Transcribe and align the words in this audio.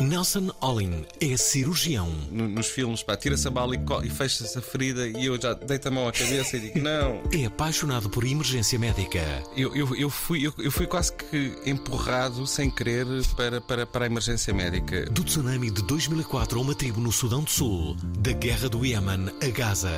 Nelson 0.00 0.50
Olin 0.60 1.04
é 1.20 1.36
cirurgião. 1.36 2.08
no- 2.30 2.48
nos 2.48 2.66
filmes, 2.66 3.02
pá, 3.02 3.16
tira-se 3.16 3.46
a 3.48 3.50
bala 3.50 3.74
e, 3.74 3.78
co- 3.78 4.02
e 4.02 4.10
fecha-se 4.10 4.58
a 4.58 4.60
ferida 4.62 5.06
e 5.08 5.26
eu 5.26 5.40
já 5.40 5.54
deito 5.54 5.88
a 5.88 5.90
mão 5.90 6.06
à 6.08 6.12
cabeça 6.12 6.56
e 6.56 6.60
digo: 6.60 6.78
Não. 6.80 7.22
É 7.32 7.46
apaixonado 7.46 8.08
por 8.10 8.24
emergência 8.24 8.78
médica. 8.78 9.20
Eu, 9.56 9.74
eu, 9.74 9.94
eu, 9.96 10.10
fui, 10.10 10.46
eu, 10.46 10.52
eu 10.58 10.70
fui 10.70 10.86
quase 10.86 11.12
que 11.12 11.56
empurrado, 11.64 12.46
sem 12.46 12.70
querer, 12.70 13.06
para, 13.36 13.60
para, 13.60 13.86
para 13.86 14.04
a 14.04 14.06
emergência 14.06 14.52
médica. 14.52 15.06
Do 15.06 15.24
tsunami 15.24 15.70
de 15.70 15.82
2004 15.82 16.58
a 16.58 16.62
uma 16.62 16.74
tribo 16.74 17.00
no 17.00 17.10
Sudão 17.12 17.42
do 17.42 17.50
Sul. 17.50 17.96
Da 18.18 18.32
guerra 18.32 18.68
do 18.68 18.84
Iémen 18.84 19.30
a 19.42 19.48
Gaza. 19.48 19.90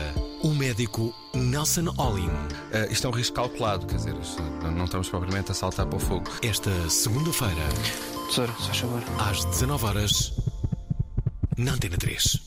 O 0.42 0.54
médico 0.54 1.12
Nelson 1.34 1.92
Olin. 1.98 2.30
Ah, 2.72 2.86
isto 2.90 3.06
é 3.06 3.10
um 3.10 3.12
risco 3.12 3.34
calculado, 3.36 3.86
quer 3.86 3.96
dizer, 3.96 4.14
isto 4.20 4.40
não, 4.62 4.70
não 4.70 4.84
estamos 4.84 5.08
propriamente 5.08 5.50
a 5.50 5.54
saltar 5.54 5.86
para 5.86 5.96
o 5.96 6.00
fogo. 6.00 6.30
Esta 6.42 6.70
segunda-feira, 6.88 7.54
Favor. 8.30 9.02
às 9.18 9.44
19 9.44 9.84
horas 9.86 10.32
na 11.56 11.72
Antena 11.72 11.96
3. 11.96 12.38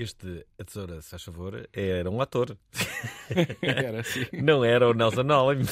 Este, 0.00 0.46
a 0.56 0.62
tesoura, 0.62 1.02
se 1.02 1.10
faz 1.10 1.24
favor, 1.24 1.68
era 1.72 2.08
um 2.08 2.20
ator. 2.20 2.56
Era 3.60 4.00
assim. 4.00 4.24
Não 4.32 4.64
era 4.64 4.88
o 4.88 4.94
Nelson 4.94 5.26
Olin. 5.32 5.64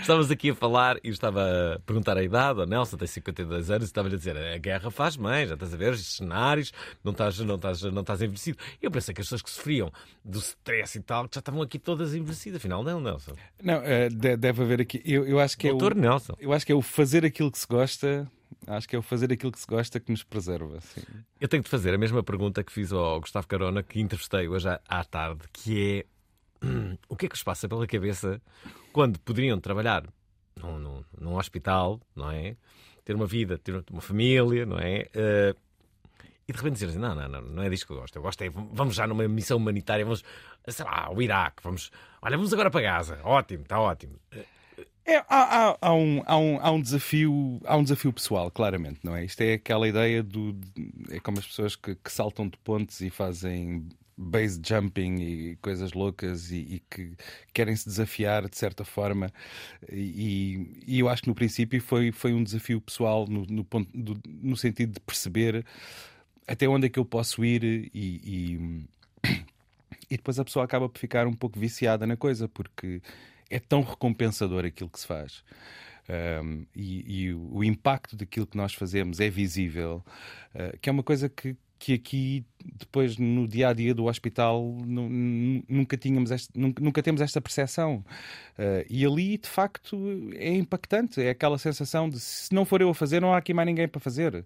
Estávamos 0.00 0.30
aqui 0.32 0.50
a 0.50 0.54
falar 0.54 0.96
e 0.96 1.08
eu 1.08 1.12
estava 1.12 1.74
a 1.74 1.78
perguntar 1.80 2.16
a 2.16 2.22
idade. 2.24 2.60
O 2.60 2.66
Nelson 2.66 2.96
tem 2.96 3.06
52 3.06 3.70
anos 3.70 3.84
e 3.84 3.86
estava-lhe 3.90 4.14
a 4.16 4.18
dizer: 4.18 4.36
a 4.36 4.58
guerra 4.58 4.90
faz 4.90 5.14
bem, 5.16 5.46
já 5.46 5.54
estás 5.54 5.72
a 5.72 5.76
ver 5.76 5.92
estes 5.92 6.16
cenários, 6.16 6.72
não 7.04 7.12
estás, 7.12 7.38
não 7.38 7.54
estás, 7.54 7.82
não 7.82 8.00
estás 8.00 8.20
envelhecido. 8.20 8.58
Eu 8.82 8.90
pensei 8.90 9.14
que 9.14 9.20
as 9.20 9.26
pessoas 9.26 9.42
que 9.42 9.50
sofriam 9.50 9.92
do 10.24 10.38
stress 10.40 10.98
e 10.98 11.02
tal, 11.02 11.28
já 11.32 11.38
estavam 11.38 11.62
aqui 11.62 11.78
todas 11.78 12.14
envelhecidas. 12.14 12.56
Afinal, 12.56 12.82
não, 12.82 13.00
Nelson. 13.00 13.32
Não, 13.62 13.74
eh, 13.84 14.08
de- 14.08 14.36
deve 14.36 14.62
haver 14.62 14.80
aqui. 14.80 15.00
Eu, 15.04 15.24
eu 15.26 15.38
acho 15.38 15.56
que 15.56 15.68
é 15.68 15.70
o, 15.72 15.76
Doutor 15.76 15.94
Nelson. 15.96 16.34
eu 16.40 16.52
acho 16.52 16.66
que 16.66 16.72
é 16.72 16.74
o 16.74 16.82
fazer 16.82 17.24
aquilo 17.24 17.50
que 17.50 17.58
se 17.58 17.66
gosta. 17.66 18.28
Acho 18.66 18.88
que 18.88 18.94
é 18.94 18.98
o 18.98 19.02
fazer 19.02 19.32
aquilo 19.32 19.50
que 19.50 19.58
se 19.58 19.66
gosta 19.66 19.98
que 19.98 20.10
nos 20.10 20.22
preserva. 20.22 20.80
Sim. 20.80 21.02
Eu 21.40 21.48
tenho 21.48 21.62
de 21.62 21.68
fazer 21.68 21.92
a 21.94 21.98
mesma 21.98 22.22
pergunta 22.22 22.62
que 22.62 22.72
fiz 22.72 22.92
ao 22.92 23.20
Gustavo 23.20 23.46
Carona, 23.46 23.82
que 23.82 24.00
entrevistei 24.00 24.48
hoje 24.48 24.68
à- 24.88 25.04
tarde, 25.04 25.42
que 25.52 26.06
é 26.62 26.66
o 27.08 27.16
que 27.16 27.26
é 27.26 27.28
que 27.28 27.34
vos 27.34 27.42
passa 27.42 27.68
pela 27.68 27.86
cabeça 27.86 28.40
quando 28.92 29.18
poderiam 29.18 29.58
trabalhar 29.58 30.04
num, 30.60 30.78
num, 30.78 31.04
num 31.20 31.36
hospital, 31.36 32.00
não 32.14 32.30
é? 32.30 32.56
Ter 33.04 33.14
uma 33.16 33.26
vida, 33.26 33.58
ter 33.58 33.84
uma 33.90 34.00
família, 34.00 34.64
não 34.64 34.78
é? 34.78 35.08
Eh, 35.12 35.54
e 36.46 36.52
de 36.52 36.58
repente 36.58 36.74
dizer 36.74 36.86
assim, 36.86 36.98
não, 36.98 37.14
não, 37.14 37.28
não, 37.28 37.40
não 37.42 37.62
é 37.62 37.68
disto 37.68 37.86
que 37.86 37.92
eu 37.92 37.96
gosto. 37.96 38.14
Eu 38.16 38.22
gosto 38.22 38.42
é, 38.42 38.48
vamos 38.48 38.94
já 38.94 39.06
numa 39.06 39.26
missão 39.26 39.56
humanitária, 39.56 40.04
vamos, 40.04 40.22
sei 40.68 40.84
lá, 40.84 41.06
ao 41.06 41.20
Iraque, 41.20 41.62
vamos, 41.64 41.90
olha, 42.20 42.36
vamos 42.36 42.52
agora 42.52 42.70
para 42.70 42.80
Gaza. 42.80 43.18
Ótimo, 43.24 43.62
está 43.64 43.80
ótimo. 43.80 44.14
Eh, 44.30 44.44
É, 45.04 45.16
há, 45.28 45.70
há- 45.72 45.78
há 45.80 45.94
um, 45.94 46.22
há, 46.26 46.36
um, 46.38 46.58
há, 46.60 46.70
um 46.70 46.80
desafio, 46.80 47.60
há 47.64 47.76
um 47.76 47.82
desafio 47.82 48.12
pessoal, 48.12 48.50
claramente, 48.50 49.00
não 49.02 49.16
é? 49.16 49.24
Isto 49.24 49.40
é 49.42 49.54
aquela 49.54 49.88
ideia 49.88 50.22
do. 50.22 50.56
É 51.10 51.18
como 51.18 51.38
as 51.40 51.46
pessoas 51.46 51.74
que, 51.74 51.94
que 51.96 52.12
saltam 52.12 52.48
de 52.48 52.56
pontes 52.58 53.00
e 53.00 53.10
fazem 53.10 53.88
base 54.16 54.60
jumping 54.64 55.16
e 55.20 55.56
coisas 55.56 55.92
loucas 55.92 56.52
e, 56.52 56.56
e 56.76 56.82
que 56.88 57.12
querem 57.52 57.74
se 57.74 57.86
desafiar 57.86 58.48
de 58.48 58.56
certa 58.56 58.84
forma. 58.84 59.32
E, 59.90 60.84
e 60.86 61.00
eu 61.00 61.08
acho 61.08 61.22
que 61.22 61.28
no 61.28 61.34
princípio 61.34 61.80
foi, 61.80 62.12
foi 62.12 62.32
um 62.32 62.44
desafio 62.44 62.80
pessoal 62.80 63.26
no, 63.26 63.44
no, 63.46 63.64
ponto, 63.64 63.90
do- 63.96 64.20
no 64.26 64.56
sentido 64.56 64.92
de 64.94 65.00
perceber 65.00 65.64
até 66.46 66.68
onde 66.68 66.86
é 66.86 66.90
que 66.90 66.98
eu 66.98 67.04
posso 67.04 67.44
ir 67.44 67.64
e- 67.64 67.90
e 67.94 68.86
e 70.10 70.16
depois 70.16 70.38
a 70.38 70.44
pessoa 70.44 70.64
acaba 70.64 70.88
por 70.88 70.98
ficar 70.98 71.26
um 71.26 71.32
pouco 71.32 71.58
viciada 71.58 72.06
na 72.06 72.16
coisa, 72.16 72.48
porque 72.48 73.00
é 73.52 73.60
tão 73.60 73.82
recompensador 73.82 74.64
aquilo 74.64 74.90
que 74.90 74.98
se 74.98 75.06
faz. 75.06 75.44
Um, 76.42 76.66
e, 76.74 77.26
e 77.26 77.34
o, 77.34 77.62
impacto 77.62 78.16
daquilo 78.16 78.46
que 78.46 78.56
nós 78.56 78.74
fazemos 78.74 79.20
é 79.20 79.30
visível, 79.30 80.04
uh, 80.54 80.76
que 80.80 80.88
é 80.88 80.92
uma 80.92 81.02
coisa 81.02 81.28
que, 81.28 81.56
que 81.78 81.94
aqui, 81.94 82.44
depois 82.76 83.16
no 83.16 83.46
dia 83.46 83.68
a 83.68 83.72
dia 83.72 83.94
do 83.94 84.06
hospital, 84.06 84.62
nu- 84.84 85.08
nu- 85.08 85.64
nunca, 85.68 85.96
tínhamos 85.96 86.30
este- 86.30 86.50
nunca, 86.58 86.82
nunca 86.82 87.02
temos 87.02 87.20
esta 87.20 87.40
percepção. 87.40 88.04
Uh, 88.58 88.84
e 88.90 89.06
ali, 89.06 89.38
de 89.38 89.48
facto, 89.48 89.96
é 90.34 90.52
impactante. 90.54 91.20
É 91.22 91.30
aquela 91.30 91.56
sensação 91.56 92.08
de 92.08 92.18
se 92.18 92.52
não 92.52 92.64
for 92.64 92.80
eu 92.80 92.90
a 92.90 92.94
fazer, 92.94 93.20
não 93.20 93.32
há 93.32 93.38
aqui 93.38 93.54
mais 93.54 93.66
ninguém 93.66 93.86
para 93.86 94.00
fazer. 94.00 94.44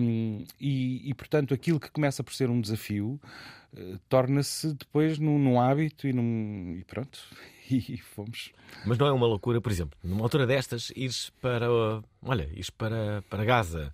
Um, 0.00 0.44
e, 0.60 1.08
e, 1.08 1.14
portanto, 1.14 1.54
aquilo 1.54 1.80
que 1.80 1.90
começa 1.90 2.22
por 2.22 2.34
ser 2.34 2.50
um 2.50 2.60
desafio 2.60 3.18
uh, 3.72 3.98
torna-se 4.08 4.74
depois 4.74 5.18
num, 5.18 5.38
num 5.38 5.58
hábito 5.60 6.06
e, 6.06 6.12
num, 6.12 6.76
e 6.78 6.84
pronto. 6.84 7.18
E 7.88 7.96
fomos. 7.98 8.52
Mas 8.86 8.96
não 8.98 9.06
é 9.06 9.12
uma 9.12 9.26
loucura, 9.26 9.60
por 9.60 9.70
exemplo, 9.72 9.98
numa 10.02 10.22
altura 10.22 10.46
destas, 10.46 10.90
ires 10.96 11.30
para. 11.40 11.70
uh, 11.70 12.02
Olha, 12.22 12.48
ires 12.52 12.70
para, 12.70 13.22
para 13.28 13.44
Gaza. 13.44 13.92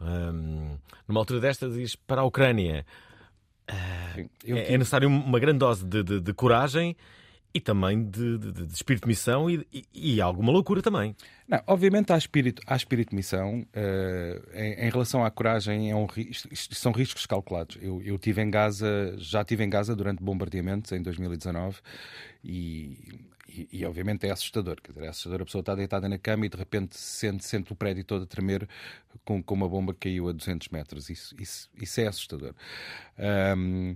Hum, 0.00 0.76
numa 1.06 1.20
altura 1.20 1.40
destas, 1.40 1.76
ires 1.76 1.94
para 1.96 2.22
a 2.22 2.24
Ucrânia. 2.24 2.84
Eu 4.44 4.56
É, 4.56 4.74
é 4.74 4.78
necessário 4.78 5.08
uma 5.08 5.38
grande 5.38 5.58
dose 5.58 5.84
de, 5.84 6.02
de- 6.02 6.20
de 6.20 6.32
coragem 6.34 6.96
e 7.54 7.60
também 7.60 8.04
de, 8.04 8.38
de- 8.38 8.52
de 8.66 8.72
espírito 8.74 9.02
de 9.02 9.08
missão 9.08 9.50
e, 9.50 9.66
e- 9.72 9.84
e 10.16 10.20
alguma 10.20 10.50
loucura 10.50 10.80
também. 10.80 11.14
Não, 11.46 11.60
obviamente 11.66 12.12
há 12.12 12.16
espírito, 12.16 12.62
há 12.66 12.74
espírito 12.76 13.10
de 13.10 13.16
missão. 13.16 13.66
eh, 13.74 14.40
em, 14.54 14.86
em 14.86 14.90
relação 14.90 15.24
à 15.24 15.30
coragem, 15.30 15.90
é 15.90 15.94
um, 15.96 16.06
são 16.52 16.92
riscos 16.92 17.26
calculados. 17.26 17.76
Eu, 17.82 18.00
eu 18.02 18.18
tive 18.18 18.40
em 18.42 18.50
Gaza, 18.50 19.14
já 19.18 19.42
estive 19.42 19.64
em 19.64 19.68
Gaza 19.70 19.94
durante 19.94 20.22
bombardeamentos 20.22 20.92
em 20.92 21.02
2019 21.02 21.78
e, 22.44 23.20
e, 23.48 23.68
e, 23.70 23.84
obviamente 23.84 24.26
é 24.26 24.30
assustador. 24.30 24.80
Quer 24.82 24.92
dizer, 24.92 25.04
é 25.04 25.08
assustador 25.08 25.42
a 25.42 25.44
pessoa 25.44 25.60
está 25.60 25.74
deitada 25.74 26.08
na 26.08 26.16
cama 26.18 26.46
e 26.46 26.48
de 26.48 26.56
repente 26.56 26.96
sente, 26.98 27.44
sente 27.44 27.70
o 27.72 27.76
prédio 27.76 28.02
todo 28.04 28.22
a 28.22 28.26
tremer 28.26 28.66
com, 29.26 29.42
com 29.42 29.54
uma 29.54 29.68
bomba 29.68 29.92
que 29.92 30.08
caiu 30.08 30.28
a 30.28 30.32
200 30.32 30.68
metros. 30.70 31.10
Isso, 31.10 31.34
isso, 31.38 31.68
isso 31.78 32.00
é 32.00 32.06
assustador. 32.06 32.54
Ahm, 33.18 33.94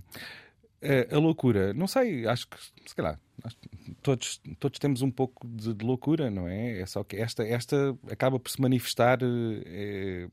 a, 0.81 1.15
a 1.15 1.19
loucura, 1.19 1.73
não 1.73 1.87
sei, 1.87 2.25
acho 2.27 2.47
que 2.47 2.57
se 2.85 2.95
calhar 2.95 3.19
acho 3.43 3.55
que 3.57 3.69
todos, 4.01 4.41
todos 4.59 4.79
temos 4.79 5.01
um 5.01 5.11
pouco 5.11 5.47
de, 5.47 5.73
de 5.73 5.85
loucura, 5.85 6.29
não 6.31 6.47
é? 6.47 6.79
É 6.81 6.85
só 6.85 7.03
que 7.03 7.15
esta, 7.17 7.43
esta 7.43 7.95
acaba 8.11 8.39
por 8.39 8.49
se 8.49 8.59
manifestar 8.61 9.19
eh, 9.23 10.27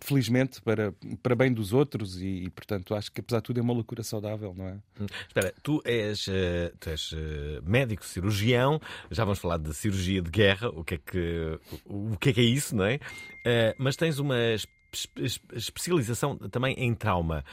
felizmente 0.00 0.60
para, 0.62 0.92
para 1.22 1.34
bem 1.34 1.52
dos 1.52 1.72
outros 1.72 2.20
e, 2.20 2.44
e, 2.44 2.50
portanto 2.50 2.94
acho 2.94 3.10
que 3.12 3.20
apesar 3.20 3.38
de 3.38 3.44
tudo 3.44 3.58
é 3.60 3.62
uma 3.62 3.72
loucura 3.72 4.02
saudável, 4.02 4.52
não 4.54 4.66
é? 4.66 4.72
Hum, 5.00 5.06
Espera, 5.28 5.54
tu 5.62 5.80
és, 5.84 6.26
eh, 6.28 6.72
tu 6.80 6.90
és 6.90 7.10
eh, 7.14 7.60
médico 7.64 8.04
cirurgião, 8.04 8.80
já 9.10 9.24
vamos 9.24 9.38
falar 9.38 9.58
de 9.58 9.72
cirurgia 9.74 10.20
de 10.20 10.30
guerra, 10.30 10.68
o 10.70 10.82
que 10.84 10.94
é 10.94 10.98
que, 10.98 11.58
o, 11.86 12.16
que, 12.18 12.30
é, 12.30 12.32
que 12.32 12.40
é 12.40 12.44
isso, 12.44 12.74
não 12.76 12.84
é? 12.84 12.98
Mas 13.78 13.96
tens 13.96 14.18
uma 14.18 14.36
es- 14.38 14.66
es- 15.16 15.40
especialização 15.54 16.36
também 16.36 16.74
em 16.78 16.94
trauma. 16.94 17.44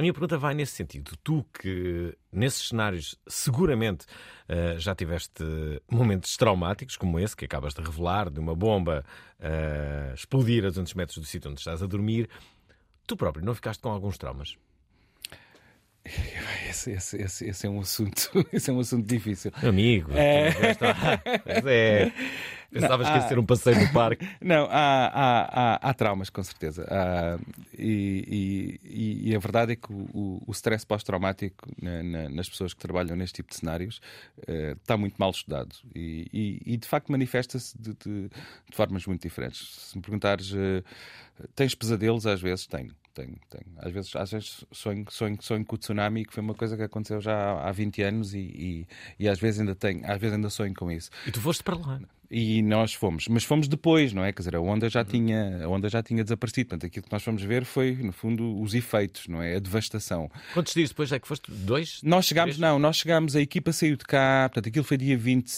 A 0.00 0.02
minha 0.02 0.14
pergunta 0.14 0.38
vai 0.38 0.54
nesse 0.54 0.72
sentido. 0.72 1.12
Tu 1.22 1.44
que 1.52 2.16
nesses 2.32 2.68
cenários 2.68 3.18
seguramente 3.28 4.06
eh, 4.48 4.76
já 4.78 4.94
tiveste 4.94 5.44
momentos 5.90 6.38
traumáticos 6.38 6.96
como 6.96 7.20
esse 7.20 7.36
que 7.36 7.44
acabas 7.44 7.74
de 7.74 7.82
revelar, 7.82 8.30
de 8.30 8.40
uma 8.40 8.54
bomba 8.54 9.04
eh, 9.38 10.12
explodir 10.14 10.64
a 10.64 10.68
200 10.68 10.94
metros 10.94 11.18
do 11.18 11.24
sítio 11.26 11.50
onde 11.50 11.60
estás 11.60 11.82
a 11.82 11.86
dormir, 11.86 12.30
tu 13.06 13.14
próprio 13.14 13.44
não 13.44 13.54
ficaste 13.54 13.82
com 13.82 13.90
alguns 13.90 14.16
traumas? 14.16 14.56
Esse, 16.70 16.92
esse, 16.92 17.16
esse, 17.20 17.44
esse 17.46 17.66
é 17.66 17.68
um 17.68 17.80
assunto, 17.80 18.30
esse 18.54 18.70
é 18.70 18.72
um 18.72 18.80
assunto 18.80 19.06
difícil. 19.06 19.52
Amigo, 19.62 20.12
É. 20.14 20.48
é. 20.48 22.12
Pensavas 22.70 23.06
Não, 23.06 23.12
que 23.14 23.20
ia 23.20 23.28
ser 23.28 23.38
um 23.38 23.44
passeio 23.44 23.80
no 23.80 23.92
parque. 23.92 24.26
Não, 24.40 24.64
há, 24.70 25.76
há, 25.82 25.90
há, 25.90 25.94
traumas, 25.94 26.30
com 26.30 26.42
certeza. 26.42 26.86
E, 27.76 28.78
e- 28.84 29.30
e- 29.30 29.34
a 29.36 29.38
verdade 29.38 29.72
é 29.72 29.76
que 29.76 29.92
o, 29.92 29.96
o- 30.12 30.42
o 30.46 30.52
stress 30.52 30.84
pós-traumático 30.86 31.68
na- 31.80 32.02
na- 32.02 32.28
nas 32.28 32.48
pessoas 32.48 32.72
que 32.74 32.80
trabalham 32.80 33.16
neste 33.16 33.36
tipo 33.36 33.50
de 33.50 33.56
cenários 33.56 34.00
eh, 34.46 34.76
está 34.80 34.96
muito 34.96 35.14
mal 35.18 35.30
estudado 35.30 35.74
e, 35.94 36.26
e- 36.32 36.74
e, 36.74 36.76
de 36.76 36.86
facto 36.86 37.10
manifesta-se 37.10 37.76
de, 37.80 37.90
de- 37.94 38.28
de 38.28 38.76
formas 38.76 39.06
muito 39.06 39.22
diferentes. 39.22 39.88
Se 39.90 39.96
me 39.96 40.02
perguntares, 40.02 40.52
eh, 40.54 40.82
tens 41.54 41.74
pesadelos? 41.74 42.26
Às 42.26 42.40
vezes 42.40 42.66
tenho. 42.66 42.94
Tenho, 43.14 43.36
tenho. 43.50 43.66
Às 43.78 43.92
vezes, 43.92 44.16
às 44.16 44.30
vezes 44.30 44.64
sonho, 44.72 45.04
sonho, 45.10 45.36
sonho 45.40 45.64
com 45.64 45.74
o 45.74 45.78
tsunami, 45.78 46.24
que 46.24 46.32
foi 46.32 46.42
uma 46.42 46.54
coisa 46.54 46.76
que 46.76 46.82
aconteceu 46.82 47.20
já 47.20 47.34
há, 47.34 47.68
há 47.68 47.72
20 47.72 48.02
anos, 48.02 48.34
e, 48.34 48.38
e, 48.38 48.86
e 49.18 49.28
às 49.28 49.38
vezes 49.40 49.60
ainda 49.60 49.74
tenho, 49.74 50.00
às 50.04 50.20
vezes 50.20 50.34
ainda 50.36 50.48
sonho 50.50 50.74
com 50.74 50.90
isso. 50.90 51.10
E 51.26 51.30
tu 51.30 51.40
foste 51.40 51.62
para 51.62 51.76
lá. 51.76 52.00
E 52.32 52.62
nós 52.62 52.94
fomos, 52.94 53.26
mas 53.26 53.42
fomos 53.42 53.66
depois, 53.66 54.12
não 54.12 54.24
é? 54.24 54.32
Quer 54.32 54.42
dizer, 54.42 54.54
a 54.54 54.60
onda 54.60 54.88
já 54.88 55.04
tinha, 55.04 55.64
a 55.64 55.68
onda 55.68 55.88
já 55.88 56.00
tinha 56.00 56.22
desaparecido. 56.22 56.68
Portanto, 56.68 56.86
aquilo 56.86 57.04
que 57.04 57.10
nós 57.10 57.24
fomos 57.24 57.42
ver 57.42 57.64
foi, 57.64 57.92
no 57.96 58.12
fundo, 58.12 58.60
os 58.60 58.72
efeitos, 58.72 59.26
não 59.26 59.42
é? 59.42 59.56
A 59.56 59.58
devastação. 59.58 60.30
Quantos 60.54 60.72
dias 60.72 60.90
depois 60.90 61.10
é 61.10 61.18
que 61.18 61.26
foste? 61.26 61.50
Dois? 61.50 62.00
Nós 62.04 62.26
chegámos, 62.26 62.54
Três? 62.54 62.60
não, 62.60 62.78
nós 62.78 62.98
chegámos, 62.98 63.34
a 63.34 63.40
equipa 63.40 63.72
saiu 63.72 63.96
de 63.96 64.04
cá, 64.04 64.48
portanto, 64.48 64.68
aquilo 64.68 64.84
foi 64.84 64.96
dia 64.96 65.18
20, 65.18 65.52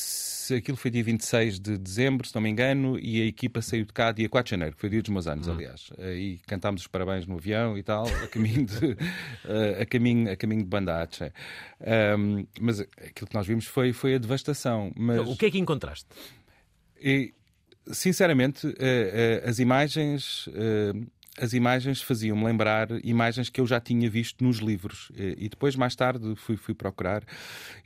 aquilo 0.56 0.78
foi 0.78 0.90
dia 0.90 1.05
26 1.05 1.60
de 1.60 1.76
dezembro, 1.76 2.26
se 2.26 2.34
não 2.34 2.40
me 2.40 2.48
engano, 2.48 2.98
e 2.98 3.20
a 3.20 3.26
equipa 3.26 3.60
saiu 3.60 3.84
de 3.84 3.93
cá 3.93 4.10
dia 4.10 4.31
4 4.31 4.46
de 4.48 4.50
janeiro, 4.52 4.75
que 4.75 4.81
foi 4.81 4.88
dia 4.88 5.02
dos 5.02 5.10
meus 5.10 5.26
anos, 5.26 5.50
aliás. 5.50 5.90
E 5.98 6.40
cantámos 6.46 6.81
os 6.81 6.87
parabéns 6.87 7.26
no 7.26 7.37
avião 7.43 7.77
e 7.77 7.83
tal, 7.83 8.06
a 8.06 8.29
caminho 8.29 8.65
de, 8.65 8.97
a 9.81 9.85
caminho, 9.85 10.31
a 10.31 10.37
caminho 10.37 10.62
de 10.62 10.69
Bandache. 10.69 11.33
Ahm, 11.81 12.47
mas 12.61 12.81
aquilo 12.81 13.27
que 13.29 13.35
nós 13.35 13.47
vimos 13.47 13.67
foi, 13.67 13.93
foi 13.93 14.15
a 14.15 14.19
devastação. 14.19 14.93
Mas... 14.97 15.19
O 15.29 15.37
que 15.37 15.47
é 15.47 15.50
que 15.50 15.59
encontraste? 15.59 16.06
E, 17.00 17.35
sinceramente, 17.91 18.69
eh, 18.79 19.41
eh, 19.44 19.49
as 19.49 19.59
imagens. 19.59 20.49
As 21.38 21.52
imagens 21.55 22.02
faziam-me 22.02 22.44
lembrar 22.44 22.88
imagens 23.05 23.49
que 23.49 23.61
eu 23.61 23.67
já 23.67 23.81
tinha 23.81 24.08
visto 24.11 24.44
nos 24.44 24.58
livros. 24.58 25.11
E 25.17 25.49
depois, 25.49 25.75
mais 25.75 25.94
tarde, 25.96 26.34
fui, 26.37 26.56
fui 26.56 26.75
procurar. 26.75 27.25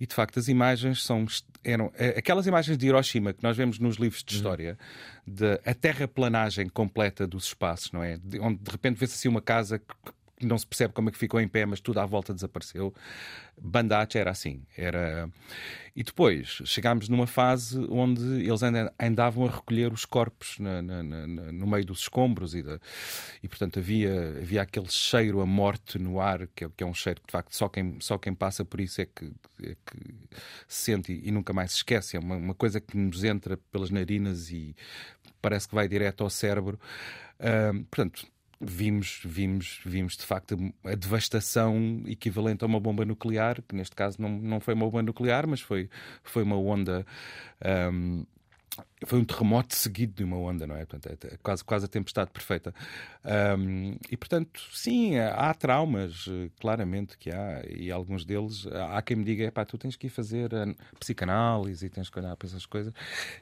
E 0.00 0.06
de 0.06 0.14
facto, 0.14 0.38
as 0.38 0.48
imagens 0.48 1.04
são. 1.04 1.25
eram 1.62 1.93
eh, 1.96 2.14
Aquelas 2.19 2.46
imagens 2.46 2.76
de 2.76 2.87
Hiroshima 2.87 3.32
que 3.32 3.43
nós 3.43 3.56
vemos 3.56 3.78
nos 3.78 3.96
livros 3.96 4.25
de 4.25 4.34
história, 4.34 4.76
de, 5.26 5.60
a 5.64 5.75
terraplanagem 5.75 6.69
completa 6.69 7.26
dos 7.26 7.44
espaços, 7.46 7.93
não 7.93 8.02
é? 8.02 8.19
De- 8.19 8.40
onde 8.40 8.58
de 8.62 8.70
repente 8.70 8.96
vê-se 8.98 9.14
assim 9.14 9.28
uma 9.28 9.40
casa 9.43 9.78
que 9.78 9.84
não 10.42 10.58
se 10.58 10.66
percebe 10.66 10.92
como 10.92 11.08
é 11.08 11.12
que 11.12 11.18
ficou 11.18 11.40
em 11.40 11.48
pé, 11.48 11.64
mas 11.64 11.80
tudo 11.80 11.98
à 11.98 12.06
volta 12.06 12.34
desapareceu. 12.34 12.92
Bandache 13.58 14.18
era 14.18 14.30
assim. 14.30 14.62
Era... 14.76 15.30
E 15.94 16.02
depois 16.02 16.60
chegámos 16.66 17.08
numa 17.08 17.26
fase 17.26 17.78
onde 17.88 18.20
eles 18.46 18.60
andavam 19.00 19.46
a 19.46 19.50
recolher 19.50 19.90
os 19.92 20.04
corpos 20.04 20.58
na- 20.58 20.82
na- 20.82 21.02
na- 21.02 21.26
no 21.52 21.66
meio 21.66 21.86
dos 21.86 22.00
escombros 22.00 22.54
e, 22.54 22.62
e 23.42 23.48
portanto 23.48 23.78
havia, 23.78 24.36
havia 24.42 24.60
aquele 24.60 24.90
cheiro 24.90 25.40
a 25.40 25.46
morte 25.46 25.98
no 25.98 26.20
ar, 26.20 26.46
que 26.48 26.64
é, 26.64 26.68
que 26.76 26.84
é 26.84 26.86
um 26.86 26.92
cheiro 26.92 27.20
que 27.22 27.28
de 27.28 27.32
facto 27.32 27.54
só 27.56 27.66
quem, 27.68 27.96
só 28.00 28.18
quem 28.18 28.34
passa 28.34 28.62
por 28.62 28.78
isso 28.78 29.00
é 29.00 29.06
que, 29.06 29.32
é 29.62 29.74
que 29.86 30.14
sente 30.68 31.12
e, 31.14 31.28
e 31.28 31.30
nunca 31.30 31.54
mais 31.54 31.70
se 31.70 31.78
esquece. 31.78 32.16
É 32.16 32.20
uma, 32.20 32.36
uma 32.36 32.54
coisa 32.54 32.78
que 32.78 32.94
nos 32.96 33.24
entra 33.24 33.56
pelas 33.72 33.88
narinas 33.90 34.50
e 34.50 34.76
parece 35.40 35.66
que 35.66 35.74
vai 35.74 35.88
direto 35.88 36.22
ao 36.24 36.28
cérebro. 36.28 36.78
Ahm, 37.40 37.84
portanto, 37.84 38.26
vimos, 38.61 39.20
vimos, 39.25 39.81
vimos 39.85 40.17
de 40.17 40.25
facto 40.25 40.56
a 40.85 40.94
devastação 40.94 42.03
equivalente 42.06 42.64
a 42.64 42.67
uma 42.67 42.81
bomba 42.81 43.05
nuclear, 43.05 43.62
que 43.62 43.75
neste 43.75 43.94
caso 43.94 44.20
não, 44.20 44.31
não 44.31 44.61
foi 44.61 44.75
uma 44.75 44.87
bomba 44.87 45.03
nuclear, 45.03 45.47
mas 45.47 45.61
foi, 45.61 45.91
foi 46.23 46.43
uma 46.43 46.56
onda. 46.56 47.06
ahm, 47.61 48.25
foi 49.04 49.19
um 49.19 49.25
terremoto 49.25 49.75
seguido 49.75 50.14
de 50.14 50.25
uma 50.25 50.38
onda, 50.38 50.66
não 50.66 50.75
é? 50.76 50.87
Portanto, 50.87 51.26
é 51.31 51.37
quase, 51.43 51.62
quase 51.62 51.84
a 51.84 51.88
tempestade 51.88 52.31
perfeita. 52.31 52.75
Ahm, 53.22 53.96
e, 54.10 54.16
portanto, 54.16 54.60
sim, 54.72 55.19
há 55.19 55.52
traumas, 55.52 56.25
eh, 56.28 56.48
claramente 56.58 57.19
que 57.19 57.31
há, 57.31 57.62
e 57.69 57.90
alguns 57.93 58.25
deles, 58.25 58.66
há 58.93 59.02
quem 59.02 59.16
me 59.19 59.25
diga, 59.25 59.52
pá, 59.52 59.64
tu 59.66 59.76
tens 59.76 59.96
que 59.96 60.06
ir 60.06 60.10
fazer 60.10 60.50
psicanálise 60.98 61.84
e 61.84 61.90
tens 61.90 62.08
que 62.08 62.19
olhar 62.19 62.34
para 62.37 62.48
essas 62.48 62.64
coisas. 62.64 62.93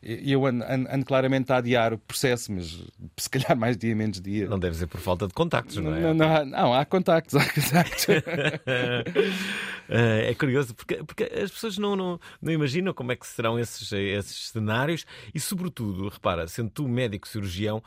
E 0.03 0.25
e 0.29 0.33
eu 0.33 0.45
ando, 0.47 0.65
ando- 0.65 0.89
ando 0.91 1.05
claramente 1.05 1.53
a 1.53 1.57
adiar 1.59 1.93
o 1.93 1.99
processo, 1.99 2.51
mas 2.53 2.83
se 3.17 3.31
calhar 3.31 3.57
mais 3.57 3.77
dia, 3.77 3.95
menos 3.95 4.21
dia. 4.21 4.49
Não 4.49 4.59
deve 4.59 4.77
ser 4.77 4.87
por 4.89 5.01
falta 5.01 5.29
de 5.29 5.35
contactos, 5.35 5.77
não 5.77 5.95
é? 5.95 6.01
Não, 6.01 6.15
não, 6.15 6.37
há, 6.37 6.45
não, 6.45 6.75
há 6.75 6.85
contactos, 6.85 7.35
há 7.39 7.45
contactos. 7.45 8.07
Eh, 9.87 10.31
é 10.31 10.35
curioso 10.35 10.75
porque, 10.75 11.05
porque 11.05 11.25
as 11.25 11.51
pessoas 11.51 11.77
não, 11.77 11.95
não, 11.95 12.19
não 12.41 12.51
imaginam 12.51 12.95
como 12.95 13.13
é 13.13 13.17
que 13.17 13.27
serão 13.27 13.59
esses, 13.59 13.93
esses 13.93 14.49
cenários 14.49 15.05
e, 15.35 15.39
sobretudo, 15.45 16.09
repara, 16.09 16.47
sendo 16.49 16.71
tu 16.71 16.89
médico 16.89 17.29
cirurgião, 17.29 17.83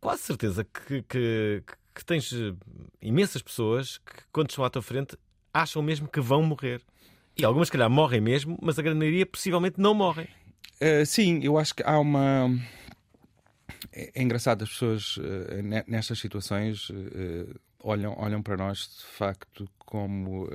quase 0.00 0.22
certeza 0.22 0.64
que, 0.64 1.02
que, 1.02 1.62
que 1.94 2.04
tens 2.04 2.32
eh, 2.32 2.54
imensas 3.02 3.42
pessoas 3.42 3.98
que, 3.98 4.22
quando 4.32 4.50
estão 4.50 4.64
à 4.64 4.70
tua 4.70 4.82
frente, 4.82 5.16
acham 5.52 5.82
mesmo 5.82 6.08
que 6.08 6.20
vão 6.20 6.42
morrer. 6.42 6.80
E 7.36 7.44
algumas, 7.44 7.68
se 7.68 7.72
calhar, 7.72 7.88
morrem 7.88 8.20
mesmo, 8.20 8.58
mas 8.60 8.78
a 8.78 8.82
grande 8.82 8.98
maioria 8.98 9.24
possivelmente 9.26 9.80
não 9.80 9.94
morrem. 9.94 10.26
Uh, 10.80 11.04
sim, 11.06 11.40
eu 11.42 11.56
acho 11.58 11.74
que 11.74 11.82
há 11.82 11.98
uma. 11.98 12.50
É, 13.92 14.10
é 14.14 14.22
engraçado, 14.22 14.62
as 14.62 14.70
pessoas 14.70 15.16
uh, 15.16 15.62
ne- 15.62 15.84
nestas 15.86 16.18
situações 16.18 16.90
uh, 16.90 17.54
olham, 17.80 18.14
olham 18.18 18.42
para 18.42 18.56
nós 18.56 18.96
de 18.98 19.04
facto 19.16 19.68
como 19.78 20.48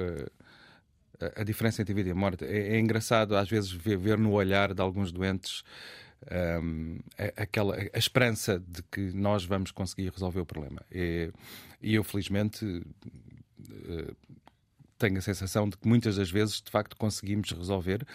a- 1.19 1.41
a 1.41 1.43
diferença 1.43 1.81
entre 1.81 1.93
vida 1.93 2.09
e 2.09 2.13
morte. 2.13 2.45
É, 2.45 2.75
é 2.75 2.79
engraçado 2.79 3.35
às 3.35 3.49
vezes 3.49 3.71
ver, 3.71 3.97
ver 3.97 4.17
no 4.17 4.31
olhar 4.31 4.73
de 4.73 4.81
alguns 4.81 5.11
doentes 5.11 5.63
um, 6.61 6.99
a- 7.17 7.43
aquela, 7.43 7.75
a 7.93 7.97
esperança 7.97 8.59
de 8.59 8.81
que 8.83 9.11
nós 9.13 9.43
vamos 9.45 9.71
conseguir 9.71 10.09
resolver 10.11 10.39
o 10.41 10.45
problema. 10.45 10.81
E, 10.91 11.31
e 11.81 11.95
eu, 11.95 12.03
felizmente, 12.03 12.65
uh, 12.65 14.15
tenho 14.97 15.17
a 15.17 15.21
sensação 15.21 15.67
de 15.69 15.77
que 15.77 15.87
muitas 15.87 16.15
das 16.17 16.29
vezes 16.31 16.61
de 16.61 16.71
facto 16.71 16.95
conseguimos 16.95 17.51
resolver. 17.51 18.05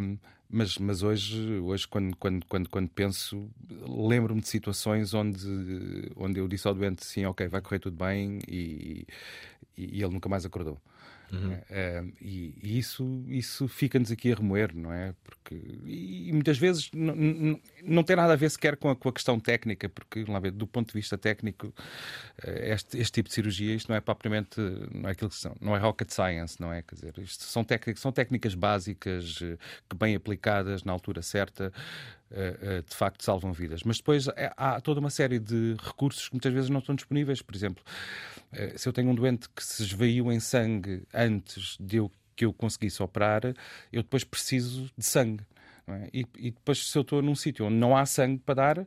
Um, 0.00 0.18
mas, 0.50 0.78
mas 0.78 1.02
hoje, 1.02 1.58
hoje 1.58 1.86
quando, 1.86 2.16
quando, 2.16 2.46
quando, 2.46 2.68
quando 2.70 2.88
penso, 2.88 3.50
lembro-me 3.86 4.40
de 4.40 4.48
situações 4.48 5.12
onde, 5.12 6.10
onde 6.16 6.40
eu 6.40 6.48
disse 6.48 6.66
ao 6.66 6.74
doente 6.74 7.04
sim, 7.04 7.26
ok, 7.26 7.48
vai 7.48 7.60
correr 7.60 7.78
tudo 7.78 7.96
bem 7.96 8.38
e, 8.48 9.06
e, 9.76 9.98
e 9.98 10.02
ele 10.02 10.12
nunca 10.12 10.28
mais 10.28 10.46
acordou. 10.46 10.80
É, 11.70 12.04
e 12.20 12.48
e 12.62 12.78
isso, 12.78 13.24
isso 13.28 13.68
fica-nos 13.68 14.10
aqui 14.10 14.32
a 14.32 14.36
remoer, 14.36 14.74
não 14.74 14.92
é? 14.92 15.14
Porque, 15.24 15.54
e, 15.84 16.28
e 16.28 16.32
muitas 16.32 16.58
vezes 16.58 16.90
não, 16.92 18.02
tem 18.02 18.16
nada 18.16 18.32
a 18.32 18.36
ver 18.36 18.50
sequer 18.50 18.76
com 18.76 18.90
a, 18.90 18.96
com 18.96 19.08
a 19.08 19.12
questão 19.12 19.38
técnica, 19.38 19.88
porque, 19.88 20.24
lá 20.28 20.38
ver, 20.38 20.50
do 20.52 20.66
ponto 20.66 20.88
de 20.88 20.94
vista 20.94 21.16
técnico, 21.16 21.72
eh, 22.42 22.72
este, 22.74 22.98
este 22.98 23.12
tipo 23.12 23.28
de 23.28 23.34
cirurgia, 23.34 23.74
isto 23.74 23.88
não 23.88 23.96
é 23.96 24.00
propriamente, 24.00 24.60
não 24.92 25.08
é 25.08 25.12
aquilo 25.12 25.30
que 25.30 25.36
são, 25.36 25.54
não 25.60 25.74
é 25.74 25.78
rocket 25.78 26.10
science, 26.10 26.60
não 26.60 26.72
é? 26.72 26.82
Quer 26.82 26.94
dizer, 26.94 27.14
isto 27.18 27.44
são 27.44 27.64
técnicas, 27.64 28.00
são 28.00 28.12
técnicas 28.12 28.54
básicas 28.54 29.38
eh, 29.42 29.56
que, 29.88 29.96
bem 29.96 30.14
aplicadas 30.14 30.84
na 30.84 30.92
altura 30.92 31.22
certa, 31.22 31.72
de 32.86 32.94
facto 32.94 33.24
salvam 33.24 33.52
vidas. 33.52 33.82
Mas 33.82 33.98
depois 33.98 34.28
eh, 34.28 34.52
há 34.56 34.80
toda 34.80 35.00
uma 35.00 35.10
série 35.10 35.38
de 35.38 35.76
recursos 35.82 36.28
que 36.28 36.34
muitas 36.34 36.52
vezes 36.52 36.70
não 36.70 36.80
estão 36.80 36.94
disponíveis. 36.94 37.40
Por 37.42 37.54
exemplo, 37.54 37.82
eh, 38.52 38.74
se 38.76 38.88
eu 38.88 38.92
tenho 38.92 39.10
um 39.10 39.14
doente 39.14 39.48
que 39.48 39.64
se 39.64 39.82
esvaiu 39.82 40.30
em 40.30 40.40
sangue 40.40 41.02
antes 41.12 41.76
de 41.80 41.96
eu, 41.96 42.10
que 42.36 42.44
eu 42.44 42.52
conseguisse 42.52 43.02
operar, 43.02 43.42
eu 43.92 44.02
depois 44.02 44.24
preciso 44.24 44.90
de 44.96 45.04
sangue. 45.04 45.44
é? 45.88 46.08
E, 46.12 46.26
e 46.38 46.50
depois, 46.50 46.90
se 46.90 46.96
eu 46.96 47.02
estou 47.02 47.22
num 47.22 47.34
sítio 47.34 47.66
onde 47.66 47.76
não 47.76 47.96
há 47.96 48.04
sangue 48.04 48.42
para 48.44 48.54
dar, 48.54 48.86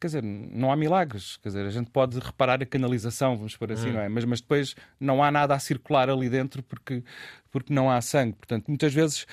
quer 0.00 0.06
dizer, 0.06 0.22
não 0.22 0.72
há 0.72 0.76
milagres. 0.76 1.36
Quer 1.36 1.50
dizer, 1.50 1.66
a 1.66 1.70
gente 1.70 1.90
pode 1.90 2.18
reparar 2.18 2.62
a 2.62 2.66
canalização, 2.66 3.36
vamos 3.36 3.56
por 3.56 3.70
assim, 3.70 3.92
não 3.92 4.00
é? 4.00 4.08
Mas, 4.08 4.24
mas 4.24 4.40
depois 4.40 4.74
não 4.98 5.22
há 5.22 5.30
nada 5.30 5.54
a 5.54 5.58
circular 5.58 6.08
ali 6.08 6.28
dentro 6.28 6.62
porque, 6.62 7.04
porque 7.50 7.72
não 7.72 7.90
há 7.90 8.00
sangue. 8.00 8.32
Portanto, 8.32 8.66
muitas 8.68 8.92
vezes. 8.92 9.26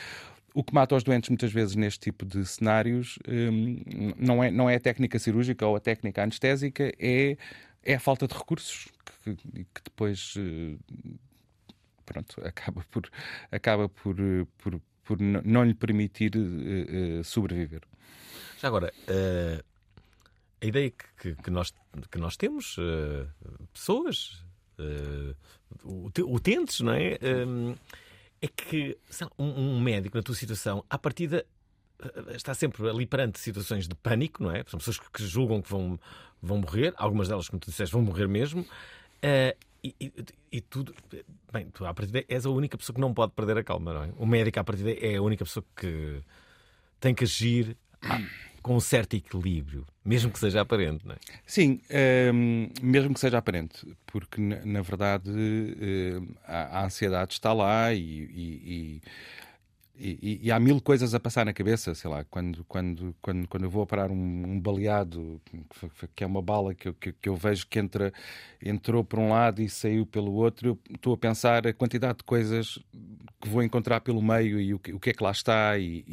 O 0.57 0.63
que 0.63 0.73
mata 0.73 0.95
os 0.95 1.03
doentes, 1.03 1.29
muitas 1.29 1.51
vezes, 1.53 1.75
neste 1.75 1.99
tipo 1.99 2.25
de 2.25 2.43
cenários, 2.43 3.19
hum, 3.27 4.13
não, 4.17 4.43
é, 4.43 4.49
não 4.49 4.67
é 4.67 4.73
a 4.77 4.79
técnica 4.79 5.19
cirúrgica 5.19 5.67
ou 5.67 5.75
a 5.75 5.79
técnica 5.79 6.23
anestésica, 6.23 6.91
é, 6.97 7.37
é 7.83 7.93
a 7.93 7.99
falta 7.99 8.27
de 8.27 8.33
recursos 8.33 8.87
que, 9.23 9.35
que 9.35 9.81
depois 9.85 10.33
eh, 10.35 10.77
pronto, 12.03 12.41
acaba 12.43 12.83
por, 12.89 13.07
acaba 13.51 13.87
por, 13.87 14.19
eh, 14.19 14.47
por, 14.57 14.81
por 15.03 15.19
não 15.21 15.63
lhe 15.63 15.75
permitir 15.75 16.31
eh, 16.35 17.19
eh, 17.19 17.23
sobreviver. 17.23 17.81
Já 18.59 18.67
agora, 18.69 18.91
a 20.59 20.65
ideia 20.65 20.89
que, 21.21 21.35
que- 21.35 21.51
nós, 21.51 21.71
que 22.11 22.17
nós 22.17 22.35
temos, 22.35 22.77
pessoas, 23.71 24.43
ute- 25.83 26.23
utentes, 26.23 26.79
não 26.79 26.93
é? 26.93 27.19
É 28.41 28.47
que 28.47 28.97
lá, 29.21 29.29
um, 29.37 29.77
um 29.77 29.81
médico, 29.81 30.15
na 30.17 30.23
tua 30.23 30.35
situação, 30.35 30.83
à 30.89 30.97
partida, 30.97 31.45
está 32.35 32.53
sempre 32.53 32.87
ali 32.87 33.05
perante 33.05 33.39
situações 33.39 33.87
de 33.87 33.95
pânico, 33.95 34.43
não 34.43 34.51
é? 34.51 34.63
São 34.67 34.77
pessoas 34.77 34.99
que 34.99 35.25
julgam 35.25 35.61
que 35.61 35.69
vão, 35.69 35.99
vão 36.41 36.57
morrer, 36.59 36.93
algumas 36.97 37.27
delas, 37.27 37.49
como 37.49 37.59
tu 37.59 37.69
disseste, 37.69 37.93
vão 37.93 38.01
morrer 38.01 38.27
mesmo. 38.27 38.65
Eh, 39.21 39.55
e, 39.83 39.95
e, 39.99 40.13
e 40.51 40.61
tudo, 40.61 40.93
bem, 41.51 41.69
tu 41.69 41.85
à 41.85 41.93
partida 41.93 42.23
és 42.27 42.45
a 42.45 42.49
única 42.49 42.77
pessoa 42.77 42.93
que 42.93 43.01
não 43.01 43.13
pode 43.13 43.31
perder 43.33 43.57
a 43.57 43.63
calma, 43.63 43.93
não 43.93 44.03
é? 44.03 44.09
O 44.17 44.25
médico 44.25 44.59
à 44.59 44.63
partida 44.63 44.91
é 44.91 45.15
a 45.15 45.21
única 45.21 45.45
pessoa 45.45 45.65
que 45.75 46.21
tem 46.99 47.13
que 47.13 47.23
agir 47.23 47.77
ah, 48.01 48.19
com 48.67 48.75
um 48.75 48.79
certo 48.81 49.15
equilíbrio, 49.15 49.85
mesmo 50.03 50.29
que 50.29 50.37
seja 50.37 50.59
aparente, 50.61 51.07
não 51.07 51.13
é? 51.15 51.17
Sim, 51.45 51.79
ehm, 51.89 52.67
mesmo 52.81 53.13
que 53.13 53.19
seja 53.19 53.37
aparente, 53.37 53.87
porque 54.05 54.41
na, 54.41 54.57
na 54.65 54.81
verdade 54.81 55.31
eh, 55.79 56.21
a, 56.45 56.79
a 56.81 56.85
ansiedade 56.85 57.33
está 57.33 57.53
lá 57.53 57.93
e, 57.93 57.99
e- 57.99 59.01
e- 59.99 60.39
e- 60.43 60.51
há 60.51 60.59
mil 60.59 60.79
coisas 60.81 61.15
a 61.15 61.19
passar 61.19 61.45
na 61.45 61.53
cabeça, 61.53 61.95
sei 61.95 62.09
lá, 62.09 62.23
quando, 62.25 62.63
quando, 62.65 63.15
quando, 63.21 63.47
quando 63.47 63.63
eu 63.63 63.69
vou 63.69 63.81
operar 63.83 64.11
um, 64.11 64.15
um 64.15 64.59
baleado, 64.59 65.41
que 66.15 66.23
é 66.23 66.27
uma 66.27 66.41
bala 66.41 66.75
que 66.75 66.89
eu, 66.89 66.93
que, 66.93 67.11
que 67.13 67.29
eu 67.29 67.35
vejo 67.35 67.65
que 67.67 67.79
entra, 67.79 68.13
entrou 68.61 69.03
por 69.03 69.17
um 69.17 69.29
lado 69.29 69.61
e 69.61 69.69
saiu 69.69 70.05
pelo 70.05 70.33
outro, 70.33 70.69
eu 70.69 70.95
estou 70.95 71.13
a 71.13 71.17
pensar 71.17 71.65
a 71.65 71.73
quantidade 71.73 72.19
de 72.19 72.23
coisas 72.25 72.77
que 73.41 73.49
vou 73.49 73.63
encontrar 73.63 74.01
pelo 74.01 74.21
meio 74.21 74.59
e 74.59 74.73
o 74.73 74.79
que, 74.79 74.93
o 74.93 74.99
que 74.99 75.09
é 75.11 75.13
que 75.13 75.23
lá 75.23 75.31
está 75.31 75.77
e- 75.79 76.03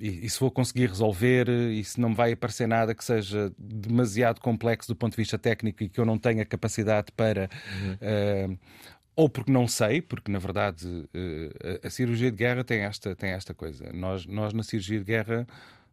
e 0.00 0.26
e, 0.26 0.30
se 0.30 0.40
vou 0.40 0.50
conseguir 0.50 0.88
resolver 0.88 1.48
e 1.48 1.84
se 1.84 2.00
não 2.00 2.10
me 2.10 2.14
vai 2.14 2.32
aparecer 2.32 2.66
nada 2.66 2.94
que 2.94 3.04
seja 3.04 3.52
demasiado 3.58 4.40
complexo 4.40 4.88
do 4.88 4.96
ponto 4.96 5.12
de 5.12 5.16
vista 5.18 5.38
técnico 5.38 5.82
e 5.82 5.88
que 5.88 6.00
eu 6.00 6.04
não 6.04 6.18
tenha 6.18 6.44
capacidade 6.44 7.12
para. 7.12 7.48
uh, 8.00 8.58
ou 9.14 9.28
porque 9.28 9.52
não 9.52 9.68
sei, 9.68 10.00
porque 10.00 10.30
na 10.30 10.38
verdade 10.38 10.86
uh, 10.86 11.80
a, 11.82 11.86
a 11.86 11.90
cirurgia 11.90 12.30
de 12.30 12.36
guerra 12.36 12.64
tem 12.64 12.80
esta, 12.80 13.14
tem 13.14 13.30
esta 13.30 13.52
coisa. 13.52 13.92
Nós, 13.92 14.26
nós 14.26 14.52
na 14.52 14.62
cirurgia 14.62 14.98
de 14.98 15.04
guerra 15.04 15.46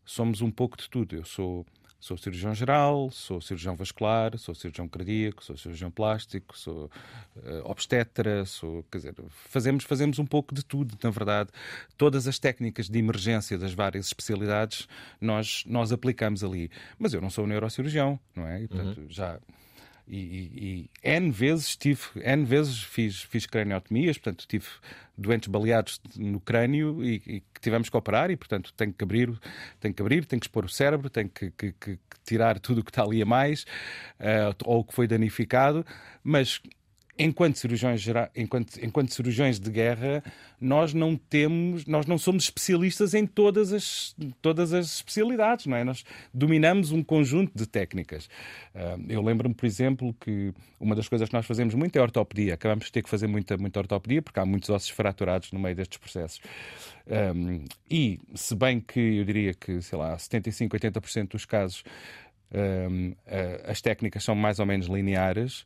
somos 0.06 0.42
um 0.42 0.50
pouco 0.50 0.78
de 0.78 0.90
tudo. 0.90 1.16
Eu 1.16 1.26
sou, 1.26 1.66
sou 2.00 2.18
cirurgião 2.18 2.56
geral, 2.56 3.12
sou 3.12 3.42
cirurgião 3.42 3.76
vascular, 3.76 4.38
sou 4.38 4.56
cirurgião 4.56 4.88
cardíaco, 4.88 5.44
sou 5.44 5.58
cirurgião 5.58 5.92
plástico, 5.92 6.58
sou 6.58 6.90
eh, 7.44 7.62
obstetra, 7.66 8.46
sou, 8.46 8.84
quer 8.92 9.00
dizer, 9.00 9.16
fazemos, 9.30 9.84
fazemos 9.84 10.18
um 10.18 10.26
pouco 10.26 10.56
de 10.56 10.64
tudo, 10.64 10.98
na 11.04 11.10
verdade. 11.10 11.50
Todas 11.98 12.28
as 12.28 12.40
técnicas 12.40 12.90
de 12.90 13.00
emergência 13.00 13.58
das 13.58 13.74
várias 13.74 14.08
especialidades 14.08 14.88
nós, 15.20 15.64
nós 15.68 15.92
aplicamos 15.92 16.44
ali. 16.44 16.72
Mas 16.98 17.14
eu 17.14 17.22
não 17.22 17.30
sou 17.30 17.46
neurocirurgião, 17.46 18.20
não 18.36 18.48
é? 18.48 18.64
E, 18.64 18.68
portanto, 18.68 19.06
já. 19.10 19.40
E, 20.10 20.18
e, 20.18 20.90
N 21.04 21.30
vezes 21.32 21.76
tive, 21.76 22.02
N 22.16 22.44
vezes 22.44 22.82
fiz, 22.82 23.22
fiz 23.22 23.46
craniotomias, 23.46 24.18
portanto 24.18 24.46
tive 24.48 24.66
doentes 25.16 25.48
baleados 25.50 26.02
no 26.16 26.40
crânio 26.40 27.04
e, 27.04 27.16
e 27.28 27.40
que 27.54 27.62
tivemos 27.62 27.90
que 27.90 27.98
operar 27.98 28.32
e, 28.32 28.36
portanto, 28.38 28.74
tenho 28.76 28.92
que 28.94 29.04
abrir, 29.04 29.32
tenho 29.80 29.94
que 29.94 30.02
abrir, 30.02 30.26
tenho 30.26 30.40
que 30.40 30.46
expor 30.48 30.66
o 30.66 30.70
cérebro, 30.70 31.10
tenho 31.10 31.30
que, 31.30 31.52
que- 31.52 31.74
que- 31.74 32.00
tirar 32.26 32.60
tudo 32.60 32.82
o 32.82 32.84
que 32.84 32.92
está 32.92 33.04
ali 33.04 33.22
a 33.22 33.26
mais 33.26 33.66
eh, 34.20 34.50
ou 34.66 34.84
que 34.84 34.94
foi 34.94 35.08
danificado, 35.08 35.84
mas 36.24 36.62
enquanto 37.20 37.58
cirurgiões, 37.58 38.04
enquanto, 38.36 38.78
enquanto 38.84 39.14
cirurgiões 39.14 39.60
de 39.60 39.70
guerra, 39.70 40.24
nós 40.60 40.94
não 40.94 41.18
temos, 41.18 41.86
nós 41.86 42.06
não 42.06 42.18
somos 42.18 42.46
especialistas 42.46 43.14
em 43.14 43.28
todas 43.28 43.74
as, 43.74 44.16
todas 44.42 44.74
as 44.74 44.96
especialidades, 44.96 45.66
não 45.66 45.76
é? 45.76 45.84
Nós 45.84 46.06
dominamos 46.34 46.92
um 46.92 47.04
conjunto 47.04 47.52
de 47.54 47.68
técnicas. 47.68 48.30
Ah, 48.74 48.98
eu 49.10 49.22
lembro-me, 49.22 49.54
por 49.54 49.66
exemplo, 49.66 50.16
que 50.20 50.54
uma 50.80 50.96
das 50.96 51.10
coisas 51.10 51.28
que 51.28 51.36
nós 51.36 51.46
fazemos 51.46 51.76
muito 51.76 51.96
é 51.98 52.02
ortopedia. 52.02 52.54
Acabamos 52.54 52.86
de 52.86 52.92
ter 52.94 53.04
que 53.04 53.10
fazer 53.10 53.28
muita, 53.28 53.58
muita 53.58 53.80
ortopedia 53.80 54.22
porque 54.22 54.40
há 54.40 54.46
muitos 54.46 54.70
ossos 54.70 54.90
fraturados 54.90 55.52
no 55.52 55.60
meio 55.60 55.76
destes 55.76 55.98
processos. 55.98 56.40
Um, 57.36 57.66
e, 57.90 58.20
se 58.34 58.56
bem 58.56 58.80
que 58.80 59.00
eu 59.00 59.26
diria 59.26 59.54
que, 59.54 59.82
sei 59.82 59.98
lá, 59.98 60.18
75, 60.18 60.78
80% 60.78 61.32
dos 61.32 61.44
casos 61.46 61.84
um, 62.52 63.14
a- 63.28 63.72
as 63.72 63.82
técnicas 63.82 64.24
são 64.24 64.36
mais 64.36 64.60
ou 64.60 64.66
menos 64.66 64.88
lineares, 64.88 65.66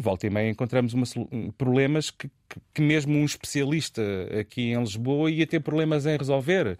volta 0.00 0.26
e 0.26 0.30
meia 0.30 0.50
encontramos 0.50 0.92
uma 0.94 1.04
um, 1.32 1.50
problemas 1.50 2.10
que, 2.10 2.28
que- 2.28 2.60
que 2.74 2.82
mesmo 2.82 3.16
um 3.16 3.24
especialista 3.24 4.02
aqui 4.40 4.72
em 4.72 4.78
Lisboa 4.80 5.30
ia 5.30 5.46
ter 5.46 5.60
problemas 5.60 6.06
em 6.06 6.16
resolver. 6.16 6.78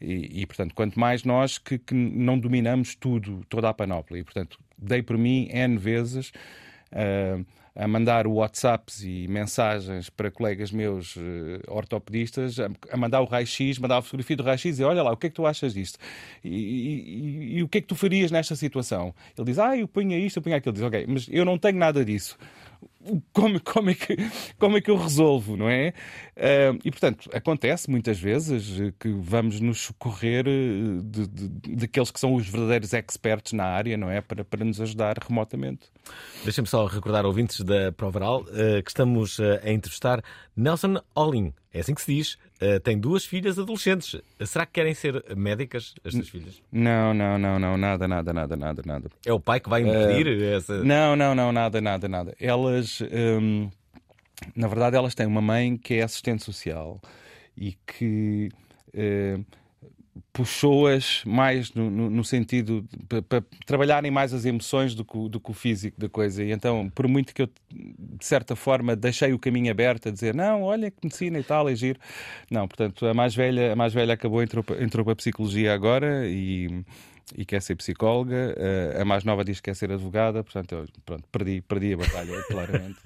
E, 0.00 0.42
e, 0.42 0.46
portanto, 0.46 0.74
quanto 0.74 0.98
mais 0.98 1.24
nós 1.24 1.58
que, 1.58 1.78
que 1.78 1.94
não 1.94 2.38
dominamos 2.38 2.94
tudo, 2.94 3.44
toda 3.48 3.68
a 3.68 3.74
panóplia. 3.74 4.20
E, 4.20 4.24
portanto, 4.24 4.58
dei 4.76 5.02
por 5.02 5.16
mim 5.18 5.48
N 5.52 5.76
vezes 5.78 6.32
ah, 6.92 7.40
a 7.76 7.88
mandar 7.88 8.26
WhatsApps 8.26 9.02
e 9.02 9.26
mensagens 9.28 10.08
para 10.08 10.30
colegas 10.30 10.70
meus 10.70 11.16
eh, 11.16 11.60
ortopedistas, 11.66 12.60
a, 12.60 12.68
a 12.90 12.96
mandar 12.96 13.20
o 13.20 13.24
raio-x, 13.24 13.78
mandar 13.78 13.98
a 13.98 14.02
fotografia 14.02 14.36
do 14.36 14.42
raio-x 14.44 14.78
e 14.78 14.84
olha 14.84 15.02
lá, 15.02 15.12
o 15.12 15.16
que 15.16 15.26
é 15.26 15.30
que 15.30 15.34
tu 15.36 15.44
achas 15.46 15.74
disto? 15.74 15.98
E, 16.44 16.48
e- 16.48 17.54
e- 17.54 17.58
e 17.58 17.62
o 17.62 17.68
que 17.68 17.78
é 17.78 17.80
que 17.80 17.86
tu 17.88 17.96
farias 17.96 18.30
nesta 18.30 18.54
situação? 18.54 19.12
Ele 19.36 19.46
diz, 19.46 19.58
ah, 19.58 19.76
eu 19.76 19.88
ponho 19.88 20.16
isto, 20.18 20.36
eu 20.38 20.42
ponho 20.42 20.54
aquilo. 20.56 20.72
Diz, 20.72 20.82
ok, 20.82 21.04
mas 21.08 21.26
eu 21.30 21.44
não 21.44 21.58
tenho 21.58 21.76
nada 21.78 22.04
disso. 22.04 22.38
Como, 23.32 23.60
como, 23.60 23.90
é 23.90 23.94
que, 23.94 24.16
como 24.58 24.78
é 24.78 24.80
que 24.80 24.90
eu 24.90 24.96
resolvo, 24.96 25.56
não 25.56 25.68
é? 25.68 25.92
E, 26.84 26.90
portanto, 26.90 27.28
acontece 27.34 27.90
muitas 27.90 28.18
vezes 28.18 28.92
que 28.98 29.08
vamos 29.10 29.60
nos 29.60 29.80
socorrer 29.82 30.46
eh, 30.46 31.76
daqueles 31.76 32.10
que 32.10 32.18
são 32.18 32.34
os 32.34 32.48
verdadeiros 32.48 32.92
experts 32.92 33.52
na 33.52 33.64
área, 33.64 33.96
não 33.96 34.10
é? 34.10 34.20
Para, 34.20 34.44
para 34.44 34.64
nos 34.64 34.80
ajudar 34.80 35.16
remotamente. 35.18 35.90
Deixem-me 36.44 36.68
só 36.68 36.86
recordar 36.86 37.24
ouvintes 37.24 37.60
da 37.60 37.92
Provaral 37.92 38.44
eh, 38.52 38.82
que 38.82 38.90
estamos 38.90 39.38
eh, 39.38 39.60
a 39.62 39.70
entrevistar 39.70 40.22
Nelson 40.56 41.00
Olin. 41.14 41.52
É 41.72 41.80
assim 41.80 41.94
que 41.94 42.02
se 42.02 42.14
diz. 42.14 42.38
Eh, 42.60 42.78
tem 42.78 42.98
duas 42.98 43.24
filhas 43.24 43.58
adolescentes. 43.58 44.20
Será 44.44 44.64
que 44.64 44.72
querem 44.72 44.94
ser 44.94 45.24
médicas, 45.36 45.94
as 46.04 46.12
suas 46.12 46.28
filhas? 46.28 46.62
Não, 46.70 47.12
não, 47.12 47.36
não, 47.36 47.58
não, 47.58 47.76
nada, 47.76 48.06
nada, 48.06 48.32
nada, 48.32 48.56
nada, 48.56 48.82
nada. 48.86 49.10
É 49.26 49.32
o 49.32 49.40
pai 49.40 49.58
que 49.60 49.68
vai 49.68 49.82
impedir 49.82 50.40
essa. 50.42 50.82
Não, 50.82 51.16
não, 51.16 51.34
não, 51.34 51.52
nada, 51.52 51.80
nada, 51.80 52.08
nada. 52.08 52.34
Elas, 52.40 53.00
hum, 53.02 53.68
na 54.54 54.68
verdade, 54.68 54.96
elas 54.96 55.14
têm 55.14 55.26
uma 55.26 55.42
mãe 55.42 55.76
que 55.76 55.94
é 55.94 56.02
assistente 56.02 56.44
social 56.44 57.00
e 57.56 57.72
que 57.86 58.50
hum, 58.94 59.44
puxou-as 60.32 61.22
mais 61.24 61.72
no, 61.74 61.90
no- 61.90 62.10
no 62.10 62.24
sentido 62.24 62.86
para 63.28 63.42
trabalharem 63.66 64.10
mais 64.10 64.32
as 64.32 64.44
emoções 64.44 64.94
do 64.94 65.04
que, 65.04 65.28
do 65.28 65.40
que 65.40 65.50
o 65.50 65.54
físico 65.54 66.00
da 66.00 66.08
coisa. 66.08 66.42
E 66.44 66.52
então, 66.52 66.88
por 66.94 67.08
muito 67.08 67.34
que 67.34 67.42
eu, 67.42 67.48
de 67.70 68.24
certa 68.24 68.54
forma, 68.54 68.94
deixei 68.94 69.32
o 69.32 69.38
caminho 69.38 69.70
aberto 69.70 70.08
a 70.08 70.12
dizer 70.12 70.34
não, 70.34 70.62
olha 70.62 70.90
que 70.90 70.98
medicina 71.02 71.38
e 71.38 71.42
tal, 71.44 71.68
é 71.68 71.74
giro. 71.74 71.98
Não, 72.50 72.66
portanto, 72.68 73.06
a 73.06 73.14
mais 73.14 73.34
velha, 73.34 73.72
a 73.72 73.76
mais 73.76 73.92
velha 73.92 74.14
acabou, 74.14 74.42
entrou, 74.42 74.64
entrou 74.80 75.04
para 75.04 75.12
a 75.14 75.16
psicologia 75.16 75.72
agora 75.74 76.26
e 76.28 76.84
e 77.34 77.42
quer 77.46 77.62
ser 77.62 77.74
psicóloga. 77.74 78.54
A 79.00 79.04
mais 79.04 79.24
nova 79.24 79.42
diz 79.42 79.56
que 79.58 79.62
quer 79.70 79.74
ser 79.74 79.90
advogada, 79.90 80.44
portanto, 80.44 80.74
eu, 80.74 80.86
pronto, 81.06 81.24
perdi, 81.32 81.62
perdi 81.62 81.94
a 81.94 81.96
batalha, 81.96 82.42
claramente. 82.48 82.98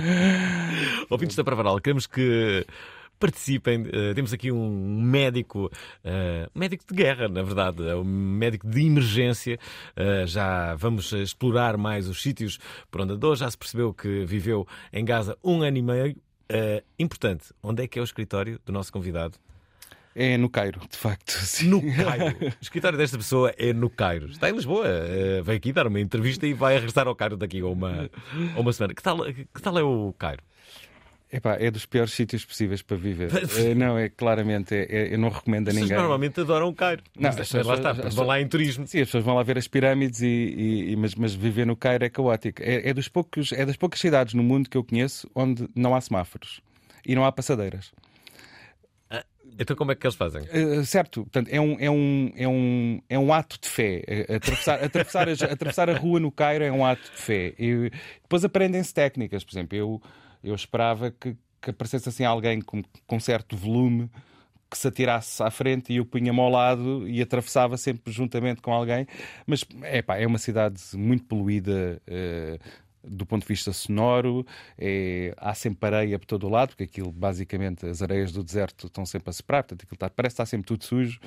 Ouvintes 1.08 1.36
da 1.36 1.44
Provaral, 1.44 1.80
queremos 1.80 2.06
que 2.08 2.66
participem. 3.20 3.86
Eh, 3.92 4.14
temos 4.14 4.32
aqui 4.32 4.50
um 4.50 5.00
médico, 5.00 5.70
um 6.54 6.58
médico 6.58 6.84
de 6.88 6.94
guerra, 6.94 7.28
na 7.28 7.42
verdade, 7.42 7.86
é 7.86 7.94
um 7.94 8.02
médico 8.02 8.66
de 8.66 8.86
emergência. 8.86 9.58
Eh, 9.94 10.26
já 10.26 10.74
vamos 10.74 11.12
explorar 11.12 11.76
mais 11.76 12.08
os 12.08 12.20
sítios 12.20 12.58
por 12.90 13.02
onde 13.02 13.12
andou. 13.12 13.36
Já 13.36 13.48
se 13.48 13.58
percebeu 13.58 13.92
que 13.92 14.24
viveu 14.24 14.66
em 14.92 15.04
Gaza 15.04 15.36
um 15.44 15.62
ano 15.62 15.76
e 15.76 15.82
meio. 15.82 16.16
Importante, 16.98 17.44
onde 17.62 17.84
é 17.84 17.86
que 17.86 17.96
é 17.96 18.02
o 18.02 18.04
escritório 18.04 18.58
do 18.66 18.72
nosso 18.72 18.92
convidado? 18.92 19.38
É 20.16 20.36
no 20.36 20.50
Cairo, 20.50 20.80
de 20.90 20.96
facto. 20.96 21.30
Sim. 21.46 21.68
No 21.68 21.80
Cairo. 21.80 22.36
O 22.40 22.54
escritório 22.60 22.98
desta 22.98 23.16
pessoa 23.16 23.54
é 23.56 23.72
no 23.72 23.88
Cairo. 23.88 24.26
Está 24.30 24.50
em 24.50 24.54
Lisboa. 24.54 24.84
Veio 25.44 25.56
aqui 25.56 25.72
dar 25.72 25.86
uma 25.86 26.00
entrevista 26.00 26.48
e 26.48 26.52
vai 26.52 26.74
regressar 26.74 27.06
ao 27.06 27.14
Cairo 27.14 27.36
daqui 27.36 27.60
a 27.60 27.66
uma, 27.66 28.10
a 28.56 28.60
uma 28.60 28.72
semana. 28.72 28.94
Que 28.94 29.02
tal, 29.02 29.24
que 29.24 29.62
tal 29.62 29.78
é 29.78 29.82
o 29.84 30.12
Cairo? 30.18 30.42
Epá, 31.32 31.56
é 31.60 31.70
dos 31.70 31.86
piores 31.86 32.12
sítios 32.12 32.44
possíveis 32.44 32.82
para 32.82 32.96
viver. 32.96 33.30
Eh, 33.56 33.74
não, 33.74 33.96
é 33.96 34.08
claramente, 34.08 34.74
é- 34.74 34.86
é- 34.90 35.14
eu 35.14 35.18
não 35.18 35.28
recomendo 35.28 35.68
a 35.68 35.70
As 35.70 35.74
pessoas 35.74 35.88
ninguém. 35.90 35.96
normalmente 35.98 36.40
adoram 36.40 36.68
o 36.68 36.74
Cairo. 36.74 37.02
Não, 37.16 37.22
Mas, 37.30 37.38
as 37.38 37.52
mas 37.52 37.66
lá 37.66 37.74
pessoas- 37.76 37.96
está, 37.98 38.08
as 38.08 38.14
vão 38.14 38.26
lá 38.26 38.40
em 38.40 38.48
turismo. 38.48 38.86
Sim, 38.86 38.98
as 39.00 39.06
pessoas 39.08 39.22
vão 39.24 39.34
lá 39.36 39.42
ver 39.44 39.56
as 39.56 39.68
pirâmides, 39.68 40.20
e, 40.22 40.26
e- 40.26 40.90
e- 40.92 40.96
mas, 40.96 41.14
mas 41.14 41.32
viver 41.34 41.64
no 41.66 41.76
Cairo 41.76 42.04
é 42.04 42.08
caótico. 42.10 42.60
É, 42.62 42.88
é 42.88 42.92
dos 42.92 43.06
poucos, 43.08 43.52
é 43.52 43.64
das 43.64 43.76
poucas 43.76 44.00
cidades 44.00 44.34
no 44.34 44.42
mundo 44.42 44.68
que 44.68 44.76
eu 44.76 44.82
conheço 44.82 45.30
onde 45.34 45.68
não 45.74 45.94
há 45.94 46.00
semáforos 46.00 46.60
e 47.06 47.14
não 47.14 47.24
há 47.24 47.30
passadeiras. 47.30 47.92
Então 49.58 49.76
como 49.76 49.92
é 49.92 49.94
que 49.94 50.06
eles 50.06 50.14
fazem? 50.16 50.42
Uh, 50.42 50.84
certo, 50.86 51.22
portanto, 51.22 51.48
é 51.50 51.60
um, 51.60 51.76
é, 51.78 51.90
um, 51.90 52.32
é, 52.36 52.48
um, 52.48 53.00
é 53.10 53.18
um 53.18 53.32
ato 53.32 53.58
de 53.60 53.68
fé. 53.68 54.02
Uh, 54.28 54.34
Atravessar, 54.36 54.82
atravessar, 54.82 55.28
a, 55.28 55.32
atravessar 55.52 55.90
a 55.90 55.98
rua 55.98 56.18
no 56.18 56.30
Cairo 56.32 56.64
é 56.64 56.72
um 56.72 56.84
ato 56.86 57.02
de 57.02 57.20
fé. 57.20 57.52
E 57.58 57.90
depois 58.22 58.42
aprendem-se 58.44 58.94
técnicas. 58.94 59.44
Por 59.44 59.52
exemplo, 59.52 59.76
eu, 59.76 60.02
eu 60.42 60.54
esperava 60.54 61.10
que, 61.10 61.36
que 61.60 61.70
aparecesse 61.70 62.08
assim 62.08 62.24
alguém 62.24 62.60
com, 62.60 62.82
com 63.06 63.20
certo 63.20 63.56
volume 63.56 64.10
que 64.70 64.78
se 64.78 64.86
atirasse 64.86 65.42
à 65.42 65.50
frente 65.50 65.92
e 65.92 65.96
eu 65.96 66.06
punha-me 66.06 66.38
ao 66.38 66.48
lado 66.48 67.08
e 67.08 67.20
atravessava 67.20 67.76
sempre 67.76 68.12
juntamente 68.12 68.62
com 68.62 68.72
alguém. 68.72 69.06
Mas 69.44 69.64
epá, 69.92 70.16
é 70.16 70.26
uma 70.26 70.38
cidade 70.38 70.80
muito 70.94 71.24
poluída. 71.24 72.00
uh, 72.06 72.90
do 73.02 73.24
ponto 73.24 73.42
de 73.42 73.48
vista 73.48 73.72
sonoro, 73.72 74.46
é, 74.78 75.34
há 75.38 75.54
sempre 75.54 75.86
areia 75.86 76.18
por 76.18 76.26
todo 76.26 76.46
o 76.46 76.50
lado, 76.50 76.70
porque 76.70 76.84
aquilo, 76.84 77.10
basicamente, 77.10 77.86
as 77.86 78.02
areias 78.02 78.32
do 78.32 78.44
deserto 78.44 78.86
estão 78.86 79.06
sempre 79.06 79.30
a 79.30 79.32
separar, 79.32 79.62
portanto, 79.62 79.82
aquilo 79.84 79.96
está, 79.96 80.10
parece 80.10 80.34
que 80.34 80.42
está 80.42 80.46
sempre 80.46 80.66
tudo 80.66 80.84
sujo. 80.84 81.18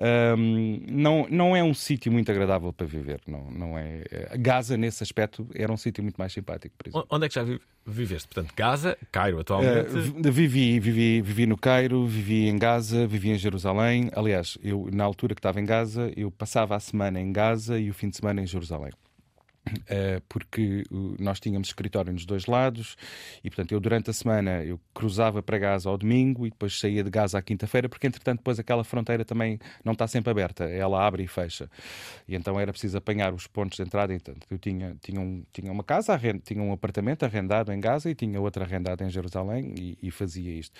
Ahm, 0.00 0.80
não, 0.90 1.26
não 1.30 1.54
é 1.56 1.62
um 1.62 1.72
sítio 1.74 2.10
muito 2.10 2.30
agradável 2.30 2.72
para 2.72 2.86
viver. 2.86 3.20
Não, 3.26 3.50
não 3.50 3.78
é. 3.78 4.02
Gaza, 4.38 4.76
nesse 4.76 5.02
aspecto, 5.02 5.46
era 5.54 5.72
um 5.72 5.76
sítio 5.76 6.02
muito 6.02 6.16
mais 6.16 6.32
simpático, 6.32 6.74
por 6.76 6.88
exemplo. 6.88 7.06
Onde 7.10 7.26
é 7.26 7.28
que 7.28 7.34
já 7.34 7.44
vi- 7.44 7.60
viveste? 7.86 8.28
Portanto, 8.28 8.52
Gaza, 8.56 8.98
Cairo 9.12 9.38
atualmente. 9.38 9.90
Uh, 9.90 10.00
vi- 10.00 10.30
vivi, 10.30 10.80
vivi, 10.80 11.20
vivi 11.22 11.46
no 11.46 11.56
Cairo, 11.56 12.06
vivi 12.06 12.48
em 12.48 12.58
Gaza, 12.58 13.06
vivi 13.06 13.30
em 13.30 13.38
Jerusalém. 13.38 14.10
Aliás, 14.14 14.58
eu 14.62 14.88
na 14.92 15.04
altura 15.04 15.34
que 15.34 15.38
estava 15.38 15.60
em 15.60 15.64
Gaza, 15.64 16.12
eu 16.16 16.30
passava 16.30 16.74
a 16.74 16.80
semana 16.80 17.20
em 17.20 17.32
Gaza 17.32 17.78
e 17.78 17.88
o 17.88 17.94
fim 17.94 18.08
de 18.08 18.16
semana 18.16 18.42
em 18.42 18.46
Jerusalém. 18.46 18.90
Uh, 19.66 20.20
porque 20.28 20.84
nós 21.18 21.40
tínhamos 21.40 21.68
escritório 21.68 22.12
nos 22.12 22.26
dois 22.26 22.44
lados 22.44 22.96
e 23.42 23.48
portanto 23.48 23.72
eu 23.72 23.80
durante 23.80 24.10
a 24.10 24.12
semana 24.12 24.62
eu 24.62 24.78
cruzava 24.92 25.42
para 25.42 25.56
Gaza 25.56 25.88
ao 25.88 25.96
domingo 25.96 26.46
e 26.46 26.50
depois 26.50 26.78
saía 26.78 27.02
de 27.02 27.08
Gaza 27.08 27.38
à 27.38 27.42
quinta-feira 27.42 27.88
porque 27.88 28.06
entretanto 28.06 28.40
depois 28.40 28.58
aquela 28.58 28.84
fronteira 28.84 29.24
também 29.24 29.58
não 29.82 29.94
está 29.94 30.06
sempre 30.06 30.30
aberta, 30.30 30.64
ela 30.64 31.06
abre 31.06 31.22
e 31.22 31.26
fecha. 31.26 31.70
E 32.28 32.34
então 32.34 32.60
era 32.60 32.72
preciso 32.72 32.98
apanhar 32.98 33.32
os 33.32 33.46
pontos 33.46 33.76
de 33.76 33.82
entrada 33.82 34.12
então 34.12 34.34
eu 34.50 34.58
tinha, 34.58 34.96
tinha, 35.00 35.20
um, 35.20 35.42
tinha 35.50 35.72
uma 35.72 35.82
casa, 35.82 36.20
tinha 36.44 36.62
um 36.62 36.72
apartamento 36.72 37.24
arrendado 37.24 37.72
em 37.72 37.80
Gaza 37.80 38.10
e 38.10 38.14
tinha 38.14 38.38
outro 38.40 38.62
arrendado 38.62 39.02
em 39.02 39.08
Jerusalém 39.08 39.74
e, 39.78 39.98
e 40.02 40.10
fazia 40.10 40.52
isto. 40.52 40.78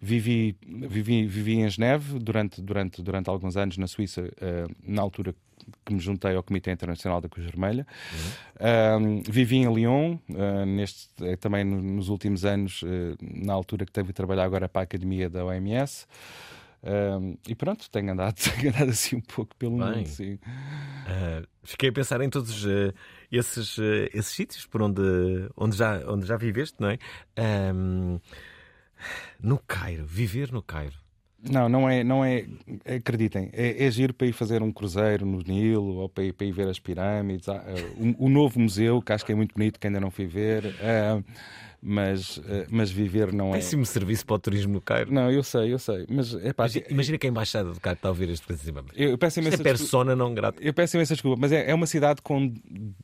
Vivi, 0.00 0.56
vivi, 0.66 1.26
vivi 1.26 1.60
em 1.60 1.68
Geneve 1.68 2.18
durante, 2.18 2.62
durante, 2.62 3.02
durante 3.02 3.28
alguns 3.28 3.56
anos 3.56 3.76
na 3.76 3.86
Suíça 3.86 4.22
uh, 4.22 4.74
na 4.82 5.02
altura 5.02 5.34
que 5.84 5.94
me 5.94 6.00
juntei 6.00 6.34
ao 6.36 6.42
Comitê 6.42 6.70
Internacional 6.72 7.20
da 7.20 7.28
Cruz 7.28 7.46
Vermelha. 7.46 7.86
Um, 8.60 9.22
vivi 9.28 9.56
em 9.56 9.72
Lyon, 9.74 10.18
uh, 10.30 10.64
neste, 10.66 11.08
eh, 11.24 11.36
também 11.36 11.64
no- 11.64 11.82
nos 11.82 12.08
últimos 12.08 12.44
anos, 12.44 12.82
eh, 12.84 13.16
na 13.20 13.52
altura 13.52 13.84
que 13.84 13.92
teve 13.92 14.10
a 14.10 14.12
trabalhar 14.12 14.44
agora 14.44 14.68
para 14.68 14.82
a 14.82 14.84
Academia 14.84 15.28
da 15.28 15.44
OMS. 15.44 16.06
Um, 16.84 17.36
e 17.48 17.54
pronto, 17.54 17.88
tenho 17.90 18.10
andado, 18.12 18.34
tenho 18.60 18.74
andado 18.74 18.90
assim 18.90 19.14
um 19.16 19.20
pouco 19.20 19.54
pelo 19.56 19.78
Bem. 19.78 19.98
mundo. 19.98 20.08
Sim. 20.08 20.34
Uh, 20.34 21.46
fiquei 21.62 21.90
a 21.90 21.92
pensar 21.92 22.20
em 22.20 22.28
todos 22.28 22.64
uh, 22.64 22.92
esses, 23.30 23.78
uh, 23.78 24.08
esses 24.12 24.32
sítios 24.34 24.66
por 24.66 24.82
onde, 24.82 25.00
onde, 25.56 25.76
já, 25.76 26.02
onde 26.10 26.26
já 26.26 26.36
viveste, 26.36 26.76
não 26.80 26.88
é? 26.90 26.98
Um, 27.72 28.18
no 29.40 29.58
Cairo, 29.58 30.04
viver 30.06 30.50
no 30.52 30.60
Cairo. 30.62 30.94
Não, 31.44 31.68
não 31.68 31.88
é, 31.88 32.04
não 32.04 32.24
é, 32.24 32.46
acreditem, 32.96 33.50
é, 33.52 33.84
é 33.84 33.90
giro 33.90 34.14
para 34.14 34.28
ir 34.28 34.32
fazer 34.32 34.62
um 34.62 34.70
cruzeiro 34.70 35.26
no 35.26 35.38
Nilo 35.38 35.96
ou 35.96 36.08
para 36.08 36.22
ir, 36.22 36.32
para 36.32 36.46
ir 36.46 36.52
ver 36.52 36.68
as 36.68 36.78
pirâmides. 36.78 37.48
Há, 37.48 37.56
eh, 37.66 38.14
o, 38.16 38.26
o 38.26 38.28
novo 38.28 38.60
museu, 38.60 39.02
que 39.02 39.12
acho 39.12 39.26
que 39.26 39.32
é 39.32 39.34
muito 39.34 39.52
bonito, 39.52 39.80
que 39.80 39.88
ainda 39.88 39.98
não 39.98 40.10
fui 40.10 40.24
ver, 40.26 40.66
eh, 40.80 41.20
mas, 41.82 42.40
eh, 42.46 42.66
mas 42.70 42.90
viver 42.90 43.32
não 43.32 43.50
é. 43.50 43.54
Péssimo 43.54 43.84
serviço 43.84 44.24
para 44.24 44.36
o 44.36 44.38
turismo 44.38 44.72
no 44.74 44.80
Cairo. 44.80 45.12
Não, 45.12 45.30
eu 45.30 45.42
sei, 45.42 45.72
eu 45.72 45.78
sei, 45.78 46.06
mas 46.08 46.32
é 46.34 46.52
pá, 46.52 46.64
Imagina, 46.64 46.86
imagina 46.90 47.18
que 47.18 47.26
a 47.26 47.30
embaixada 47.30 47.72
do 47.72 47.80
Cairo 47.80 47.96
está 47.96 48.08
a 48.08 48.10
ouvir 48.12 48.28
este 48.30 48.46
princípio. 48.46 48.84
eu 48.94 49.18
peço 49.18 49.40
Isto 49.40 49.48
é 49.48 49.48
imensa 49.48 49.62
persona 49.62 50.14
não 50.14 50.32
grata. 50.32 50.62
Eu 50.62 50.72
peço 50.72 50.96
imensa 50.96 51.14
desculpa, 51.14 51.38
mas 51.40 51.50
é, 51.50 51.68
é 51.70 51.74
uma 51.74 51.86
cidade 51.86 52.22
com 52.22 52.52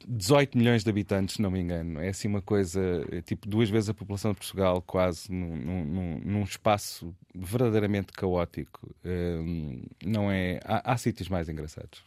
18 0.07 0.57
milhões 0.57 0.85
de 0.85 0.91
habitantes, 0.91 1.35
se 1.37 1.43
não 1.43 1.51
me 1.51 1.59
engano. 1.61 2.01
É 2.01 2.09
assim 2.11 2.29
uma 2.29 2.41
coisa, 2.41 2.81
é 3.11 3.21
tipo 3.21 3.49
duas 3.49 3.69
vezes 3.69 3.89
a 3.91 3.95
população 3.95 4.31
de 4.33 4.39
Portugal, 4.39 4.81
quase 4.83 5.31
num, 5.33 5.57
num- 5.57 6.21
num- 6.25 6.43
espaço 6.45 7.13
verdadeiramente 7.35 8.13
caótico. 8.13 8.95
Hum, 9.05 9.83
não 10.05 10.31
é. 10.31 10.61
Há, 10.65 10.93
há 10.93 10.97
sítios 10.97 11.29
mais 11.29 11.49
engraçados. 11.49 12.03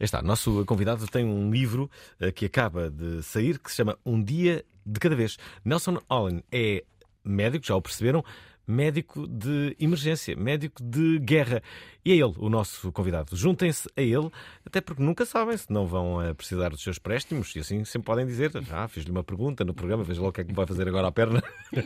Está, 0.00 0.20
nosso 0.20 0.64
convidado 0.66 1.06
tem 1.06 1.24
um 1.24 1.50
livro 1.50 1.88
eh, 2.18 2.32
que 2.32 2.44
acaba 2.46 2.90
de 2.90 3.22
sair 3.22 3.58
que 3.58 3.70
se 3.70 3.76
chama 3.76 3.96
Um 4.04 4.20
Dia 4.22 4.64
de 4.90 5.00
Cada 5.00 5.14
Vez. 5.14 5.36
Nelson 5.64 5.98
Allen 6.08 6.42
é 6.50 6.84
médico, 7.24 7.66
já 7.66 7.76
o 7.76 7.82
perceberam, 7.82 8.24
médico 8.66 9.26
de 9.26 9.76
emergência, 9.78 10.36
médico 10.36 10.82
de 10.82 11.18
guerra. 11.18 11.62
E 12.04 12.12
é 12.12 12.14
ele 12.14 12.34
o 12.38 12.48
nosso 12.48 12.90
convidado. 12.92 13.36
Juntem-se 13.36 13.88
a 13.96 14.00
ele, 14.00 14.30
até 14.64 14.80
porque 14.80 15.02
nunca 15.02 15.26
sabem 15.26 15.56
se 15.56 15.70
não 15.70 15.86
vão 15.86 16.22
eh, 16.22 16.32
precisar 16.32 16.70
dos 16.70 16.82
seus 16.82 16.98
préstimos 16.98 17.54
e 17.56 17.58
assim 17.58 17.84
sempre 17.84 18.06
podem 18.06 18.26
dizer: 18.26 18.52
Ah, 18.70 18.88
fiz-lhe 18.88 19.10
uma 19.10 19.24
pergunta 19.24 19.64
no 19.64 19.74
programa, 19.74 20.04
veja 20.04 20.22
lá 20.22 20.28
o 20.28 20.32
que 20.32 20.40
é 20.40 20.44
que 20.44 20.50
me 20.50 20.56
vai 20.56 20.66
fazer 20.66 20.88
agora 20.88 21.08
à 21.08 21.12
perna. 21.12 21.42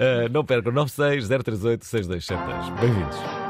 Eh, 0.00 0.28
não 0.28 0.44
percam, 0.44 0.70
96 0.72 1.26
038 1.26 1.84
6272. 1.84 2.80
Bem-vindos. 2.80 3.47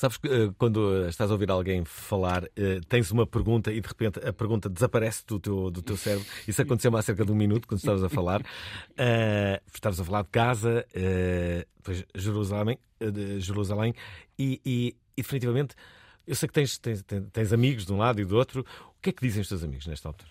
Sabes 0.00 0.16
que 0.16 0.28
eh, 0.28 0.50
quando 0.56 1.06
estás 1.08 1.30
a 1.30 1.34
ouvir 1.34 1.50
alguém 1.50 1.84
falar, 1.84 2.44
eh, 2.56 2.80
tens 2.88 3.10
uma 3.10 3.26
pergunta 3.26 3.70
e 3.70 3.82
de 3.82 3.86
repente 3.86 4.18
a 4.26 4.32
pergunta 4.32 4.66
desaparece 4.70 5.26
do 5.26 5.38
teu, 5.38 5.70
do 5.70 5.82
teu 5.82 5.94
cérebro. 5.94 6.26
Isso 6.48 6.62
aconteceu-me 6.62 6.96
há 6.98 7.02
cerca 7.02 7.22
de 7.22 7.30
um 7.30 7.34
minuto 7.34 7.68
quando 7.68 7.80
estavas 7.80 8.02
a 8.02 8.08
falar. 8.08 8.40
Eh, 8.96 9.60
estavas 9.74 10.00
a 10.00 10.04
falar 10.04 10.22
de 10.22 10.28
Gaza, 10.32 10.86
eh, 10.94 11.66
depois 11.76 12.02
Jerusalém, 12.14 12.78
eh, 12.98 13.10
de 13.10 13.40
Jerusalém 13.40 13.94
e, 14.38 14.58
e- 14.64 14.96
e 15.16 15.22
definitivamente 15.22 15.74
eu 16.26 16.34
sei 16.34 16.46
que 16.48 16.54
tens, 16.54 16.78
tens- 16.78 17.04
tens 17.32 17.52
amigos 17.52 17.84
de 17.84 17.92
um 17.92 17.98
lado 17.98 18.20
e 18.20 18.24
do 18.24 18.36
outro. 18.36 18.60
O 18.96 19.02
que 19.02 19.10
é 19.10 19.12
que 19.12 19.20
dizem 19.20 19.42
os 19.42 19.48
teus 19.48 19.62
amigos 19.62 19.86
nesta 19.86 20.08
altura? 20.08 20.30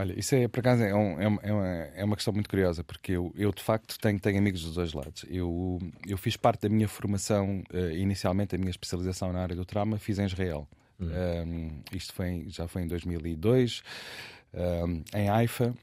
Olha, 0.00 0.16
isso 0.18 0.34
é, 0.36 0.46
por 0.46 0.60
acaso, 0.60 0.84
é, 0.84 0.94
um- 0.94 1.20
é 1.20 1.26
uma- 1.26 1.40
é 1.42 1.52
uma, 1.52 1.66
é 1.66 2.04
uma 2.04 2.14
questão 2.16 2.32
muito 2.32 2.48
curiosa, 2.48 2.84
porque 2.84 3.12
eu, 3.12 3.32
eu 3.36 3.50
de 3.52 3.62
facto 3.62 3.98
tenho, 3.98 4.18
tenho 4.20 4.38
amigos 4.38 4.62
dos 4.62 4.74
dois 4.74 4.92
lados. 4.92 5.24
Eu, 5.28 5.80
eu 6.06 6.16
fiz 6.16 6.36
parte 6.36 6.62
da 6.62 6.68
minha 6.68 6.86
formação, 6.86 7.64
eh, 7.72 7.96
inicialmente, 7.96 8.54
a 8.54 8.58
minha 8.58 8.70
especialização 8.70 9.32
na 9.32 9.40
área 9.42 9.56
do 9.56 9.64
trauma, 9.64 9.98
fiz 9.98 10.18
em 10.20 10.24
Israel. 10.26 10.68
Um, 11.00 11.80
isto 11.92 12.12
foi, 12.12 12.44
já 12.48 12.66
foi 12.68 12.82
em 12.82 12.86
2002, 12.88 13.82
um, 14.54 15.02
em 15.16 15.28
Haifa. 15.28 15.74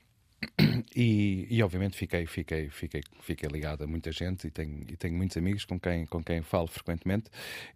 E, 0.95 1.47
e, 1.49 1.63
obviamente 1.63 1.97
fiquei, 1.97 2.25
fiquei, 2.25 2.69
fiquei, 2.69 3.01
fiquei 3.21 3.49
ligado 3.49 3.83
a 3.83 3.87
muita 3.87 4.11
gente 4.11 4.47
e 4.47 4.51
tenho, 4.51 4.83
e 4.87 4.95
tenho 4.95 5.15
muitos 5.15 5.35
amigos 5.37 5.65
com 5.65 5.79
quem, 5.79 6.05
com 6.05 6.23
quem 6.23 6.41
falo 6.41 6.67
frequentemente 6.67 7.29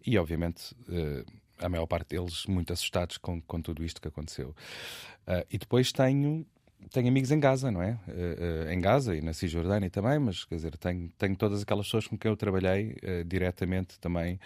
e 0.06 0.16
obviamente 0.18 0.74
eh, 0.88 1.24
a 1.60 1.68
maior 1.68 1.86
parte 1.86 2.16
deles 2.16 2.46
muito 2.46 2.72
assustados 2.72 3.18
com, 3.18 3.40
com 3.42 3.60
tudo 3.60 3.84
isto 3.84 4.00
que 4.00 4.08
aconteceu. 4.08 4.54
Ah, 5.26 5.44
e 5.50 5.58
depois 5.58 5.92
tenho, 5.92 6.46
tenho 6.90 7.08
amigos 7.08 7.30
em 7.30 7.38
Gaza, 7.38 7.70
não 7.70 7.82
é? 7.82 7.98
Eh, 8.08 8.66
eh, 8.68 8.74
em 8.74 8.80
Gaza 8.80 9.14
e 9.14 9.20
na 9.20 9.32
Cisjordânia 9.32 9.90
também, 9.90 10.18
mas 10.18 10.44
quer 10.44 10.56
dizer, 10.56 10.76
tenho, 10.76 11.08
tenho 11.18 11.36
todas 11.36 11.62
aquelas 11.62 11.86
pessoas 11.86 12.06
com 12.06 12.16
quem 12.18 12.30
eu 12.30 12.36
trabalhei 12.36 12.96
eh, 13.02 13.24
diretamente 13.24 13.98
também 13.98 14.40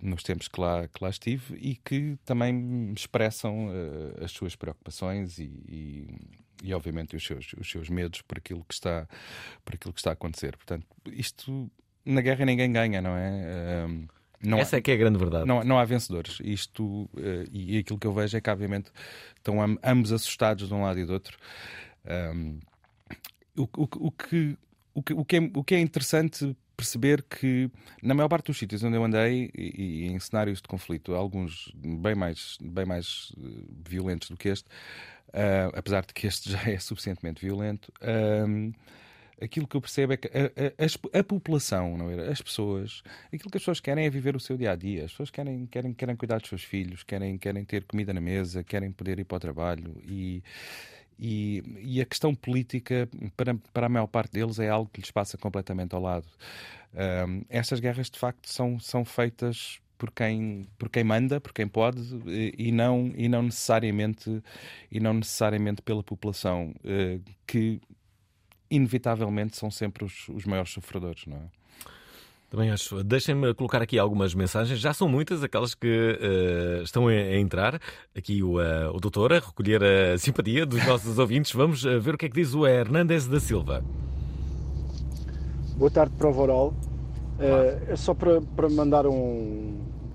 nos 0.00 0.22
tempos 0.22 0.48
que 0.48 0.58
lá, 0.58 0.88
que 0.88 1.04
lá 1.04 1.10
estive 1.10 1.54
e 1.56 1.76
que 1.76 2.16
também 2.24 2.50
me 2.50 2.94
expressam 2.94 3.68
as 4.24 4.30
suas 4.30 4.56
preocupações 4.56 5.38
e, 5.38 5.42
e, 5.68 6.08
e, 6.64 6.72
obviamente 6.72 7.14
os 7.14 7.22
seus, 7.22 7.52
os 7.52 7.70
seus 7.70 7.90
medos 7.90 8.22
por 8.22 8.38
aquilo 8.38 8.64
que 8.66 8.72
está 8.72 9.06
por 9.62 9.74
aquilo 9.74 9.92
que 9.92 10.00
está 10.00 10.10
a 10.10 10.12
acontecer. 10.14 10.56
Portanto, 10.56 10.86
isto 11.12 11.70
na 12.06 12.22
guerra 12.22 12.46
ninguém 12.46 12.72
ganha, 12.72 13.02
não 13.02 13.18
é? 13.18 13.86
Não 14.42 14.58
há- 14.58 14.60
Essa 14.60 14.76
é 14.76 14.80
que 14.80 14.90
é 14.90 14.94
a 14.94 14.96
grande 14.96 15.18
verdade. 15.18 15.46
não, 15.46 15.62
não 15.64 15.78
há 15.78 15.84
vencedores. 15.84 16.38
Isto 16.42 17.08
eh, 17.16 17.44
e 17.52 17.78
aquilo 17.78 17.98
que 17.98 18.06
eu 18.06 18.12
vejo 18.12 18.36
é 18.36 18.40
que, 18.40 18.50
obviamente, 18.50 18.90
estão 19.36 19.60
am- 19.62 19.78
ambos 19.82 20.12
assustados 20.12 20.68
de 20.68 20.74
um 20.74 20.82
lado 20.82 20.98
e 21.00 21.04
do 21.06 21.12
outro. 21.12 21.36
Ahm, 22.04 22.58
o, 23.56 23.62
o, 23.62 23.88
o 24.06 24.10
que, 24.12 24.56
o, 24.94 25.02
que, 25.02 25.12
o, 25.14 25.24
que 25.24 25.36
é, 25.36 25.50
o 25.54 25.64
que 25.64 25.74
é 25.74 25.80
interessante 25.80 26.56
perceber 26.76 27.22
que, 27.22 27.70
na 28.02 28.12
maior 28.14 28.28
parte 28.28 28.46
dos 28.48 28.58
sítios 28.58 28.82
onde 28.82 28.96
eu 28.96 29.02
andei, 29.04 29.50
e, 29.56 30.04
e 30.04 30.06
em 30.08 30.18
cenários 30.20 30.60
de 30.60 30.68
conflito, 30.68 31.14
alguns 31.14 31.72
bem 31.74 32.14
mais, 32.14 32.58
bem 32.60 32.84
mais 32.84 33.32
eh, 33.38 33.64
violentos 33.88 34.28
do 34.28 34.36
que 34.36 34.50
este, 34.50 34.68
ah, 35.32 35.70
apesar 35.74 36.04
de 36.04 36.12
que 36.12 36.26
este 36.26 36.50
já 36.52 36.60
é 36.70 36.78
suficientemente 36.78 37.40
violento. 37.44 37.90
ahm, 38.02 38.72
aquilo 39.40 39.66
que 39.66 39.76
eu 39.76 39.80
percebo 39.80 40.12
é 40.14 40.16
que 40.16 40.28
a, 40.28 41.16
a- 41.16 41.20
a 41.20 41.24
população, 41.24 41.96
não 41.96 42.10
é? 42.10 42.28
as 42.28 42.40
pessoas, 42.40 43.02
aquilo 43.32 43.50
que 43.50 43.58
as 43.58 43.62
pessoas 43.62 43.80
querem 43.80 44.06
é 44.06 44.10
viver 44.10 44.34
o 44.36 44.40
seu 44.40 44.56
dia 44.56 44.72
a 44.72 44.76
dia. 44.76 45.04
As 45.04 45.10
pessoas 45.12 45.30
querem, 45.30 45.66
querem, 45.66 45.92
querem 45.92 46.16
cuidar 46.16 46.38
dos 46.40 46.48
seus 46.48 46.62
filhos, 46.62 47.02
querem, 47.02 47.38
querem 47.38 47.64
ter 47.64 47.84
comida 47.84 48.12
na 48.14 48.20
mesa, 48.20 48.64
querem 48.64 48.90
poder 48.92 49.18
ir 49.18 49.24
para 49.24 49.36
o 49.36 49.40
trabalho. 49.40 49.94
E, 50.08 50.42
e, 51.18 51.62
e 51.82 52.00
a 52.00 52.04
questão 52.04 52.34
política, 52.34 53.08
para, 53.36 53.54
para 53.72 53.86
a 53.86 53.88
maior 53.88 54.06
parte 54.06 54.32
deles, 54.32 54.58
é 54.58 54.68
algo 54.68 54.90
que 54.92 55.00
lhes 55.00 55.10
passa 55.10 55.38
completamente 55.38 55.94
ao 55.94 56.00
lado. 56.00 56.26
Ahm, 56.94 57.42
estas 57.48 57.80
guerras, 57.80 58.10
de 58.10 58.18
facto, 58.18 58.48
são, 58.48 58.78
são 58.78 59.04
feitas 59.04 59.80
por 59.98 60.10
quem, 60.12 60.66
por 60.78 60.90
quem 60.90 61.04
manda, 61.04 61.40
por 61.40 61.52
quem 61.52 61.66
pode, 61.66 62.00
e, 62.26 62.54
e 62.68 62.72
não, 62.72 63.12
e, 63.16 63.28
não 63.28 63.42
necessariamente, 63.42 64.42
e 64.90 65.00
não 65.00 65.14
necessariamente 65.14 65.80
pela 65.82 66.02
população, 66.02 66.74
eh, 66.84 67.18
que 67.46 67.80
inevitavelmente 68.70 69.56
são 69.56 69.70
sempre 69.70 70.04
os, 70.04 70.28
os 70.28 70.44
maiores 70.44 70.72
sofredores, 70.72 71.24
não 71.26 71.36
é? 71.36 71.66
Também 72.48 72.70
acho. 72.70 73.02
Deixem-me 73.02 73.52
colocar 73.54 73.82
aqui 73.82 73.98
algumas 73.98 74.32
mensagens. 74.32 74.78
Já 74.78 74.92
são 74.92 75.08
muitas 75.08 75.42
aquelas 75.42 75.74
que 75.74 76.18
eh, 76.20 76.80
estão 76.84 77.08
a, 77.08 77.10
a 77.10 77.38
entrar. 77.38 77.80
Aqui 78.16 78.40
o, 78.40 78.60
eh, 78.60 78.88
o 78.88 79.00
doutor 79.00 79.32
a 79.32 79.40
recolher 79.40 79.82
a 79.82 80.16
simpatia 80.16 80.64
dos 80.64 80.84
nossos 80.86 81.18
ouvintes. 81.18 81.52
Vamos 81.52 81.84
eh, 81.84 81.98
ver 81.98 82.14
o 82.14 82.18
que 82.18 82.26
é 82.26 82.28
que 82.28 82.36
diz 82.36 82.54
o 82.54 82.64
Hernandes 82.64 83.26
da 83.26 83.40
Silva. 83.40 83.84
Boa 85.76 85.90
tarde 85.90 86.14
para 86.16 86.28
o 86.28 86.32
Voral. 86.32 86.72
Eh, 87.38 87.88
é 87.88 87.96
só 87.96 88.14
para, 88.14 88.40
para 88.40 88.68
mandar 88.68 89.06
um, 89.06 89.12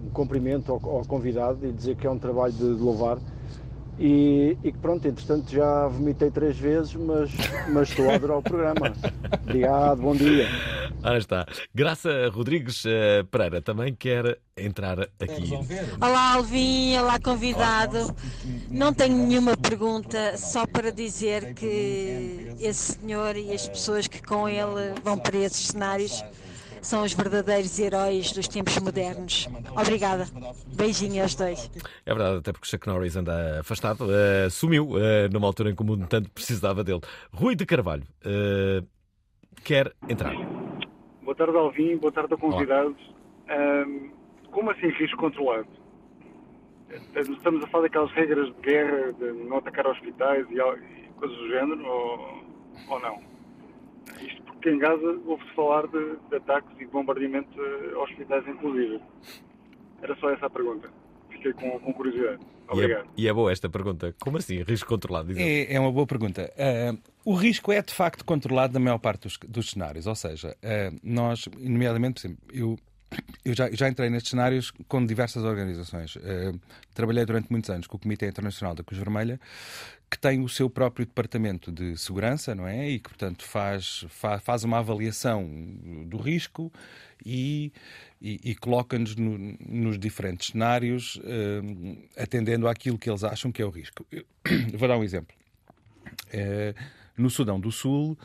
um 0.04 0.10
cumprimento 0.14 0.72
ao, 0.72 0.98
ao 0.98 1.06
convidado 1.06 1.68
e 1.68 1.72
dizer 1.72 1.96
que 1.98 2.08
é 2.08 2.10
um 2.10 2.18
trabalho 2.18 2.54
de, 2.54 2.76
de 2.76 2.82
louvar. 2.82 3.18
E, 4.04 4.58
e 4.64 4.72
que 4.72 4.80
pronto, 4.80 5.08
entretanto 5.08 5.52
já 5.52 5.88
vomitei 5.88 6.32
três 6.32 6.58
vezes, 6.58 6.96
mas, 6.96 7.30
mas 7.72 7.90
estou 7.90 8.10
a 8.10 8.16
adorar 8.16 8.40
o 8.40 8.42
programa. 8.42 8.92
Obrigado, 9.44 10.02
bom 10.02 10.16
dia. 10.16 10.48
Ora 11.04 11.20
está. 11.20 11.46
Graça 11.74 12.10
Rodrigues 12.34 12.84
eh, 12.84 13.22
Pereira 13.30 13.62
também 13.62 13.94
quer 13.94 14.40
entrar 14.58 15.02
aqui. 15.20 15.52
Olá 16.02 16.34
Alvin, 16.34 16.98
olá 16.98 17.20
convidado. 17.20 18.16
Não 18.72 18.92
tenho 18.92 19.16
nenhuma 19.16 19.56
pergunta, 19.56 20.36
só 20.36 20.66
para 20.66 20.92
dizer 20.92 21.54
que 21.54 22.56
esse 22.60 22.94
senhor 22.94 23.38
e 23.38 23.54
as 23.54 23.70
pessoas 23.70 24.08
que 24.08 24.22
com 24.24 24.50
ele 24.50 24.96
vão 25.04 25.16
para 25.16 25.38
esses 25.38 25.68
cenários 25.68 26.24
são 26.82 27.04
os 27.04 27.13
verdadeiros 27.13 27.78
heróis 27.80 28.32
dos 28.32 28.48
tempos 28.48 28.78
modernos. 28.80 29.48
Obrigada. 29.80 30.26
Beijinho 30.76 31.22
aos 31.24 31.36
dois. 31.36 31.70
É 32.06 32.13
verdade, 32.13 32.38
até 32.39 32.52
porque 32.52 32.67
Chuck 32.67 32.88
Norris 32.88 33.15
anda 33.15 33.60
afastado. 33.60 34.08
eh, 34.12 34.50
sumiu 34.50 34.98
eh, 34.98 35.30
numa 35.30 35.48
altura 35.48 35.70
em 35.72 35.76
que 35.76 35.82
o 35.82 35.86
mundo 35.86 36.08
tanto 36.08 36.30
precisava 36.32 36.84
dele. 36.84 37.02
Rui 37.32 37.56
de 37.56 37.65
Carvalho 37.65 38.04
eh, 38.26 38.84
quer 39.63 39.94
entrar. 40.10 40.34
Boa 41.24 41.36
tarde, 41.36 41.58
Alvin. 41.58 41.98
Boa 41.98 42.12
tarde 42.12 42.34
a 42.34 42.38
convidados. 42.38 42.98
Ahm, 43.50 44.12
como 44.52 44.72
assim 44.72 44.88
risco 44.89 45.17
controlado? 45.17 45.67
Estamos 47.15 47.63
a 47.63 47.67
falar 47.67 47.84
daquelas 47.84 48.12
regras 48.12 48.48
de 48.48 48.62
guerra, 48.62 49.13
de 49.13 49.32
não 49.32 49.58
atacar 49.58 49.88
hospitais 49.88 50.46
e, 50.50 50.56
e 50.56 51.08
coisas 51.17 51.38
do 51.38 51.48
género, 51.48 51.86
ou, 51.86 52.44
ou 52.89 53.00
não? 53.00 53.22
Isto 54.22 54.51
porque 54.62 54.69
em 54.69 54.78
Gaza 54.78 55.19
ouve-se 55.26 55.56
falar 55.56 55.88
de, 55.88 56.17
de 56.30 56.36
ataques 56.36 56.71
e 56.76 56.86
de 56.86 56.91
bombardeamento 56.91 57.60
a 57.95 58.04
hospitais, 58.04 58.47
inclusive. 58.47 59.02
Era 60.04 60.15
só 60.17 60.30
essa 60.30 60.45
a 60.45 60.50
pergunta. 60.52 60.88
Fiquei 61.32 61.52
com, 61.54 61.80
com 61.80 61.91
curiosidade. 61.93 62.39
E 62.43 62.69
é, 62.69 62.71
Obrigado. 62.71 63.10
e 63.17 63.28
é 63.28 63.34
boa 63.34 63.52
esta 63.52 63.67
pergunta. 63.67 64.15
Como 64.21 64.38
assim? 64.38 64.62
Risco 64.62 64.88
controlado? 64.88 65.34
É, 65.36 65.74
é 65.74 65.80
uma 65.80 65.91
boa 65.91 66.06
pergunta. 66.06 66.54
Ah, 66.56 66.95
o 67.26 67.34
risco 67.34 67.71
é 67.71 67.82
de 67.82 67.91
facto 67.91 68.24
controlado 68.24 68.74
na 68.76 68.80
maior 68.80 69.00
parte 69.00 69.24
dos, 69.24 69.39
dos 69.50 69.71
cenários, 69.71 70.06
ou 70.06 70.15
seja, 70.15 70.56
ah, 70.63 70.93
nós, 71.02 71.50
nomeadamente, 71.58 72.21
por 72.21 72.28
exemplo, 72.28 72.47
eu, 72.54 72.78
eu 73.44 73.54
já, 73.56 73.70
já 73.72 73.90
entrei 73.90 74.10
nestes 74.10 74.30
cenários 74.32 74.72
com 74.88 75.06
diversas 75.06 75.44
organizações. 75.44 76.18
Ah, 76.18 76.54
trabalhei 76.94 77.26
durante 77.26 77.50
muitos 77.52 77.70
anos 77.70 77.88
com 77.88 77.98
o 77.98 78.00
Comitê 78.00 78.28
Internacional 78.28 78.76
da 78.76 78.84
Cruz 78.84 79.00
Vermelha, 79.02 79.40
que 80.10 80.18
tem 80.20 80.42
o 80.44 80.50
seu 80.50 80.70
próprio 80.70 81.06
departamento 81.06 81.72
de 81.72 81.98
segurança, 81.98 82.54
não 82.54 82.68
é? 82.68 82.90
E 82.90 83.00
que, 83.00 83.10
portanto, 83.10 83.44
faz, 83.46 84.06
fa- 84.10 84.40
faz 84.40 84.64
uma 84.64 84.80
avaliação 84.80 85.50
do 86.06 86.18
risco 86.18 86.72
e, 87.26 87.72
e, 88.22 88.40
e 88.52 88.56
coloca-nos 88.56 89.16
no- 89.16 89.56
nos 89.68 89.98
diferentes 89.98 90.48
cenários, 90.48 91.20
ah, 91.24 92.22
atendendo 92.24 92.68
àquilo 92.68 92.98
que 92.98 93.10
eles 93.10 93.24
acham 93.24 93.52
que 93.52 93.62
é 93.62 93.66
o 93.66 93.70
risco. 93.70 94.06
Eu 94.12 94.26
vou 94.78 94.88
dar 94.88 94.98
um 94.98 95.04
exemplo. 95.04 95.36
Eh, 96.34 96.74
no 97.18 97.30
Sudão 97.30 97.60
do 97.60 97.72
Sul, 97.72 98.18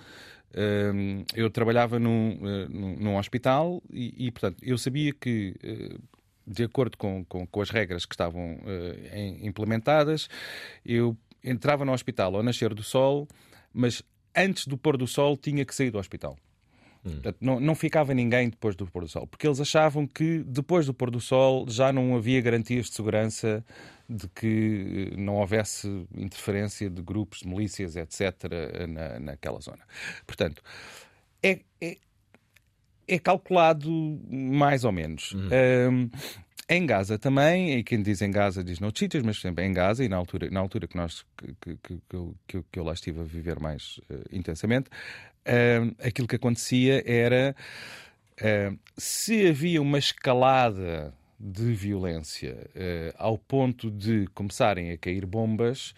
eu 1.34 1.50
trabalhava 1.50 1.98
num, 1.98 2.38
eh, 2.42 2.66
num, 2.68 2.96
num 2.96 3.16
hospital 3.16 3.82
e, 3.92 4.26
e, 4.26 4.30
portanto, 4.30 4.58
eu 4.62 4.78
sabia 4.78 5.12
que, 5.12 5.54
eh, 5.62 5.96
de 6.46 6.64
acordo 6.64 6.96
com, 6.96 7.24
com, 7.24 7.46
com 7.46 7.60
as 7.60 7.70
regras 7.70 8.06
que 8.06 8.14
estavam 8.14 8.58
eh, 8.66 9.10
em- 9.12 9.46
implementadas, 9.46 10.28
eu 10.84 11.16
entrava 11.42 11.84
no 11.84 11.92
hospital 11.92 12.34
ao 12.36 12.42
nascer 12.42 12.72
do 12.74 12.82
sol, 12.82 13.28
mas 13.72 14.02
antes 14.34 14.66
do 14.66 14.78
pôr 14.78 14.96
do 14.96 15.06
sol 15.06 15.36
tinha 15.36 15.64
que 15.64 15.74
sair 15.74 15.90
do 15.90 15.98
hospital. 15.98 16.36
Portanto, 17.10 17.36
não, 17.40 17.60
não 17.60 17.74
ficava 17.74 18.12
ninguém 18.14 18.48
depois 18.50 18.74
do 18.76 18.86
pôr 18.86 19.02
do 19.02 19.08
sol, 19.08 19.26
porque 19.26 19.46
eles 19.46 19.60
achavam 19.60 20.06
que 20.06 20.38
depois 20.44 20.86
do 20.86 20.94
pôr 20.94 21.10
do 21.10 21.20
sol 21.20 21.66
já 21.68 21.92
não 21.92 22.16
havia 22.16 22.40
garantias 22.40 22.86
de 22.86 22.94
segurança 22.94 23.64
de 24.08 24.28
que 24.28 25.10
eh, 25.12 25.16
não 25.16 25.34
houvesse 25.36 26.06
interferência 26.16 26.88
de 26.90 27.02
grupos, 27.02 27.40
de 27.40 27.48
milícias, 27.48 27.96
etc., 27.96 28.30
na, 28.88 29.18
naquela 29.20 29.60
zona. 29.60 29.82
Portanto, 30.26 30.62
é, 31.42 31.60
é, 31.80 31.96
é 33.08 33.18
calculado 33.18 33.90
mais 34.30 34.84
ou 34.84 34.92
menos. 34.92 35.32
Ahm, 35.52 36.10
em 36.68 36.84
Gaza 36.84 37.16
também, 37.16 37.78
e 37.78 37.84
quem 37.84 38.02
diz 38.02 38.20
em 38.22 38.30
Gaza 38.30 38.64
diz 38.64 38.80
no 38.80 38.90
sítios, 38.96 39.22
mas 39.22 39.40
sempre 39.40 39.64
em 39.64 39.72
Gaza, 39.72 40.04
e 40.04 40.08
na 40.08 40.16
altura, 40.16 40.50
na 40.50 40.58
altura 40.58 40.88
que, 40.88 40.96
nós, 40.96 41.24
que, 41.36 41.54
que, 41.76 41.76
que, 42.08 42.16
eu, 42.16 42.34
que 42.48 42.78
eu- 42.78 42.84
lá 42.84 42.92
estive 42.92 43.20
a 43.20 43.24
viver 43.24 43.60
mais 43.60 44.00
eh, 44.10 44.18
intensamente, 44.32 44.90
ahm, 45.46 45.92
aquilo 46.02 46.28
que 46.28 46.36
acontecia 46.36 47.02
era 47.06 47.54
ahm, 48.42 48.76
se 48.96 49.46
havia 49.46 49.80
uma 49.80 49.98
escalada 49.98 51.14
de 51.38 51.72
violência 51.74 52.70
eh, 52.74 53.14
ao 53.18 53.36
ponto 53.36 53.90
de 53.90 54.26
começarem 54.34 54.90
a 54.90 54.96
cair 54.96 55.26
bombas, 55.26 55.94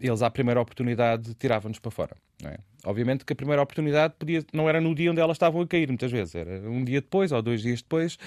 eles 0.00 0.20
à 0.20 0.28
primeira 0.28 0.60
oportunidade 0.60 1.32
tiravam-nos 1.34 1.78
para 1.78 1.90
fora. 1.92 2.16
é? 2.44 2.58
Obviamente 2.84 3.24
que 3.24 3.32
a 3.32 3.36
primeira 3.36 3.62
oportunidade 3.62 4.14
podia, 4.18 4.44
não 4.52 4.68
era 4.68 4.80
no 4.80 4.94
dia 4.94 5.10
onde 5.10 5.20
elas 5.20 5.36
estavam 5.36 5.60
a 5.60 5.66
cair, 5.66 5.86
muitas 5.88 6.10
vezes, 6.10 6.34
era 6.34 6.68
um 6.68 6.84
dia 6.84 7.00
depois 7.00 7.30
ou 7.30 7.40
dois 7.40 7.62
dias 7.62 7.80
depois 7.80 8.18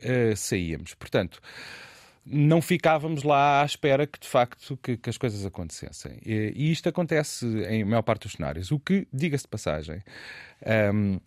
eh, 0.00 0.34
saíamos. 0.36 0.94
Portanto, 0.94 1.40
não 2.26 2.62
ficávamos 2.62 3.22
lá 3.22 3.62
à 3.62 3.64
espera 3.64 4.06
que 4.06 4.18
de 4.18 4.28
facto 4.28 4.78
que, 4.82 4.96
que 4.96 5.10
as 5.10 5.18
coisas 5.18 5.44
acontecessem. 5.44 6.18
E, 6.24 6.52
e 6.54 6.72
isto 6.72 6.88
acontece 6.88 7.46
em 7.64 7.84
maior 7.84 8.02
parte 8.02 8.22
dos 8.22 8.32
cenários. 8.32 8.70
O 8.70 8.78
que, 8.78 9.06
diga-se 9.12 9.44
de 9.44 9.48
passagem, 9.48 10.02
ahm, 10.64 11.18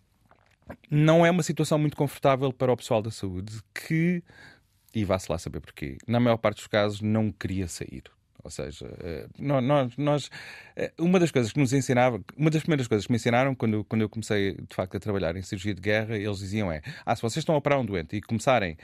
não 0.90 1.24
é 1.24 1.30
uma 1.30 1.42
situação 1.42 1.78
muito 1.78 1.96
confortável 1.96 2.52
para 2.52 2.72
o 2.72 2.76
pessoal 2.76 3.00
da 3.00 3.10
saúde 3.10 3.60
que, 3.74 4.22
e 4.94 5.04
vá-se 5.04 5.30
lá 5.30 5.38
saber 5.38 5.60
porquê, 5.60 5.96
na 6.06 6.20
maior 6.20 6.36
parte 6.36 6.56
dos 6.56 6.66
casos 6.66 7.00
não 7.00 7.30
queria 7.32 7.68
sair. 7.68 8.04
Ou 8.48 8.50
seja, 8.50 8.90
eh, 9.00 9.26
nó- 9.38 9.60
nós, 9.60 9.94
nós, 9.98 10.30
eh, 10.74 10.90
uma 10.98 11.20
das 11.20 11.30
coisas 11.30 11.52
que 11.52 11.58
nos 11.60 11.74
ensinava, 11.74 12.18
uma 12.34 12.48
das 12.48 12.62
primeiras 12.62 12.88
coisas 12.88 13.06
que 13.06 13.12
me 13.12 13.16
ensinaram 13.16 13.54
quando, 13.54 13.84
quando 13.84 14.00
eu 14.00 14.08
comecei 14.08 14.54
de 14.54 14.74
facto 14.74 14.96
a 14.96 15.00
trabalhar 15.00 15.36
em 15.36 15.42
cirurgia 15.42 15.74
de 15.74 15.82
guerra, 15.82 16.16
eles 16.16 16.38
diziam 16.38 16.72
é: 16.72 16.80
ah, 17.04 17.14
se 17.14 17.20
vocês 17.20 17.42
estão 17.42 17.54
a 17.54 17.58
operar 17.58 17.78
um 17.78 17.84
doente 17.84 18.16
e 18.16 18.22
começarem, 18.22 18.78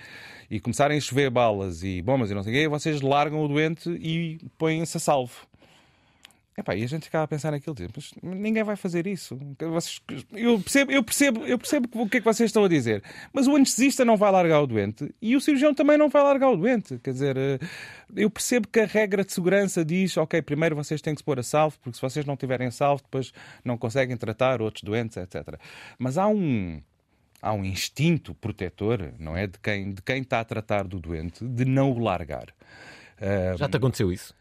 e 0.51 0.61
começarem 0.61 0.99
a 0.99 1.01
chover 1.01 1.31
balas 1.31 1.83
e 1.83 2.03
bombas 2.03 2.31
e 2.31 2.35
não 2.35 2.43
sei 2.43 2.53
o 2.53 2.57
quê, 2.57 2.69
vocês 2.69 3.01
largam 3.01 3.43
o 3.43 3.49
doente 3.49 3.89
e 3.89 4.39
põem-se 4.59 4.99
a 4.99 5.01
salvo. 5.01 5.35
Epá, 6.57 6.77
e 6.77 6.85
a 6.85 6.87
gente 6.87 7.03
ficava 7.07 7.25
a 7.25 7.27
pensar 7.27 7.51
naquilo, 7.51 7.75
dizer, 7.75 7.91
mas 7.95 8.13
ninguém 8.23 8.63
vai 8.63 8.77
fazer 8.77 9.09
isso. 9.09 9.37
Vocês- 9.59 10.01
eu, 10.33 10.61
percebo, 10.61 10.93
eu, 10.93 11.03
percebo, 11.03 11.45
eu 11.47 11.59
percebo 11.59 11.89
o 12.01 12.09
que 12.09 12.19
é 12.19 12.21
que 12.21 12.25
vocês 12.25 12.49
estão 12.49 12.63
a 12.65 12.69
dizer, 12.69 13.03
mas 13.33 13.49
o 13.49 13.57
anestesista 13.57 14.05
não 14.05 14.17
vai 14.17 14.31
largar 14.31 14.61
o 14.63 14.67
doente 14.67 15.13
e 15.21 15.35
o 15.35 15.41
cirurgião 15.41 15.75
também 15.75 15.99
não 15.99 16.09
vai 16.09 16.23
largar 16.23 16.51
o 16.51 16.57
doente. 16.57 16.97
Quer 17.01 17.11
dizer, 17.13 17.37
eh, 17.37 17.59
eu 18.15 18.31
percebo 18.31 18.69
que 18.69 18.79
a 18.79 18.87
regra 18.87 19.25
de 19.25 19.33
segurança 19.33 19.85
diz, 19.85 20.17
ok, 20.17 20.41
primeiro 20.43 20.77
vocês 20.77 21.01
têm 21.03 21.13
que 21.13 21.21
se 21.21 21.25
pôr 21.25 21.41
a 21.41 21.43
salvo, 21.43 21.77
porque 21.83 21.97
se 21.97 22.01
vocês 22.03 22.25
não 22.25 22.37
tiverem 22.37 22.71
salvo, 22.71 23.03
depois 23.03 23.33
não 23.65 23.77
conseguem 23.77 24.17
tratar 24.17 24.63
outros 24.63 24.85
doentes, 24.85 25.17
etc. 25.17 25.59
Mas 25.99 26.17
há 26.17 26.29
um, 26.29 26.81
há 27.43 27.53
um 27.53 27.65
instinto 27.65 28.33
protetor, 28.33 29.13
não 29.19 29.37
é? 29.37 29.49
De 29.49 29.59
quem, 29.59 29.93
de 29.93 30.01
quem 30.03 30.23
está 30.23 30.39
a 30.39 30.45
tratar 30.45 30.85
do 30.85 31.01
doente, 31.01 31.45
de 31.45 31.65
não 31.65 31.91
o 31.91 31.99
largar. 31.99 32.47
Já 33.57 33.69
te 33.69 33.77
aconteceu 33.77 34.13
isso? 34.13 34.33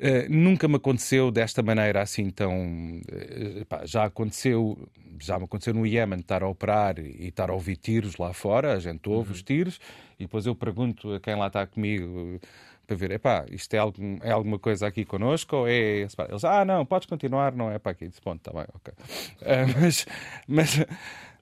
Uh, 0.00 0.32
nunca 0.32 0.66
me 0.66 0.76
aconteceu 0.76 1.30
desta 1.30 1.62
maneira 1.62 2.00
assim 2.00 2.30
tão. 2.30 3.00
uh, 3.00 3.66
pá, 3.66 3.84
já 3.84 4.04
aconteceu, 4.04 4.88
já 5.20 5.38
me 5.38 5.44
aconteceu 5.44 5.74
no 5.74 5.86
Iémen 5.86 6.20
estar 6.20 6.42
a 6.42 6.48
operar 6.48 6.98
e 6.98 7.28
estar 7.28 7.50
a 7.50 7.52
ouvir 7.52 7.76
tiros 7.76 8.16
lá 8.16 8.32
fora, 8.32 8.72
a 8.72 8.78
gente 8.80 9.06
ouve 9.10 9.32
os 9.32 9.42
tiros, 9.42 9.78
e 10.18 10.24
depois 10.24 10.46
eu 10.46 10.54
pergunto 10.54 11.12
a 11.12 11.20
quem 11.20 11.34
lá 11.36 11.48
está 11.48 11.66
comigo 11.66 12.06
uh, 12.06 12.40
para 12.86 12.96
ver, 12.96 13.10
epá, 13.12 13.44
isto 13.50 13.74
é, 13.74 13.78
algum, 13.78 14.18
é 14.22 14.30
alguma 14.32 14.58
coisa 14.58 14.86
aqui 14.86 15.04
connosco 15.04 15.54
ou 15.54 15.68
é. 15.68 16.00
esse 16.00 16.16
pá?" 16.16 16.26
Eles, 16.28 16.44
ah, 16.44 16.64
não, 16.64 16.84
podes 16.86 17.06
continuar, 17.06 17.54
não 17.54 17.70
é 17.70 17.78
para 17.78 17.92
aqui. 17.92 18.08
Disse, 18.08 18.20
ponto, 18.20 18.38
está 18.40 18.52
bem, 18.52 18.66
ok. 18.74 18.94
Uh, 19.42 19.78
mas, 19.80 20.06
mas, 20.48 20.86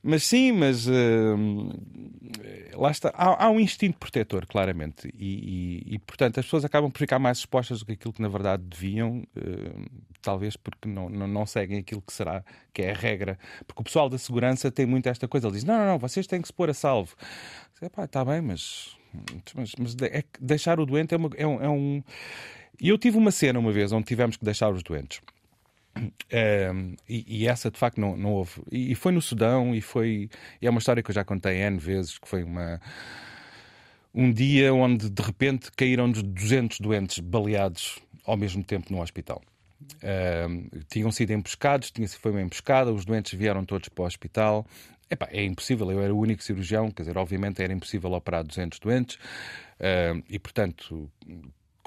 mas 0.09 0.25
sim, 0.25 0.53
mas 0.53 0.87
uh, 0.87 0.93
lá 2.75 2.91
está. 2.91 3.11
Há, 3.15 3.45
há 3.47 3.51
um 3.51 3.61
instinto 3.61 3.99
protetor, 3.99 4.47
claramente. 4.47 5.09
E, 5.17 5.83
e- 5.89 5.95
e, 5.95 5.99
portanto, 5.99 6.39
as 6.41 6.47
pessoas 6.47 6.65
acabam 6.65 6.91
por 6.91 6.99
ficar 6.99 7.19
mais 7.19 7.39
expostas 7.39 7.81
do 7.81 7.87
que 7.87 7.93
aquilo 7.93 8.13
que 8.13 8.23
na 8.23 8.29
verdade 8.29 8.63
deviam, 8.65 9.19
uh, 9.37 9.87
talvez 10.23 10.57
porque 10.57 10.89
não, 10.89 11.09
não, 11.09 11.27
não 11.27 11.47
seguem 11.47 11.79
aquilo 11.79 12.03
que 12.03 12.13
será, 12.13 12.45
que 12.73 12.83
é 12.83 12.91
a 12.91 12.95
regra. 12.95 13.39
Porque 13.67 13.81
o 13.81 13.85
pessoal 13.85 14.09
da 14.09 14.19
segurança 14.19 14.71
tem 14.71 14.87
muito 14.87 15.09
esta 15.09 15.29
coisa. 15.29 15.47
Ele 15.47 15.55
diz: 15.57 15.65
não, 15.65 15.77
não, 15.79 15.87
não, 15.87 15.99
vocês 15.99 16.27
têm 16.27 16.41
que 16.41 16.49
se 16.49 16.53
pôr 16.53 16.71
a 16.71 16.75
salvo. 16.75 17.15
Está 18.03 18.25
bem, 18.25 18.41
mas. 18.41 18.97
Mas, 19.55 19.73
mas 19.79 19.97
é 20.03 20.23
deixar 20.39 20.79
o 20.79 20.85
doente 20.87 21.15
é, 21.15 21.17
uma- 21.17 21.31
é 21.37 21.47
um. 21.47 21.63
é 21.63 21.69
um- 21.69 22.03
eu 22.81 22.97
tive 22.99 23.17
uma 23.17 23.31
cena 23.33 23.59
uma 23.59 23.73
vez 23.73 23.91
onde 23.91 24.05
tivemos 24.05 24.37
que 24.37 24.45
deixar 24.45 24.71
os 24.71 24.83
doentes. 24.83 25.21
Um, 26.73 26.97
e, 27.09 27.43
e 27.43 27.49
essa 27.49 27.71
de 27.71 27.79
facto 27.79 28.01
não, 28.01 28.17
não 28.17 28.33
houve. 28.33 28.63
E, 28.71 28.93
e 28.93 28.95
foi 28.95 29.13
no 29.13 29.21
Sudão, 29.21 29.75
e 29.75 29.81
foi. 29.81 30.31
E 30.61 30.67
é 30.67 30.71
uma 30.71 30.79
história 30.79 31.03
que 31.03 31.11
eu 31.11 31.15
já 31.15 31.25
contei 31.25 31.59
N 31.63 31.79
vezes, 31.79 32.19
que 32.19 32.29
foi 32.29 32.43
uma. 32.43 32.81
Um 34.15 34.33
dia 34.33 34.73
onde 34.73 35.11
de 35.11 35.23
repente 35.23 35.71
caíram-nos 35.77 36.23
200 36.23 36.81
doentes 36.81 37.19
baleados 37.19 37.99
ao 38.25 38.37
mesmo 38.37 38.63
tempo 38.65 38.93
no 38.93 39.01
hospital. 39.01 39.41
Um, 40.03 40.69
tinham 40.89 41.11
sido 41.11 41.31
emboscados, 41.33 41.91
tinha 41.91 42.09
foi 42.09 42.33
uma 42.33 42.43
emboscada, 42.43 42.93
os 42.93 43.05
doentes 43.05 43.33
vieram 43.39 43.65
todos 43.65 43.89
para 43.89 44.03
o 44.03 44.07
hospital. 44.07 44.67
Epá, 45.11 45.29
é 45.31 45.43
impossível, 45.43 45.91
eu 45.91 46.03
era 46.03 46.15
o 46.15 46.19
único 46.19 46.43
cirurgião, 46.43 46.91
quer 46.91 47.03
dizer, 47.03 47.17
obviamente 47.17 47.63
era 47.63 47.73
impossível 47.73 48.13
operar 48.13 48.45
200 48.45 48.79
doentes 48.79 49.19
um, 49.81 50.23
e, 50.29 50.39
portanto, 50.39 51.11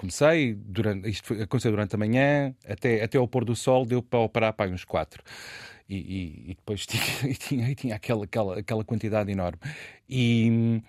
comecei, 0.02 0.56
durante, 0.56 1.08
isto 1.08 1.28
foi, 1.28 1.42
aconteceu 1.44 1.72
durante 1.72 1.94
a 1.94 1.98
manhã, 1.98 2.56
até, 2.68 3.04
até 3.04 3.18
ao 3.20 3.28
pôr 3.28 3.46
do 3.46 3.56
sol 3.56 3.86
deu 3.86 4.02
para 4.02 4.20
operar 4.20 4.54
para 4.54 4.72
uns 4.72 4.84
quatro. 4.84 5.24
E, 5.88 5.96
e, 5.96 6.52
e 6.52 6.56
depois 6.56 6.86
tinha, 6.88 7.32
e 7.32 7.36
tinha, 7.36 7.70
e 7.70 7.76
tinha 7.76 7.96
aquela, 7.96 8.26
aquela, 8.26 8.60
aquela 8.60 8.84
quantidade 8.84 9.32
enorme. 9.32 9.60
E, 10.10 10.82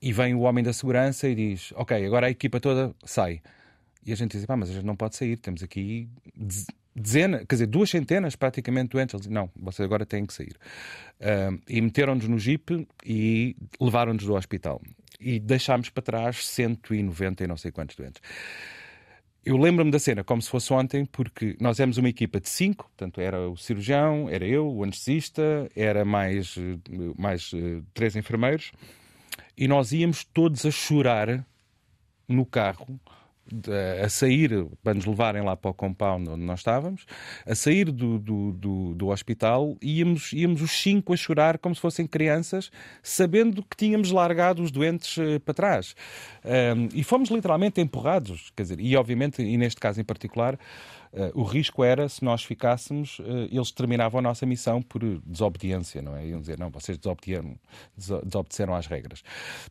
e 0.00 0.12
vem 0.12 0.34
o 0.34 0.40
homem 0.40 0.62
da 0.62 0.72
segurança 0.72 1.28
e 1.28 1.34
diz: 1.34 1.72
Ok, 1.74 2.06
agora 2.06 2.28
a 2.28 2.30
equipa 2.30 2.60
toda 2.60 2.94
sai. 3.04 3.42
E 4.06 4.12
a 4.12 4.16
gente 4.16 4.36
diz: 4.36 4.46
Pá, 4.46 4.56
mas 4.56 4.70
a 4.70 4.74
gente 4.74 4.86
não 4.86 4.96
pode 4.96 5.16
sair, 5.16 5.36
temos 5.36 5.62
aqui 5.62 6.08
dezenas, 6.94 7.40
quer 7.48 7.54
dizer, 7.54 7.66
duas 7.66 7.90
centenas 7.90 8.36
praticamente 8.36 8.90
doentes. 8.90 9.14
Ele 9.14 9.22
diz: 9.22 9.30
Não, 9.30 9.50
vocês 9.56 9.84
agora 9.84 10.04
têm 10.04 10.26
que 10.26 10.34
sair. 10.34 10.56
Uh, 11.20 11.60
e 11.68 11.80
meteram-nos 11.80 12.26
no 12.26 12.38
jeep 12.38 12.86
e 13.04 13.56
levaram-nos 13.80 14.24
do 14.24 14.34
hospital 14.34 14.80
e 15.20 15.38
deixámos 15.38 15.90
para 15.90 16.02
trás 16.02 16.46
190 16.46 17.44
e 17.44 17.46
não 17.46 17.56
sei 17.56 17.70
quantos 17.70 17.94
doentes. 17.94 18.22
Eu 19.44 19.56
lembro-me 19.56 19.90
da 19.90 19.98
cena 19.98 20.22
como 20.22 20.40
se 20.42 20.50
fosse 20.50 20.72
ontem, 20.72 21.04
porque 21.06 21.56
nós 21.60 21.78
éramos 21.80 21.96
uma 21.96 22.08
equipa 22.08 22.40
de 22.40 22.48
cinco, 22.48 22.84
portanto 22.84 23.20
era 23.20 23.48
o 23.48 23.56
cirurgião, 23.56 24.28
era 24.28 24.46
eu, 24.46 24.70
o 24.70 24.82
anestesista, 24.82 25.70
era 25.74 26.04
mais, 26.04 26.56
mais 27.16 27.52
uh, 27.52 27.82
três 27.94 28.16
enfermeiros, 28.16 28.72
e 29.56 29.66
nós 29.66 29.92
íamos 29.92 30.24
todos 30.24 30.64
a 30.66 30.70
chorar 30.70 31.44
no 32.28 32.44
carro 32.44 33.00
a 34.02 34.08
sair, 34.08 34.66
para 34.82 34.94
nos 34.94 35.04
levarem 35.04 35.42
lá 35.42 35.56
para 35.56 35.70
o 35.70 35.74
compound 35.74 36.28
onde 36.28 36.44
nós 36.44 36.60
estávamos, 36.60 37.04
a 37.44 37.54
sair 37.54 37.90
do, 37.90 38.18
do, 38.18 38.52
do, 38.52 38.94
do, 38.94 39.08
hospital, 39.08 39.76
íamos, 39.82 40.32
íamos 40.32 40.62
os 40.62 40.70
cinco 40.70 41.12
a 41.12 41.16
chorar 41.16 41.58
como 41.58 41.74
se 41.74 41.80
fossem 41.80 42.06
crianças, 42.06 42.70
sabendo 43.02 43.62
que 43.62 43.76
tínhamos 43.76 44.12
largado 44.12 44.62
os 44.62 44.70
doentes 44.70 45.16
uh, 45.16 45.40
para 45.40 45.54
trás. 45.54 45.96
Um, 46.44 46.88
e 46.94 47.02
fomos 47.02 47.28
literalmente 47.28 47.80
empurrados, 47.80 48.52
quer 48.54 48.62
dizer, 48.62 48.80
e 48.80 48.96
obviamente, 48.96 49.42
e 49.42 49.56
neste 49.56 49.80
caso 49.80 50.00
em 50.00 50.04
particular, 50.04 50.58
o 51.34 51.42
risco 51.42 51.82
era, 51.82 52.08
se 52.08 52.24
nós 52.24 52.44
ficássemos, 52.44 53.18
uh, 53.18 53.48
eles 53.50 53.70
terminavam 53.72 54.20
a 54.20 54.22
nossa 54.22 54.46
missão 54.46 54.80
por 54.80 55.02
desobediência, 55.26 56.00
não 56.00 56.16
é? 56.16 56.26
Iam 56.26 56.40
dizer, 56.40 56.58
não, 56.58 56.70
vocês 56.70 56.96
desobedeceram, 56.96 57.56
desobedeceram 57.96 58.74
às 58.74 58.86
regras. 58.86 59.22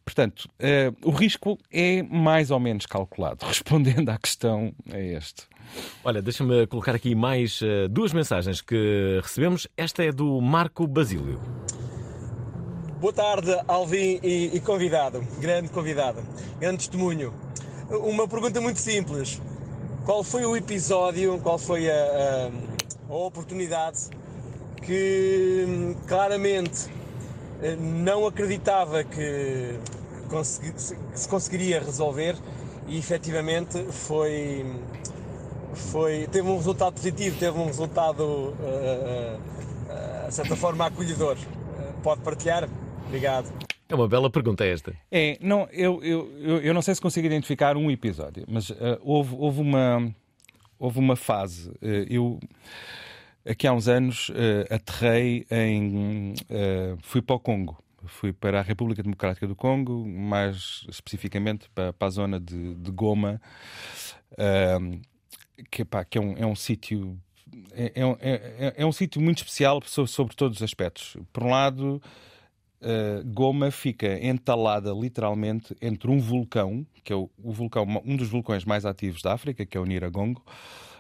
Portanto, 0.03 0.49
uh, 0.59 1.07
o 1.07 1.11
risco 1.11 1.57
é 1.71 2.03
mais 2.03 2.51
ou 2.51 2.59
menos 2.59 2.85
calculado. 2.85 3.45
Respondendo 3.47 4.09
à 4.09 4.17
questão, 4.17 4.73
é 4.91 5.13
este. 5.13 5.43
Olha, 6.03 6.21
deixa-me 6.21 6.65
colocar 6.67 6.95
aqui 6.95 7.13
mais 7.13 7.61
duas 7.91 8.11
mensagens 8.11 8.59
que 8.59 9.19
recebemos. 9.21 9.67
Esta 9.77 10.03
é 10.03 10.11
do 10.11 10.41
Marco 10.41 10.87
Basílio. 10.87 11.39
Boa 12.99 13.13
tarde, 13.13 13.55
Alvin 13.67 14.19
e, 14.23 14.49
e 14.55 14.59
convidado. 14.59 15.21
Grande 15.39 15.69
convidado. 15.69 16.23
Grande 16.59 16.79
testemunho. 16.79 17.33
Uma 17.89 18.27
pergunta 18.27 18.59
muito 18.59 18.79
simples 18.79 19.39
qual 20.05 20.23
foi 20.23 20.45
o 20.45 20.55
episódio, 20.55 21.39
qual 21.39 21.57
foi 21.57 21.89
a, 21.89 21.93
a, 21.93 23.13
a 23.13 23.15
oportunidade 23.15 24.09
que 24.81 25.65
hum, 25.67 25.95
claramente 26.07 26.89
eh, 27.61 27.75
não 27.75 28.25
acreditava 28.25 29.03
que, 29.03 29.77
consegui, 30.29 30.71
que 30.71 31.19
se 31.19 31.27
conseguiria 31.27 31.79
resolver 31.79 32.35
e 32.87 32.97
efetivamente 32.97 33.83
foi, 33.91 34.65
foi, 35.73 36.27
teve 36.31 36.47
um 36.47 36.57
resultado 36.57 36.93
positivo, 36.93 37.37
teve 37.37 37.57
um 37.57 37.67
resultado, 37.67 38.23
uh, 38.23 39.39
uh, 40.25 40.27
de 40.27 40.33
certa 40.33 40.55
forma, 40.55 40.87
acolhedor. 40.87 41.37
Pode 42.01 42.21
partilhar? 42.21 42.67
Obrigado. 43.05 43.68
É 43.89 43.95
uma 43.95 44.07
bela 44.07 44.29
pergunta 44.29 44.63
esta. 44.63 44.95
É, 45.11 45.35
não, 45.41 45.67
eu, 45.71 46.03
eu, 46.03 46.31
eu, 46.39 46.61
eu 46.61 46.73
não 46.75 46.81
sei 46.81 46.93
se 46.93 47.01
consigo 47.01 47.25
identificar 47.25 47.75
um 47.75 47.89
episódio, 47.89 48.45
mas 48.47 48.69
uh, 48.69 48.99
houve, 49.01 49.35
houve, 49.35 49.61
uma, 49.61 50.13
houve 50.77 50.99
uma 50.99 51.15
fase. 51.15 51.71
Uh, 51.81 52.05
eu, 52.07 52.39
aqui 53.43 53.65
há 53.65 53.73
uns 53.73 53.87
anos, 53.87 54.29
uh, 54.29 54.71
aterrei 54.71 55.43
em. 55.49 56.35
fui 57.01 57.19
para 57.19 57.35
o 57.35 57.39
Congo. 57.39 57.83
Fui 58.05 58.31
para 58.31 58.59
a 58.59 58.61
República 58.61 59.01
Democrática 59.01 59.47
do 59.47 59.55
Congo, 59.55 60.07
mais 60.07 60.85
especificamente 60.87 61.67
para, 61.73 61.91
para 61.91 62.07
a 62.07 62.11
zona 62.11 62.39
de, 62.39 62.75
de 62.75 62.91
Goma, 62.91 63.41
que, 65.69 65.83
pá, 65.83 66.05
que 66.05 66.17
é 66.17 66.21
um, 66.21 66.37
é 66.37 66.45
um 66.45 66.55
sítio 66.55 67.19
é, 67.73 67.91
é, 67.95 68.03
é, 68.21 68.73
é, 68.77 68.85
um 68.85 68.91
sítio 68.91 69.19
muito 69.19 69.39
especial 69.39 69.81
sobre, 69.85 70.11
sobre, 70.11 70.35
todos 70.35 70.57
os 70.57 70.63
aspectos. 70.63 71.17
Por 71.33 71.43
um 71.43 71.49
lado, 71.49 72.01
uh, 72.81 73.23
Goma 73.25 73.71
fica 73.71 74.19
entalada 74.25 74.91
literalmente 74.91 75.75
entre 75.81 76.09
um 76.09 76.19
vulcão, 76.19 76.85
que 77.03 77.13
é 77.13 77.15
o, 77.15 77.29
o, 77.41 77.51
vulcão, 77.51 77.85
um 78.05 78.15
dos 78.15 78.29
vulcões 78.29 78.65
mais 78.65 78.85
ativos 78.85 79.21
da 79.21 79.33
África, 79.33 79.65
que 79.65 79.77
é 79.77 79.79
o 79.79 79.85
Niragongo, 79.85 80.43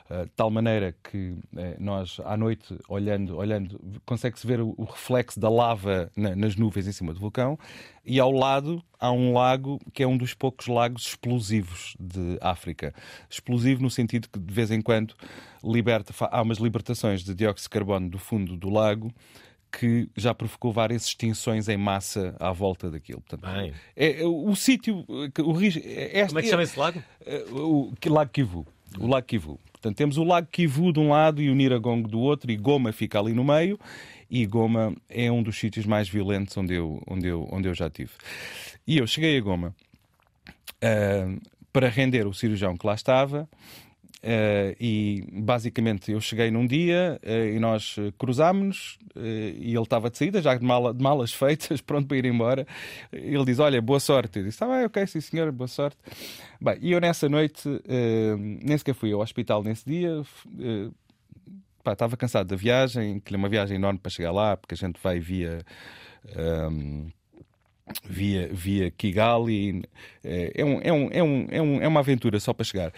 de 0.09 0.31
tal 0.35 0.49
maneira 0.49 0.95
que 1.03 1.37
uh, 1.53 1.75
nós 1.77 2.19
à 2.25 2.35
noite 2.35 2.75
olhando, 2.87 3.37
olhando, 3.37 3.79
consegue-se 4.05 4.45
ver 4.45 4.59
o, 4.59 4.83
reflexo 4.83 5.39
da 5.39 5.49
lava 5.49 6.11
na, 6.15 6.35
nas 6.35 6.55
nuvens 6.55 6.87
em 6.87 6.91
cima 6.91 7.13
do 7.13 7.19
vulcão, 7.19 7.59
e 8.03 8.19
ao 8.19 8.31
lado 8.31 8.81
há 8.99 9.11
um 9.11 9.33
lago 9.33 9.79
que 9.93 10.01
é 10.01 10.07
um 10.07 10.17
dos 10.17 10.33
poucos 10.33 10.67
lagos 10.67 11.05
explosivos 11.07 11.95
de 11.99 12.39
África. 12.41 12.93
Explosivo 13.29 13.83
no 13.83 13.89
sentido 13.89 14.27
que 14.29 14.39
de 14.39 14.51
vez 14.51 14.71
em 14.71 14.81
quando 14.81 15.13
liberta, 15.63 16.11
há 16.31 16.41
umas 16.41 16.57
libertações 16.57 17.23
de 17.23 17.35
dióxido 17.35 17.65
de 17.65 17.69
carbono 17.69 18.09
do 18.09 18.17
fundo 18.17 18.57
do 18.57 18.69
lago 18.69 19.13
que 19.71 20.09
já 20.15 20.33
provocou 20.33 20.71
várias 20.71 21.05
extinções 21.05 21.67
em 21.67 21.77
massa 21.77 22.35
à 22.39 22.51
volta 22.51 22.89
daquilo. 22.89 23.21
Portanto, 23.21 23.47
é, 23.95 24.21
é, 24.21 24.25
o 24.25 24.55
sítio. 24.55 25.05
O, 25.07 25.51
risco, 25.51 25.81
é, 25.85 26.25
Como 26.25 26.39
é 26.39 26.41
que 26.41 26.49
chama 26.49 26.63
esse 26.63 26.77
lago? 26.77 27.03
É, 27.25 27.45
o, 27.51 27.93
o 27.93 28.13
Lago 28.13 28.31
Kivu. 28.31 28.65
O 28.97 29.07
Lago 29.07 29.25
Kivu. 29.25 29.59
Portanto, 29.71 29.95
temos 29.95 30.17
o 30.17 30.23
Lago 30.23 30.47
Kivu 30.51 30.91
de 30.91 30.99
um 30.99 31.09
lado 31.09 31.41
e 31.41 31.49
o 31.49 31.55
Niragongo 31.55 32.07
do 32.07 32.19
outro, 32.19 32.51
e 32.51 32.57
Goma 32.57 32.91
fica 32.91 33.19
ali 33.19 33.33
no 33.33 33.43
meio. 33.43 33.79
E 34.29 34.45
Goma 34.45 34.93
é 35.07 35.31
um 35.31 35.41
dos 35.41 35.57
sítios 35.57 35.85
mais 35.85 36.09
violentos 36.09 36.55
onde 36.57 36.73
eu, 36.73 37.01
onde 37.07 37.27
eu, 37.27 37.47
onde 37.51 37.67
eu 37.67 37.73
já 37.73 37.87
estive. 37.87 38.11
E 38.85 38.97
eu 38.97 39.07
cheguei 39.07 39.37
a 39.37 39.41
Goma 39.41 39.73
uh, 40.83 41.41
para 41.71 41.87
render 41.87 42.27
o 42.27 42.33
cirurgião 42.33 42.75
que 42.75 42.85
lá 42.85 42.93
estava. 42.93 43.47
Uh, 44.21 44.75
e 44.81 45.23
basicamente 45.31 46.11
eu 46.11 46.19
cheguei 46.19 46.51
num 46.51 46.67
dia 46.67 47.17
uh, 47.23 47.55
e 47.55 47.57
nós 47.57 47.95
cruzámos-nos 48.17 48.99
uh, 49.15 49.19
e 49.57 49.73
ele 49.73 49.81
estava 49.81 50.09
de 50.09 50.17
saída, 50.17 50.41
já 50.41 50.55
de, 50.55 50.65
mala, 50.65 50.93
de, 50.93 51.01
malas 51.01 51.31
feitas, 51.33 51.79
pronto 51.79 52.05
para 52.07 52.17
ir 52.17 52.25
embora. 52.25 52.67
Ele 53.13 53.45
diz: 53.45 53.59
Olha, 53.59 53.81
boa 53.81 53.99
sorte. 53.99 54.39
Eu 54.39 54.45
disse: 54.45 54.61
Ah, 54.61 54.67
bem, 54.67 54.85
ok, 54.85 55.07
sim 55.07 55.21
senhor, 55.21 55.51
boa 55.53 55.69
sorte. 55.69 55.97
Bem, 56.59 56.77
e 56.81 56.91
eu 56.91 56.99
nessa 56.99 57.29
noite 57.29 57.69
nem 58.61 58.77
sequer 58.77 58.93
fui 58.93 59.13
ao 59.13 59.21
hospital 59.21 59.63
nesse 59.63 59.85
dia. 59.85 60.21
Pá, 61.81 61.93
estava 61.93 62.17
cansado 62.17 62.47
da 62.47 62.57
viagem, 62.57 63.21
que 63.21 63.33
é 63.33 63.37
uma 63.37 63.47
viagem 63.47 63.77
enorme 63.77 63.99
para 63.99 64.09
chegar 64.09 64.31
lá, 64.31 64.57
porque 64.57 64.73
a 64.73 64.77
gente 64.77 64.99
vai 65.01 65.19
via. 65.19 65.61
Um, 66.37 67.09
via, 68.03 68.49
via 68.51 68.91
Kigali, 68.91 69.83
é, 70.23 70.51
é, 70.61 70.65
um, 70.65 70.79
é, 70.81 70.93
um, 70.93 71.09
é, 71.11 71.61
um, 71.61 71.81
é 71.81 71.87
uma 71.87 71.99
aventura 72.01 72.39
só 72.39 72.53
para 72.53 72.63
chegar. 72.63 72.93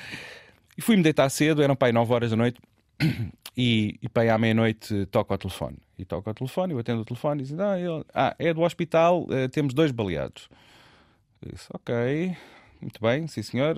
E 0.78 0.82
fui-me 0.82 1.04
deitar 1.04 1.30
cedo, 1.30 1.62
eram 1.62 1.78
aí 1.80 1.92
9 1.92 2.14
horas 2.14 2.32
da 2.32 2.38
noite, 2.38 2.60
e, 3.58 4.00
e 4.02 4.20
aí 4.20 4.30
à 4.30 4.38
meia-noite 4.38 5.06
toco 5.08 5.34
ao 5.34 5.38
telefone. 5.38 5.78
E 5.98 6.06
toco 6.06 6.30
ao 6.30 6.34
telefone, 6.34 6.74
eu 6.74 6.80
atendo 6.80 7.02
o 7.02 7.06
telefone 7.06 7.44
e 7.44 7.46
diz: 7.46 7.60
ah, 7.60 7.76
ah, 8.14 8.36
é 8.40 8.54
do 8.54 8.62
hospital, 8.62 9.24
uh, 9.24 9.50
temos 9.52 9.74
dois 9.74 9.92
baleados. 9.92 10.50
Eu 11.42 11.52
disse: 11.52 11.68
Ok, 11.74 12.36
muito 12.82 13.00
bem, 13.02 13.28
sim 13.28 13.44
senhor. 13.44 13.78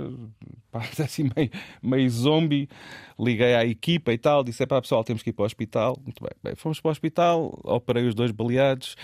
assim 1.03 1.29
meio, 1.35 1.49
meio 1.81 2.09
zombie. 2.09 2.69
Liguei 3.19 3.55
à 3.55 3.65
equipa 3.65 4.13
e 4.13 4.17
tal, 4.17 4.43
disse: 4.43 4.65
para 4.65 4.81
pessoal, 4.81 5.03
temos 5.03 5.21
que 5.21 5.31
ir 5.31 5.33
para 5.33 5.43
o 5.43 5.45
hospital. 5.45 5.99
Muito 6.03 6.23
bem, 6.23 6.31
bem 6.41 6.55
fomos 6.55 6.79
para 6.79 6.89
o 6.89 6.91
hospital, 6.91 7.59
operei 7.63 8.07
os 8.07 8.15
dois 8.15 8.31
baleados 8.31 8.95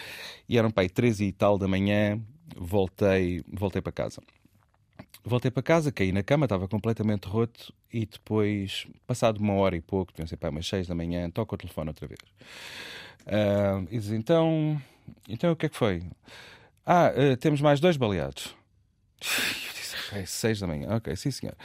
e 0.47 0.58
eram 0.58 0.71
aí 0.75 0.89
13 0.89 1.25
e 1.25 1.32
tal 1.32 1.58
da 1.58 1.67
manhã. 1.67 2.19
Voltei, 2.56 3.43
voltei 3.52 3.82
para 3.82 3.91
casa. 3.91 4.21
Voltei 5.23 5.51
para 5.51 5.62
casa, 5.62 5.91
caí 5.91 6.12
na 6.12 6.23
cama, 6.23 6.45
estava 6.45 6.67
completamente 6.67 7.27
roto 7.27 7.73
e 7.91 8.05
depois, 8.05 8.88
passado 9.05 9.38
uma 9.38 9.53
hora 9.53 9.75
e 9.75 9.82
pouco, 9.82 10.13
pensei, 10.13 10.38
pá, 10.38 10.49
umas 10.49 10.67
seis 10.67 10.88
da 10.88 10.95
manhã, 10.95 11.29
toco 11.29 11.55
o 11.55 11.58
telefone 11.58 11.89
outra 11.89 12.08
vez. 12.08 12.19
Uh, 13.25 13.88
e 13.91 13.99
diz, 13.99 14.12
então, 14.12 14.82
então 15.27 15.51
o 15.51 15.55
que 15.55 15.65
é 15.65 15.69
que 15.69 15.75
foi? 15.75 16.03
Ah, 16.86 17.12
uh, 17.12 17.38
temos 17.38 17.62
mais 17.62 17.79
dois 17.79 17.97
baleados. 17.97 18.55
É 20.12 20.25
seis 20.25 20.60
da 20.60 20.65
manhã, 20.65 20.95
ok, 20.95 21.15
sim 21.15 21.29
senhor. 21.29 21.55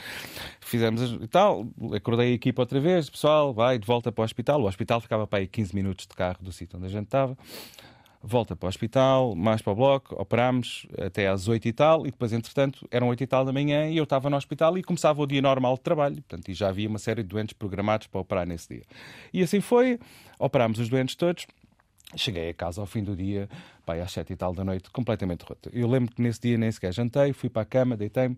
Fizemos 0.61 1.01
e 1.13 1.27
tal, 1.27 1.67
acordei 1.95 2.31
a 2.31 2.35
equipa 2.35 2.61
outra 2.61 2.79
vez, 2.79 3.09
pessoal, 3.09 3.51
vai 3.51 3.79
de 3.79 3.87
volta 3.87 4.11
para 4.11 4.21
o 4.21 4.25
hospital. 4.25 4.61
O 4.61 4.67
hospital 4.67 5.01
ficava 5.01 5.25
para 5.25 5.39
aí 5.39 5.47
15 5.47 5.73
minutos 5.73 6.05
de 6.05 6.13
carro 6.13 6.37
do 6.41 6.51
sítio 6.51 6.77
onde 6.77 6.85
a 6.85 6.89
gente 6.89 7.05
estava. 7.05 7.35
Volta 8.27 8.55
para 8.55 8.65
o 8.65 8.69
hospital, 8.69 9.35
mais 9.35 9.61
para 9.61 9.71
o 9.71 9.75
bloco, 9.75 10.19
operámos 10.19 10.87
até 10.97 11.27
às 11.27 11.47
8 11.47 11.67
e 11.67 11.71
tal, 11.73 12.07
e 12.07 12.11
depois, 12.11 12.33
entretanto, 12.33 12.87
eram 12.89 13.07
8 13.09 13.21
e 13.23 13.27
tal 13.27 13.45
da 13.45 13.53
manhã 13.53 13.87
e 13.87 13.97
eu 13.97 14.03
estava 14.03 14.31
no 14.31 14.35
hospital 14.35 14.75
e 14.79 14.83
começava 14.83 15.21
o 15.21 15.27
dia 15.27 15.43
normal 15.43 15.75
de 15.75 15.81
trabalho. 15.81 16.15
Portanto, 16.15 16.49
e 16.49 16.53
já 16.55 16.69
havia 16.69 16.89
uma 16.89 16.97
série 16.97 17.21
de 17.21 17.29
doentes 17.29 17.53
programados 17.53 18.07
para 18.07 18.19
operar 18.19 18.47
nesse 18.47 18.67
dia. 18.67 18.83
E 19.31 19.43
assim 19.43 19.61
foi, 19.61 19.99
operámos 20.39 20.79
os 20.79 20.89
doentes 20.89 21.13
todos. 21.15 21.45
Cheguei 22.15 22.49
a 22.49 22.53
casa 22.55 22.81
ao 22.81 22.87
fim 22.87 23.03
do 23.03 23.15
dia, 23.15 23.47
pai, 23.85 24.01
às 24.01 24.11
sete 24.11 24.33
e 24.33 24.35
tal 24.35 24.53
da 24.55 24.63
noite, 24.63 24.89
completamente 24.89 25.43
rota. 25.43 25.69
Eu 25.71 25.87
lembro 25.87 26.15
que 26.15 26.19
nesse 26.21 26.39
dia 26.41 26.57
nem 26.57 26.71
sequer 26.71 26.93
jantei, 26.93 27.31
fui 27.31 27.49
para 27.49 27.61
a 27.61 27.65
cama, 27.65 27.95
deitei-me. 27.95 28.37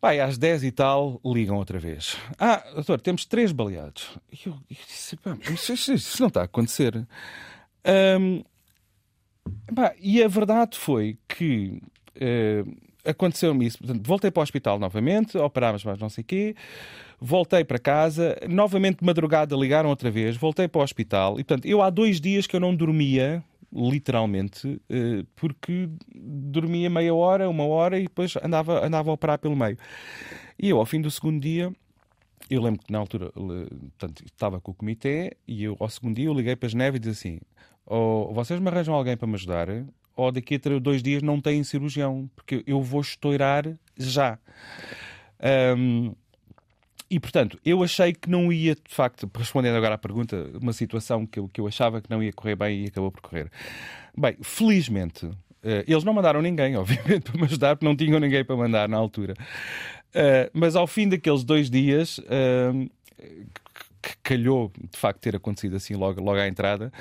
Pai, 0.00 0.18
às 0.20 0.36
10 0.38 0.64
e 0.64 0.72
tal, 0.72 1.20
ligam 1.24 1.56
outra 1.56 1.78
vez. 1.78 2.16
Ah, 2.38 2.64
doutor, 2.74 3.00
temos 3.00 3.24
três 3.26 3.52
baleados. 3.52 4.18
E 4.32 4.48
eu, 4.48 4.52
eu 4.52 4.76
disse, 4.86 5.16
isso, 5.72 5.92
isso- 5.94 6.20
não 6.20 6.28
está 6.28 6.40
a 6.42 6.44
acontecer. 6.44 7.06
Pá, 7.84 8.55
e 10.00 10.22
a 10.22 10.28
verdade 10.28 10.78
foi 10.78 11.18
que 11.28 11.80
eh, 12.20 12.64
aconteceu-me 13.04 13.66
isso. 13.66 13.78
Portanto, 13.78 14.06
voltei 14.06 14.30
para 14.30 14.40
o 14.40 14.42
hospital 14.42 14.78
novamente, 14.78 15.36
operámos 15.38 15.84
mais 15.84 15.98
não 15.98 16.08
sei 16.08 16.22
o 16.22 16.24
quê. 16.26 16.54
Voltei 17.20 17.64
para 17.64 17.78
casa, 17.78 18.36
novamente 18.48 18.98
de 18.98 19.04
madrugada 19.06 19.56
ligaram 19.56 19.88
outra 19.88 20.10
vez, 20.10 20.36
voltei 20.36 20.68
para 20.68 20.80
o 20.80 20.84
hospital. 20.84 21.40
E, 21.40 21.44
portanto, 21.44 21.66
eu 21.66 21.80
há 21.80 21.88
dois 21.88 22.20
dias 22.20 22.46
que 22.46 22.54
eu 22.54 22.60
não 22.60 22.74
dormia, 22.74 23.42
literalmente, 23.72 24.80
eh, 24.90 25.24
porque 25.34 25.88
dormia 26.14 26.90
meia 26.90 27.14
hora, 27.14 27.48
uma 27.48 27.64
hora 27.64 27.98
e 27.98 28.02
depois 28.02 28.34
andava, 28.42 28.84
andava 28.84 29.10
a 29.10 29.14
operar 29.14 29.38
pelo 29.38 29.56
meio. 29.56 29.78
E 30.58 30.68
eu, 30.68 30.78
ao 30.78 30.86
fim 30.86 31.00
do 31.00 31.10
segundo 31.10 31.40
dia, 31.40 31.72
eu 32.50 32.62
lembro 32.62 32.80
que 32.84 32.92
na 32.92 32.98
altura 32.98 33.32
le- 33.36 33.66
portanto, 33.98 34.22
estava 34.24 34.60
com 34.60 34.70
o 34.72 34.74
comitê 34.74 35.36
e 35.48 35.64
eu, 35.64 35.76
ao 35.80 35.88
segundo 35.88 36.16
dia 36.16 36.26
eu 36.26 36.34
liguei 36.34 36.54
para 36.54 36.68
Geneve 36.68 36.96
e 36.96 37.00
disse 37.00 37.28
assim: 37.28 37.40
ou 37.86 38.34
vocês 38.34 38.60
me 38.60 38.68
arranjam 38.68 38.94
alguém 38.94 39.16
para 39.16 39.26
me 39.26 39.34
ajudar, 39.34 39.68
ou 40.16 40.32
daqui 40.32 40.56
a 40.56 40.78
dois 40.78 41.02
dias 41.02 41.22
não 41.22 41.40
têm 41.40 41.62
cirurgião, 41.62 42.28
porque 42.34 42.64
eu 42.66 42.82
vou 42.82 43.00
estourar 43.00 43.64
já. 43.96 44.38
Ahm, 45.40 46.12
e 47.08 47.20
portanto, 47.20 47.58
eu 47.64 47.82
achei 47.84 48.12
que 48.12 48.28
não 48.28 48.52
ia, 48.52 48.74
de 48.74 48.92
facto, 48.92 49.30
respondendo 49.32 49.76
agora 49.76 49.94
à 49.94 49.98
pergunta, 49.98 50.50
uma 50.60 50.72
situação 50.72 51.24
que 51.24 51.38
eu, 51.38 51.48
que 51.48 51.60
eu 51.60 51.66
achava 51.66 52.00
que 52.00 52.10
não 52.10 52.22
ia 52.22 52.32
correr 52.32 52.56
bem 52.56 52.84
e 52.84 52.86
acabou 52.88 53.12
por 53.12 53.20
correr. 53.20 53.50
Bem, 54.16 54.36
felizmente, 54.42 55.30
eh, 55.62 55.84
eles 55.86 56.02
não 56.02 56.12
mandaram 56.12 56.42
ninguém, 56.42 56.74
obviamente, 56.78 57.30
para 57.30 57.40
me 57.40 57.44
ajudar, 57.44 57.76
porque 57.76 57.86
não 57.86 57.96
tinham 57.96 58.18
ninguém 58.18 58.44
para 58.44 58.56
mandar 58.56 58.88
na 58.88 58.96
altura. 58.96 59.34
Eh, 60.14 60.50
mas 60.52 60.74
ao 60.74 60.86
fim 60.86 61.08
daqueles 61.08 61.44
dois 61.44 61.70
dias, 61.70 62.20
eh, 62.28 62.88
que 64.02 64.16
calhou 64.22 64.72
de 64.90 64.98
facto 64.98 65.20
ter 65.20 65.36
acontecido 65.36 65.76
assim 65.76 65.94
logo, 65.94 66.20
logo 66.20 66.38
à 66.38 66.48
entrada, 66.48 66.92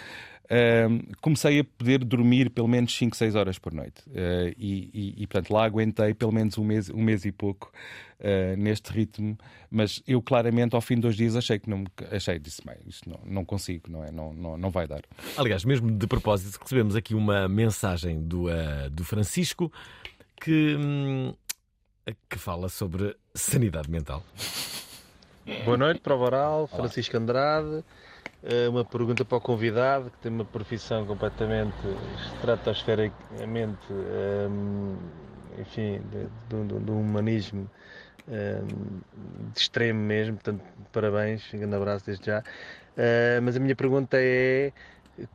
Comecei 1.22 1.60
a 1.60 1.64
poder 1.64 2.04
dormir 2.04 2.50
pelo 2.50 2.68
menos 2.68 2.96
5, 2.96 3.16
6 3.16 3.36
horas 3.36 3.58
por 3.58 3.74
noite. 3.74 4.04
Ah, 4.16 4.54
e, 4.58 4.90
e- 4.94 5.24
e, 5.24 5.28
portanto, 5.28 5.52
lá 5.52 5.66
aguentei 5.66 6.14
pelo 6.14 6.32
menos 6.32 6.58
um 6.58 6.64
mês, 6.64 6.90
um 6.90 7.02
mês 7.02 7.26
e 7.26 7.32
pouco 7.32 7.72
ah, 8.20 8.56
neste 8.58 8.92
ritmo. 8.92 9.38
Mas 9.72 10.02
eu, 10.08 10.22
claramente, 10.22 10.76
ao 10.76 10.82
fim 10.82 10.96
de 10.96 11.02
dois 11.02 11.16
dias, 11.16 11.36
achei 11.36 11.58
que 11.60 11.70
não 11.70 11.80
me- 11.80 11.88
achei, 12.12 12.38
disse, 12.40 12.62
bem, 12.66 12.76
isto 12.86 13.10
não, 13.10 13.20
não 13.26 13.46
consigo, 13.46 13.90
não, 13.90 14.04
é? 14.04 14.12
não, 14.12 14.34
não, 14.34 14.58
não 14.58 14.70
vai 14.70 14.88
dar. 14.88 15.02
Aliás, 15.38 15.66
mesmo 15.66 15.92
de 15.92 16.08
propósito, 16.08 16.60
recebemos 16.62 16.96
aqui 16.96 17.16
uma 17.16 17.48
mensagem 17.50 18.22
do, 18.22 18.48
ah, 18.50 18.88
do 18.92 19.04
Francisco 19.04 19.72
que, 20.40 20.76
hum, 20.78 21.34
que 22.30 22.38
fala 22.38 22.70
sobre 22.70 23.16
sanidade 23.34 23.90
mental. 23.90 24.24
Boa 25.64 25.78
noite, 25.78 26.00
prova 26.02 26.24
oral, 26.26 26.68
Francisco 26.68 27.18
Andrade. 27.18 27.84
Eh, 28.48 28.68
Uma 28.70 28.86
pergunta 28.86 29.26
para 29.26 29.38
o 29.38 29.42
convidado, 29.42 30.12
que 30.12 30.20
tem 30.20 30.32
uma 30.32 30.46
profissão 30.46 31.06
completamente 31.08 31.88
estratosfericamente, 32.14 33.92
ehm, 33.92 34.98
enfim, 35.58 36.00
de, 36.08 36.30
de- 36.30 36.66
de- 36.68 36.80
de 36.86 36.92
um 36.92 37.02
humanismo 37.02 37.72
ehm, 38.28 39.02
de 39.52 39.60
extremo 39.60 40.00
mesmo, 40.02 40.36
portanto, 40.38 40.64
parabéns, 40.92 41.52
um 41.54 41.60
grande 41.60 41.76
abraço 41.76 42.06
desde 42.06 42.26
já. 42.28 42.44
Eh, 42.96 43.40
Mas 43.42 43.56
a 43.58 43.60
minha 43.60 43.76
pergunta 43.76 44.18
é 44.20 44.74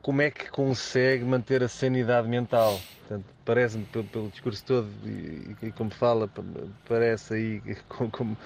como 0.03 0.23
é 0.23 0.31
que 0.31 0.51
consegue 0.51 1.25
manter 1.25 1.62
a 1.62 1.69
sanidade 1.69 2.29
mental? 2.29 2.79
Portanto, 3.01 3.25
parece-me, 3.45 3.85
pelo, 3.87 4.05
pelo 4.05 4.29
discurso 4.29 4.64
todo 4.64 4.88
e, 5.05 5.57
e 5.62 5.73
como 5.73 5.90
fala, 5.90 6.29
pa- 6.29 6.43
parece 6.88 7.35
aí 7.35 7.62
com, 7.88 8.11
com, 8.11 8.37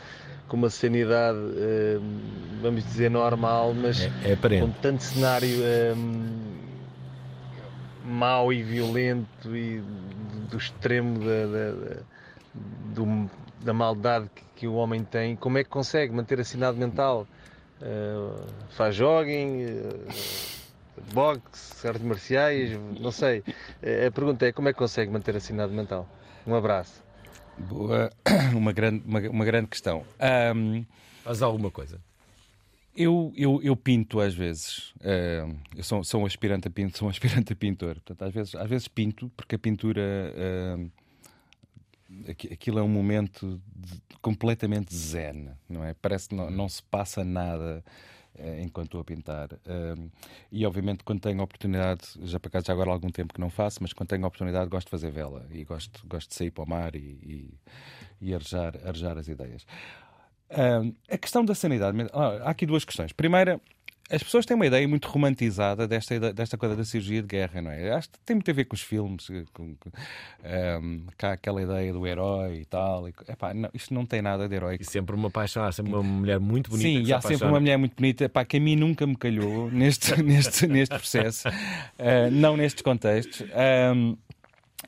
com 0.48 0.56
uma 0.56 0.70
sanidade, 0.70 1.38
eh, 1.56 1.98
vamos 2.62 2.84
dizer, 2.84 3.10
normal, 3.10 3.74
mas 3.74 4.00
É- 4.24 4.32
é 4.32 4.60
com 4.60 4.70
tanto 4.70 5.02
cenário 5.02 5.58
eh, 5.62 5.94
mau 8.04 8.52
e 8.52 8.62
violento 8.62 9.54
e 9.56 9.80
do 10.50 10.56
extremo 10.56 11.18
da, 11.18 11.46
da, 11.46 11.70
da- 11.72 12.02
do- 12.94 13.30
da 13.62 13.72
maldade 13.72 14.28
que, 14.34 14.42
que 14.56 14.66
o 14.66 14.74
homem 14.74 15.02
tem, 15.04 15.36
como 15.36 15.58
é 15.58 15.64
que 15.64 15.70
consegue 15.70 16.12
manter 16.12 16.38
a 16.40 16.44
sanidade 16.44 16.78
mental? 16.78 17.26
Eh, 17.82 18.30
faz 18.70 18.94
jogging? 18.94 19.62
eh, 19.62 20.63
boxe, 21.12 21.86
artes 21.86 22.02
marciais, 22.02 22.70
não 23.00 23.10
sei. 23.12 23.42
Eh, 23.82 24.06
A 24.06 24.10
pergunta 24.12 24.46
é 24.46 24.52
como 24.52 24.68
é 24.68 24.72
que 24.72 24.78
consegue 24.78 25.10
manter 25.10 25.36
a 25.36 25.40
sanidade 25.40 25.72
mental? 25.72 26.08
Um 26.46 26.54
abraço. 26.54 27.02
Boa, 27.58 28.10
uma 28.54 28.72
grande, 28.72 29.02
uma, 29.06 29.20
uma 29.30 29.44
grande 29.44 29.68
questão. 29.68 30.04
Ahm, 30.18 30.84
Faz 31.22 31.40
alguma 31.42 31.70
coisa? 31.70 32.00
Eu, 32.96 33.32
eu, 33.36 33.60
eu 33.62 33.74
pinto 33.76 34.20
às 34.20 34.34
vezes. 34.34 34.92
Ahm, 35.02 35.56
eu 35.76 35.82
sou, 35.82 36.04
sou 36.04 36.22
um 36.22 36.26
aspirante 36.26 36.68
a 36.68 36.70
pinto, 36.70 36.96
sou 36.98 37.08
um 37.08 37.10
aspirante 37.10 37.52
a 37.52 37.56
pintor. 37.56 37.94
Portanto, 37.94 38.22
às 38.22 38.32
vezes, 38.34 38.54
às 38.54 38.68
vezes 38.68 38.88
pinto, 38.88 39.30
porque 39.36 39.54
a 39.56 39.58
pintura 39.58 40.02
aqui- 42.28 42.52
aquilo 42.52 42.78
é 42.78 42.82
um 42.82 42.88
momento 42.88 43.60
de- 43.74 44.00
completamente 44.20 44.94
zen, 44.94 45.50
não 45.68 45.84
é? 45.84 45.94
Parece 45.94 46.28
que 46.28 46.34
não, 46.34 46.50
não 46.50 46.68
se 46.68 46.82
passa 46.82 47.24
nada 47.24 47.84
enquanto 48.62 48.86
estou 48.86 49.00
a 49.00 49.04
pintar. 49.04 49.48
E 50.50 50.64
obviamente 50.66 51.04
quando 51.04 51.20
tenho 51.20 51.42
oportunidade, 51.42 52.02
já 52.22 52.38
para 52.40 52.50
cá 52.50 52.60
já 52.60 52.72
agora 52.72 52.90
há 52.90 52.92
algum 52.92 53.10
tempo 53.10 53.32
que 53.32 53.40
não 53.40 53.50
faço, 53.50 53.78
mas 53.80 53.92
quando 53.92 54.08
tenho 54.08 54.26
oportunidade 54.26 54.68
gosto 54.68 54.86
de 54.86 54.90
fazer 54.90 55.10
vela 55.10 55.46
e 55.50 55.64
gosto, 55.64 56.06
gosto 56.06 56.28
de 56.28 56.34
sair 56.34 56.50
para 56.50 56.64
o 56.64 56.68
mar 56.68 56.94
e, 56.94 56.98
e, 56.98 57.54
e 58.20 58.34
arejar, 58.34 58.76
arejar 58.84 59.18
as 59.18 59.28
ideias. 59.28 59.66
A 61.10 61.18
questão 61.18 61.44
da 61.44 61.54
sanidade, 61.54 61.96
ah, 62.12 62.42
há 62.44 62.50
aqui 62.50 62.66
duas 62.66 62.84
questões. 62.84 63.12
Primeira, 63.12 63.60
as 64.10 64.22
pessoas 64.22 64.44
têm 64.44 64.54
uma 64.54 64.66
ideia 64.66 64.86
muito 64.86 65.08
romantizada 65.08 65.88
desta, 65.88 66.32
desta 66.32 66.58
coisa 66.58 66.76
da 66.76 66.84
cirurgia 66.84 67.22
de 67.22 67.28
guerra, 67.28 67.62
não 67.62 67.70
é? 67.70 67.92
Acho 67.92 68.10
que 68.10 68.18
tem 68.20 68.36
muito 68.36 68.50
a 68.50 68.54
ver 68.54 68.66
com 68.66 68.74
os 68.74 68.82
filmes, 68.82 69.30
eh, 69.30 69.44
com, 69.52 69.74
com, 69.76 69.90
um, 70.82 71.06
cá 71.16 71.32
aquela 71.32 71.62
ideia 71.62 71.92
do 71.92 72.06
herói 72.06 72.60
e 72.60 72.64
tal. 72.66 73.08
E, 73.08 73.14
epá, 73.28 73.54
não, 73.54 73.70
isto 73.72 73.94
não 73.94 74.04
tem 74.04 74.20
nada 74.20 74.46
de 74.46 74.54
heróico. 74.54 74.82
E 74.82 74.86
sempre 74.86 75.16
uma 75.16 75.30
paixão, 75.30 75.64
há 75.64 75.72
sempre 75.72 75.92
uma 75.92 76.02
mulher 76.02 76.38
muito 76.38 76.70
bonita. 76.70 76.88
Sim, 76.88 77.02
e 77.02 77.12
há 77.12 77.20
sempre 77.20 77.46
uma 77.46 77.58
mulher 77.58 77.78
muito 77.78 77.96
bonita 77.96 78.28
pá, 78.28 78.44
que 78.44 78.58
a 78.58 78.60
mim 78.60 78.76
nunca 78.76 79.06
me 79.06 79.16
calhou 79.16 79.70
neste, 79.70 80.14
neste, 80.22 80.66
neste 80.66 80.94
processo, 80.94 81.48
Ah, 81.98 82.30
não 82.30 82.56
nestes 82.56 82.82
contextos. 82.82 83.42
Ahm, 83.52 84.16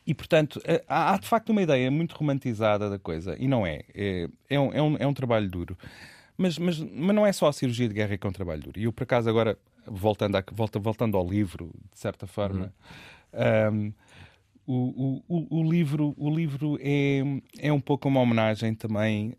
e, 0.07 0.15
portanto, 0.15 0.61
ah, 0.67 0.83
há, 0.89 1.15
há 1.15 1.19
de 1.19 1.27
facto 1.27 1.51
uma 1.51 1.63
ideia 1.63 1.91
muito 1.91 2.15
romantizada 2.15 2.91
da 2.91 2.99
coisa, 2.99 3.35
e 3.39 3.49
não 3.49 3.67
é. 3.67 3.81
É, 3.95 4.29
é, 4.51 4.61
um, 4.61 4.73
é, 4.73 4.83
um, 4.83 4.97
é 4.99 5.07
um 5.07 5.15
trabalho 5.15 5.49
duro. 5.49 5.77
Mas, 6.37 6.59
mas, 6.59 6.79
mas 6.79 7.15
não 7.17 7.27
é 7.27 7.33
só 7.33 7.49
a 7.49 7.53
cirurgia 7.53 7.89
de 7.89 7.95
guerra 7.95 8.17
que 8.19 8.27
é 8.27 8.31
um 8.31 8.33
trabalho 8.33 8.63
duro. 8.63 8.79
E 8.79 8.85
eu, 8.85 8.93
por 8.93 9.05
acaso, 9.05 9.29
agora, 9.29 9.59
voltando, 9.87 10.37
à, 10.37 10.45
volta, 10.53 10.79
voltando 10.79 11.17
ao 11.17 11.27
livro, 11.29 11.71
de 11.93 11.99
certa 11.99 12.27
forma, 12.27 12.73
ahm, 13.33 13.93
o, 14.69 15.23
o, 15.29 15.37
o, 15.37 15.61
o 15.61 15.71
livro, 15.71 16.13
o 16.19 16.29
livro 16.29 16.77
é, 16.81 17.21
é 17.61 17.73
um 17.73 17.81
pouco 17.81 18.09
uma 18.09 18.21
homenagem 18.21 18.75
também 18.75 19.33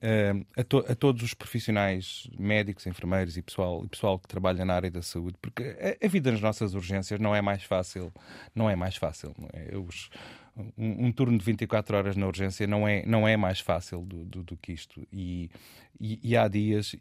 a, 0.56 0.64
to- 0.64 0.86
a 0.88 0.96
todos 0.96 1.22
os 1.22 1.34
profissionais, 1.34 2.30
médicos, 2.40 2.88
enfermeiros 2.88 3.36
e 3.36 3.42
pessoal, 3.42 3.84
e 3.84 3.90
pessoal 3.90 4.18
que 4.18 4.28
trabalha 4.28 4.64
na 4.64 4.74
área 4.74 4.90
da 4.90 5.02
saúde, 5.02 5.36
porque 5.42 5.64
a, 6.02 6.06
a 6.06 6.08
vida 6.08 6.32
nas 6.32 6.40
nossas 6.40 6.74
urgências 6.74 7.20
não 7.20 7.36
é 7.36 7.42
mais 7.42 7.62
fácil, 7.64 8.12
não 8.56 8.70
é 8.70 8.76
mais 8.76 8.96
fácil. 8.96 9.36
não 9.38 9.50
é? 9.52 9.76
Os- 9.78 10.10
um, 10.78 11.08
um 11.08 11.12
turno 11.12 11.38
de 11.38 11.46
24 11.46 11.98
horas 11.98 12.16
na 12.16 12.28
urgência 12.28 12.66
não 12.68 12.88
é, 12.88 13.06
não 13.06 13.28
é 13.28 13.38
mais 13.38 13.60
fácil 13.60 14.02
do, 14.02 14.26
do, 14.26 14.44
do 14.44 14.58
que 14.58 14.72
isto. 14.72 15.06
E, 15.12 15.50
e, 16.00 16.20
e 16.24 16.38
há 16.38 16.48
dias 16.48 16.96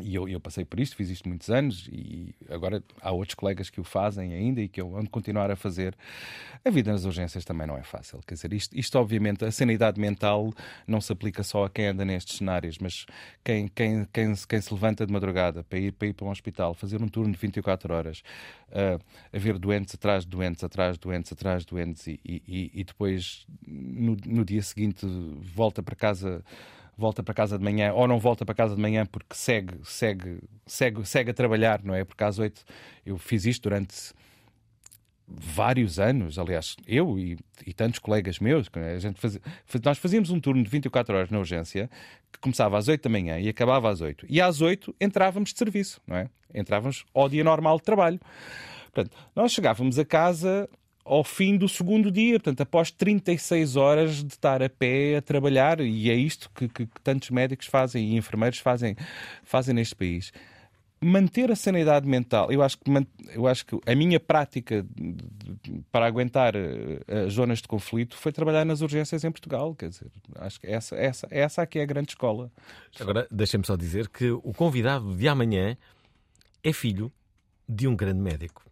E 0.00 0.14
eu, 0.14 0.28
eu 0.28 0.38
passei 0.38 0.64
por 0.64 0.78
isto, 0.78 0.96
fiz 0.96 1.08
isto 1.08 1.26
muitos 1.28 1.48
anos 1.48 1.88
e 1.90 2.34
agora 2.50 2.82
há 3.00 3.10
outros 3.10 3.34
colegas 3.34 3.70
que 3.70 3.80
o 3.80 3.84
fazem 3.84 4.34
ainda 4.34 4.60
e 4.60 4.68
que 4.68 4.80
eu 4.80 4.94
ando 4.96 5.08
continuar 5.08 5.50
a 5.50 5.56
fazer. 5.56 5.96
A 6.62 6.70
vida 6.70 6.92
nas 6.92 7.04
urgências 7.04 7.44
também 7.44 7.66
não 7.66 7.76
é 7.76 7.82
fácil. 7.82 8.20
Quer 8.26 8.34
dizer, 8.34 8.52
isto, 8.52 8.78
isto 8.78 8.98
obviamente, 8.98 9.44
a 9.44 9.50
sanidade 9.50 9.98
mental 9.98 10.52
não 10.86 11.00
se 11.00 11.10
aplica 11.10 11.42
só 11.42 11.64
a 11.64 11.70
quem 11.70 11.86
anda 11.86 12.04
nestes 12.04 12.36
cenários, 12.36 12.76
mas 12.78 13.06
quem, 13.42 13.66
quem, 13.68 14.06
quem, 14.12 14.34
quem 14.34 14.60
se 14.60 14.72
levanta 14.72 15.06
de 15.06 15.12
madrugada 15.12 15.64
para 15.64 15.78
ir, 15.78 15.92
para 15.92 16.08
ir 16.08 16.12
para 16.12 16.26
um 16.26 16.30
hospital, 16.30 16.74
fazer 16.74 17.02
um 17.02 17.08
turno 17.08 17.32
de 17.32 17.38
24 17.38 17.94
horas, 17.94 18.22
uh, 18.68 19.02
a 19.32 19.38
ver 19.38 19.58
doentes 19.58 19.94
atrás 19.94 20.24
de 20.24 20.30
doentes, 20.30 20.62
atrás 20.62 20.94
de 20.94 21.00
doentes, 21.00 21.32
atrás 21.32 21.62
de 21.62 21.68
doentes 21.68 22.06
e, 22.06 22.20
e, 22.24 22.70
e 22.74 22.84
depois 22.84 23.46
no, 23.66 24.16
no 24.26 24.44
dia 24.44 24.62
seguinte 24.62 25.06
volta 25.54 25.82
para 25.82 25.96
casa 25.96 26.44
volta 26.98 27.22
para 27.22 27.32
casa 27.32 27.56
de 27.56 27.64
manhã 27.64 27.92
ou 27.94 28.08
não 28.08 28.18
volta 28.18 28.44
para 28.44 28.54
casa 28.54 28.74
de 28.74 28.82
manhã 28.82 29.06
porque 29.06 29.34
segue, 29.34 29.78
segue, 29.84 30.40
segue, 30.66 31.06
segue 31.06 31.30
a 31.30 31.34
trabalhar, 31.34 31.80
não 31.84 31.94
é? 31.94 32.04
Porque 32.04 32.24
às 32.24 32.40
oito 32.40 32.64
eu 33.06 33.16
fiz 33.16 33.46
isto 33.46 33.62
durante 33.62 34.12
vários 35.28 36.00
anos, 36.00 36.38
aliás, 36.38 36.74
eu 36.86 37.18
e, 37.18 37.38
e 37.66 37.72
tantos 37.72 37.98
colegas 37.98 38.38
meus, 38.38 38.68
a 38.74 38.98
gente 38.98 39.20
nós 39.84 39.98
fazíamos 39.98 40.30
um 40.30 40.40
turno 40.40 40.62
de 40.62 40.70
24 40.70 41.16
horas 41.16 41.30
na 41.30 41.38
urgência 41.38 41.88
que 42.32 42.40
começava 42.40 42.76
às 42.78 42.88
8 42.88 43.02
da 43.02 43.10
manhã 43.10 43.38
e 43.38 43.48
acabava 43.48 43.90
às 43.90 44.00
8. 44.00 44.26
E 44.28 44.40
às 44.40 44.60
8 44.60 44.94
entrávamos 45.00 45.52
de 45.52 45.58
serviço, 45.58 46.00
não 46.06 46.16
é? 46.16 46.28
Entrávamos 46.52 47.04
ao 47.14 47.28
dia 47.28 47.44
normal 47.44 47.76
de 47.76 47.84
trabalho. 47.84 48.18
Portanto, 48.90 49.16
nós 49.36 49.52
chegávamos 49.52 49.98
a 49.98 50.04
casa 50.04 50.68
ao 51.04 51.24
fim 51.24 51.56
do 51.56 51.68
segundo 51.68 52.10
dia, 52.10 52.34
portanto, 52.34 52.60
após 52.60 52.90
36 52.90 53.76
horas 53.76 54.22
de 54.22 54.32
estar 54.32 54.62
a 54.62 54.68
pé 54.68 55.16
a 55.16 55.22
trabalhar, 55.22 55.80
e 55.80 56.10
é 56.10 56.14
isto 56.14 56.50
que, 56.54 56.68
que, 56.68 56.86
que 56.86 57.00
tantos 57.02 57.30
médicos 57.30 57.66
fazem 57.66 58.12
e 58.12 58.16
enfermeiros 58.16 58.58
fazem, 58.58 58.96
fazem 59.42 59.74
neste 59.74 59.94
país 59.94 60.32
manter 61.00 61.50
a 61.50 61.56
sanidade 61.56 62.08
mental, 62.08 62.50
eu 62.50 62.62
acho 62.62 62.78
que, 62.78 62.90
eu 63.32 63.46
acho 63.46 63.64
que 63.64 63.78
a 63.86 63.94
minha 63.94 64.18
prática 64.18 64.84
para 65.92 66.06
aguentar 66.06 66.54
eh, 66.56 67.24
as 67.26 67.34
zonas 67.34 67.62
de 67.62 67.68
conflito 67.68 68.16
foi 68.16 68.32
trabalhar 68.32 68.64
nas 68.64 68.80
urgências 68.80 69.22
em 69.24 69.30
Portugal. 69.30 69.74
Quer 69.74 69.90
dizer, 69.90 70.10
acho 70.36 70.60
que 70.60 70.66
essa, 70.66 70.96
essa, 70.96 71.28
essa 71.30 71.62
aqui 71.62 71.78
é 71.78 71.82
a 71.82 71.86
grande 71.86 72.10
escola. 72.10 72.50
Agora, 72.98 73.26
deixem-me 73.30 73.64
só 73.64 73.76
dizer 73.76 74.08
que 74.08 74.30
o 74.30 74.52
convidado 74.52 75.16
de 75.16 75.28
amanhã 75.28 75.76
é 76.62 76.72
filho 76.72 77.12
de 77.68 77.86
um 77.86 77.94
grande 77.94 78.20
médico. 78.20 78.64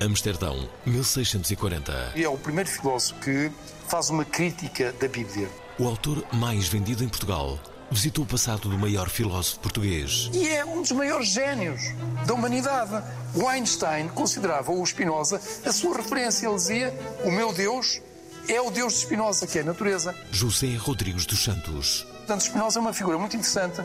Amsterdão, 0.00 0.68
1640. 0.84 2.12
E 2.14 2.24
é 2.24 2.28
o 2.28 2.36
primeiro 2.36 2.68
filósofo 2.68 3.18
que 3.20 3.50
faz 3.88 4.10
uma 4.10 4.24
crítica 4.24 4.92
da 4.92 5.08
Bíblia. 5.08 5.48
O 5.78 5.86
autor 5.86 6.24
mais 6.32 6.68
vendido 6.68 7.04
em 7.04 7.08
Portugal 7.08 7.58
visitou 7.90 8.24
o 8.24 8.26
passado 8.26 8.68
do 8.68 8.78
maior 8.78 9.08
filósofo 9.08 9.60
português. 9.60 10.30
E 10.32 10.48
é 10.48 10.64
um 10.64 10.82
dos 10.82 10.92
maiores 10.92 11.28
génios 11.28 11.80
da 12.26 12.34
humanidade. 12.34 13.02
O 13.34 13.46
Einstein 13.46 14.08
considerava 14.08 14.72
o 14.72 14.84
Spinoza 14.84 15.40
a 15.64 15.72
sua 15.72 15.96
referência. 15.96 16.46
Ele 16.46 16.56
dizia: 16.56 16.94
O 17.24 17.30
meu 17.30 17.52
Deus 17.52 18.00
é 18.48 18.60
o 18.60 18.70
Deus 18.70 18.94
de 18.94 19.00
Spinoza, 19.00 19.46
que 19.46 19.58
é 19.58 19.62
a 19.62 19.64
natureza. 19.64 20.14
José 20.30 20.74
Rodrigues 20.76 21.26
dos 21.26 21.42
Santos. 21.42 22.06
Portanto, 22.18 22.42
Spinoza 22.42 22.78
é 22.78 22.82
uma 22.82 22.92
figura 22.92 23.18
muito 23.18 23.36
interessante 23.36 23.80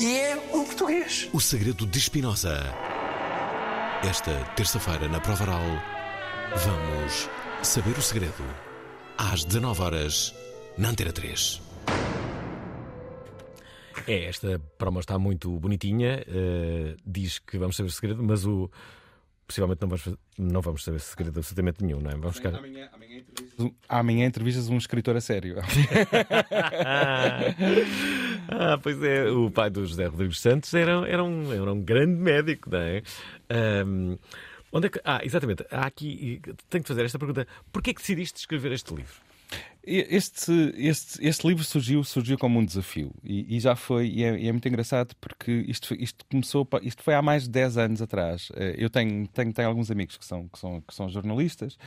e 0.00 0.16
é 0.16 0.50
um 0.52 0.64
português. 0.64 1.28
O 1.32 1.40
segredo 1.40 1.86
de 1.86 2.00
Spinoza. 2.00 2.89
Esta 4.02 4.32
terça-feira, 4.56 5.08
na 5.08 5.20
Prova 5.20 5.42
Oral, 5.44 5.60
vamos 6.64 7.28
saber 7.62 7.98
o 7.98 8.00
segredo. 8.00 8.42
Às 9.18 9.44
19 9.44 9.82
horas 9.82 10.34
na 10.78 10.88
Antena 10.88 11.12
3. 11.12 11.60
É, 14.06 14.24
esta 14.24 14.58
promo 14.78 15.00
está 15.00 15.18
muito 15.18 15.50
bonitinha. 15.60 16.24
Uh, 16.26 16.96
diz 17.04 17.40
que 17.40 17.58
vamos 17.58 17.76
saber 17.76 17.90
o 17.90 17.92
segredo, 17.92 18.22
mas 18.22 18.46
o. 18.46 18.70
Possivelmente 19.50 19.82
não 19.82 19.88
vamos, 19.88 20.08
não 20.38 20.60
vamos 20.60 20.84
saber 20.84 21.00
segredo 21.00 21.40
absolutamente 21.40 21.84
nenhum, 21.84 22.00
não 22.00 22.08
é? 22.08 22.14
Vamos 22.14 22.36
ficar... 22.36 22.54
amanhã, 22.54 22.88
amanhã, 22.92 23.16
entrevistas, 23.16 23.70
amanhã 23.88 24.26
entrevistas 24.26 24.68
um 24.68 24.78
escritor 24.78 25.16
a 25.16 25.20
sério. 25.20 25.56
ah, 28.48 28.78
pois 28.80 29.02
é, 29.02 29.28
o 29.28 29.50
pai 29.50 29.68
do 29.68 29.84
José 29.84 30.06
Rodrigues 30.06 30.38
Santos 30.38 30.72
era, 30.72 31.04
era, 31.08 31.24
um, 31.24 31.52
era 31.52 31.72
um 31.72 31.82
grande 31.82 32.14
médico, 32.14 32.70
não 32.70 32.78
é? 32.78 33.02
Um, 33.84 34.16
onde 34.70 34.86
é 34.86 34.90
que... 34.90 35.00
Ah, 35.04 35.18
exatamente. 35.24 35.66
Há 35.68 35.84
aqui. 35.84 36.40
Tenho 36.68 36.84
que 36.84 36.88
fazer 36.88 37.04
esta 37.04 37.18
pergunta. 37.18 37.44
Porquê 37.72 37.90
é 37.90 37.94
que 37.94 38.00
decidiste 38.00 38.38
escrever 38.38 38.70
este 38.70 38.94
livro? 38.94 39.16
Este, 39.82 40.52
este, 40.76 41.26
este 41.26 41.46
livro 41.46 41.64
surgiu, 41.64 42.04
surgiu 42.04 42.36
como 42.36 42.58
um 42.58 42.64
desafio 42.64 43.14
e, 43.24 43.56
e 43.56 43.60
já 43.60 43.74
foi, 43.74 44.08
e 44.08 44.24
é, 44.24 44.38
e 44.38 44.46
é, 44.46 44.52
muito 44.52 44.68
engraçado 44.68 45.14
porque 45.18 45.64
isto, 45.66 45.94
isto 45.94 46.22
começou, 46.30 46.68
isto 46.82 47.02
foi 47.02 47.14
há 47.14 47.22
mais 47.22 47.44
de 47.44 47.50
10 47.50 47.78
anos 47.78 48.02
atrás. 48.02 48.52
Eh, 48.56 48.74
eu 48.76 48.90
tenho, 48.90 49.26
tenho, 49.28 49.52
tenho 49.54 49.68
alguns 49.68 49.90
amigos 49.90 50.18
que 50.18 50.24
são, 50.24 50.46
que, 50.48 50.58
são, 50.58 50.82
que 50.82 50.94
são 50.94 51.08
jornalistas 51.08 51.78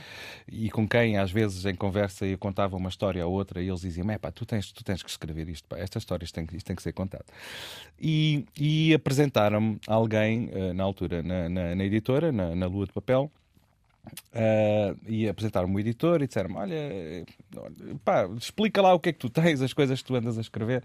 e 0.48 0.70
com 0.70 0.88
quem 0.88 1.18
às 1.18 1.30
vezes 1.30 1.64
em 1.66 1.74
conversa 1.74 2.26
eu 2.26 2.36
contava 2.36 2.76
uma 2.76 2.88
história 2.88 3.24
ou 3.24 3.32
outra 3.32 3.62
e 3.62 3.68
eles 3.68 3.82
diziam: 3.82 4.06
pá, 4.18 4.32
tu 4.32 4.44
tens, 4.44 4.72
tu 4.72 4.82
tens 4.82 5.00
que 5.00 5.10
escrever 5.10 5.48
isto, 5.48 5.68
pá, 5.68 5.78
estas 5.78 6.02
histórias 6.02 6.32
têm, 6.32 6.46
isto 6.52 6.66
tem 6.66 6.74
que 6.74 6.82
ser 6.82 6.92
contado. 6.92 7.26
E, 8.00 8.44
e 8.58 8.92
apresentaram-me 8.92 9.78
alguém 9.86 10.50
eh, 10.52 10.72
na 10.72 10.82
altura 10.82 11.22
na, 11.22 11.48
na, 11.48 11.74
na 11.76 11.84
editora, 11.84 12.32
na, 12.32 12.56
na 12.56 12.66
Lua 12.66 12.86
de 12.86 12.92
Papel 12.92 13.30
Uh, 14.32 14.98
e 15.06 15.28
apresentaram-me 15.28 15.74
o 15.74 15.80
editor 15.80 16.22
e 16.22 16.26
disseram-me: 16.26 16.56
Olha, 16.56 16.76
pá, 18.04 18.28
explica 18.36 18.82
lá 18.82 18.92
o 18.92 19.00
que 19.00 19.10
é 19.10 19.12
que 19.12 19.18
tu 19.18 19.30
tens, 19.30 19.62
as 19.62 19.72
coisas 19.72 20.00
que 20.00 20.06
tu 20.06 20.14
andas 20.14 20.38
a 20.38 20.40
escrever. 20.40 20.82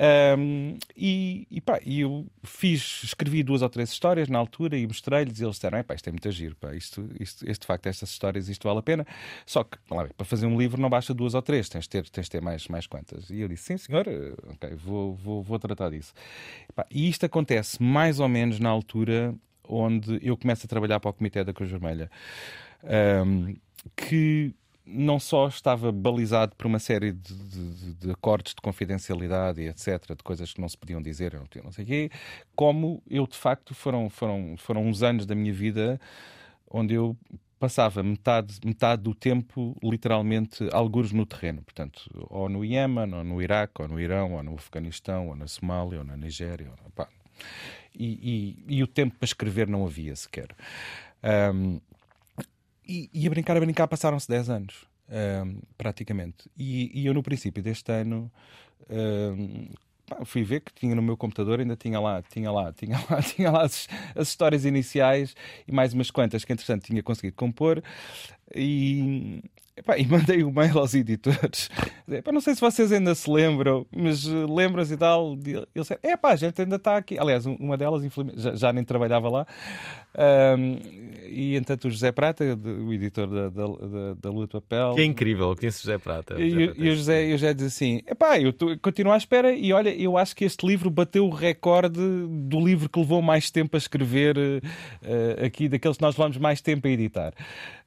Um, 0.00 0.78
e, 0.96 1.46
e, 1.50 1.60
pá, 1.60 1.80
e 1.84 2.00
eu 2.00 2.24
fiz, 2.44 3.02
escrevi 3.02 3.42
duas 3.42 3.60
ou 3.60 3.68
três 3.68 3.90
histórias 3.90 4.28
na 4.28 4.38
altura 4.38 4.78
e 4.78 4.86
mostrei-lhes 4.86 5.40
e 5.40 5.44
eles 5.44 5.56
disseram: 5.56 5.82
pá, 5.82 5.94
isto 5.94 6.08
é 6.08 6.12
muito 6.12 6.30
giro, 6.30 6.56
pá, 6.56 6.74
isto, 6.74 7.06
isto, 7.18 7.48
este, 7.48 7.66
facto, 7.66 7.86
estas 7.86 8.10
histórias, 8.10 8.48
isto 8.48 8.66
vale 8.66 8.78
a 8.78 8.82
pena. 8.82 9.06
Só 9.44 9.64
que, 9.64 9.76
lá, 9.90 10.08
para 10.16 10.24
fazer 10.24 10.46
um 10.46 10.56
livro 10.58 10.80
não 10.80 10.88
basta 10.88 11.12
duas 11.12 11.34
ou 11.34 11.42
três, 11.42 11.68
tens 11.68 11.84
de 11.84 11.90
ter, 11.90 12.08
tens 12.08 12.26
de 12.26 12.30
ter 12.30 12.40
mais, 12.40 12.68
mais 12.68 12.86
quantas. 12.86 13.28
E 13.30 13.40
eu 13.40 13.48
disse: 13.48 13.64
sim, 13.64 13.76
senhor, 13.76 14.06
ok, 14.54 14.74
vou, 14.76 15.14
vou, 15.16 15.42
vou 15.42 15.58
tratar 15.58 15.90
disso. 15.90 16.14
Pá, 16.74 16.86
e 16.90 17.08
isto 17.08 17.26
acontece 17.26 17.82
mais 17.82 18.20
ou 18.20 18.28
menos 18.28 18.60
na 18.60 18.70
altura 18.70 19.34
onde 19.70 20.18
eu 20.22 20.36
começo 20.36 20.66
a 20.66 20.68
trabalhar 20.68 21.00
para 21.00 21.10
o 21.10 21.12
Comitê 21.12 21.44
da 21.44 21.52
Cruz 21.52 21.70
Vermelha, 21.70 22.10
um, 23.24 23.54
que 23.96 24.54
não 24.84 25.20
só 25.20 25.46
estava 25.46 25.92
balizado 25.92 26.56
por 26.56 26.66
uma 26.66 26.80
série 26.80 27.12
de, 27.12 27.34
de, 27.34 27.94
de, 27.94 28.10
acordos 28.10 28.54
de 28.54 28.60
confidencialidade 28.60 29.60
e 29.60 29.68
etc., 29.68 30.16
de 30.16 30.22
coisas 30.22 30.52
que 30.52 30.60
não 30.60 30.68
se 30.68 30.76
podiam 30.76 31.00
dizer, 31.00 31.38
não 31.62 31.70
sei 31.70 31.84
o 31.84 31.86
quê, 31.86 32.10
como 32.56 33.00
eu, 33.08 33.26
de 33.26 33.36
facto, 33.36 33.74
foram, 33.74 34.10
foram, 34.10 34.56
foram 34.58 34.84
uns 34.84 35.02
anos 35.02 35.26
da 35.26 35.34
minha 35.34 35.52
vida 35.52 36.00
onde 36.68 36.94
eu 36.94 37.16
passava 37.60 38.02
metade, 38.02 38.58
metade 38.64 39.02
do 39.02 39.14
tempo, 39.14 39.76
literalmente, 39.82 40.66
algures 40.72 41.12
no 41.12 41.26
terreno. 41.26 41.62
Portanto, 41.62 42.10
ou 42.30 42.48
no 42.48 42.64
Iémen, 42.64 43.12
ou 43.12 43.22
no 43.22 43.42
Iraque, 43.42 43.82
ou 43.82 43.88
no 43.88 44.00
Irão, 44.00 44.32
ou 44.32 44.42
no 44.42 44.54
Afeganistão, 44.54 45.28
ou 45.28 45.36
na 45.36 45.46
Somália, 45.46 45.98
ou 45.98 46.04
na 46.04 46.16
Nigéria. 46.16 46.70
Ou, 46.70 46.90
pá, 46.92 47.06
e, 47.94 48.56
e, 48.68 48.76
e, 48.76 48.82
o 48.82 48.86
tempo 48.86 49.16
para 49.16 49.26
escrever 49.26 49.68
não 49.68 49.84
havia 49.84 50.14
sequer. 50.14 50.48
Um, 51.54 51.80
e, 52.86 53.10
e, 53.12 53.26
a 53.26 53.30
brincar, 53.30 53.56
a 53.56 53.60
brincar, 53.60 53.86
passaram-se 53.86 54.28
10 54.28 54.50
anos, 54.50 54.74
um, 55.08 55.60
praticamente. 55.76 56.50
E, 56.56 56.90
e, 57.00 57.06
eu, 57.06 57.14
no 57.14 57.22
princípio 57.22 57.62
deste 57.62 57.92
ano, 57.92 58.30
um, 58.90 59.68
fui 60.24 60.42
ver 60.42 60.60
que 60.60 60.72
tinha 60.72 60.94
no 60.94 61.02
meu 61.02 61.16
computador, 61.16 61.60
ainda 61.60 61.76
tinha 61.76 62.00
lá, 62.00 62.22
tinha 62.22 62.50
lá, 62.50 62.72
tinha 62.74 62.98
lá, 63.08 63.22
tinha 63.22 63.50
lá 63.50 63.62
as, 63.62 63.88
as 64.14 64.28
histórias 64.28 64.64
iniciais 64.64 65.34
e 65.66 65.72
mais 65.72 65.92
umas 65.92 66.10
quantas 66.10 66.44
que, 66.44 66.52
entretanto, 66.52 66.84
tinha 66.84 67.02
conseguido 67.02 67.36
compor. 67.36 67.82
E, 68.54 69.42
Epá, 69.80 69.96
e 69.96 70.06
mandei 70.06 70.42
o 70.42 70.48
um 70.48 70.52
mail 70.52 70.78
aos 70.78 70.92
editores. 70.92 71.70
Epá, 72.06 72.30
não 72.30 72.40
sei 72.42 72.54
se 72.54 72.60
vocês 72.60 72.92
ainda 72.92 73.14
se 73.14 73.30
lembram, 73.30 73.86
mas 73.90 74.26
eh, 74.26 74.46
lembram-se 74.46 74.92
e 74.92 74.96
tal. 74.96 75.32
Eles 75.32 75.66
disseram: 75.74 76.00
é 76.02 76.16
pá, 76.18 76.32
a 76.32 76.36
gente 76.36 76.60
ainda 76.60 76.76
está 76.76 76.98
aqui. 76.98 77.18
Aliás, 77.18 77.46
uma 77.46 77.78
delas, 77.78 78.04
infelizmente, 78.04 78.42
já, 78.42 78.54
já 78.54 78.72
nem 78.74 78.84
trabalhava 78.84 79.30
lá. 79.30 79.46
Um, 80.58 80.78
e 81.26 81.56
entanto, 81.56 81.86
o 81.86 81.90
José 81.90 82.12
Prata, 82.12 82.44
o 82.44 82.92
editor 82.92 83.26
da, 83.28 83.48
da, 83.48 83.66
da, 83.66 84.14
da 84.20 84.30
Lua 84.30 84.46
de 84.46 84.52
Papel. 84.52 84.94
Que 84.96 85.00
é 85.00 85.04
incrível, 85.04 85.56
conheço 85.56 85.78
o 85.78 85.82
José 85.82 85.96
Prata. 85.96 86.34
E, 86.38 86.50
José 86.50 86.66
Prata. 86.66 86.80
e 86.80 86.90
o 86.90 86.96
José, 86.96 87.26
o 87.26 87.30
José 87.30 87.54
diz 87.54 87.66
assim: 87.66 88.02
é 88.04 88.14
pá, 88.14 88.38
eu 88.38 88.52
tô, 88.52 88.76
continuo 88.80 89.12
à 89.12 89.16
espera. 89.16 89.50
E 89.52 89.72
olha, 89.72 89.88
eu 89.88 90.18
acho 90.18 90.36
que 90.36 90.44
este 90.44 90.66
livro 90.66 90.90
bateu 90.90 91.24
o 91.24 91.30
recorde 91.30 92.00
do 92.28 92.60
livro 92.60 92.86
que 92.86 92.98
levou 92.98 93.22
mais 93.22 93.50
tempo 93.50 93.76
a 93.76 93.78
escrever 93.78 94.36
uh, 94.36 95.46
aqui, 95.46 95.70
daqueles 95.70 95.96
que 95.96 96.02
nós 96.02 96.16
levamos 96.16 96.36
mais 96.36 96.60
tempo 96.60 96.86
a 96.86 96.90
editar. 96.90 97.32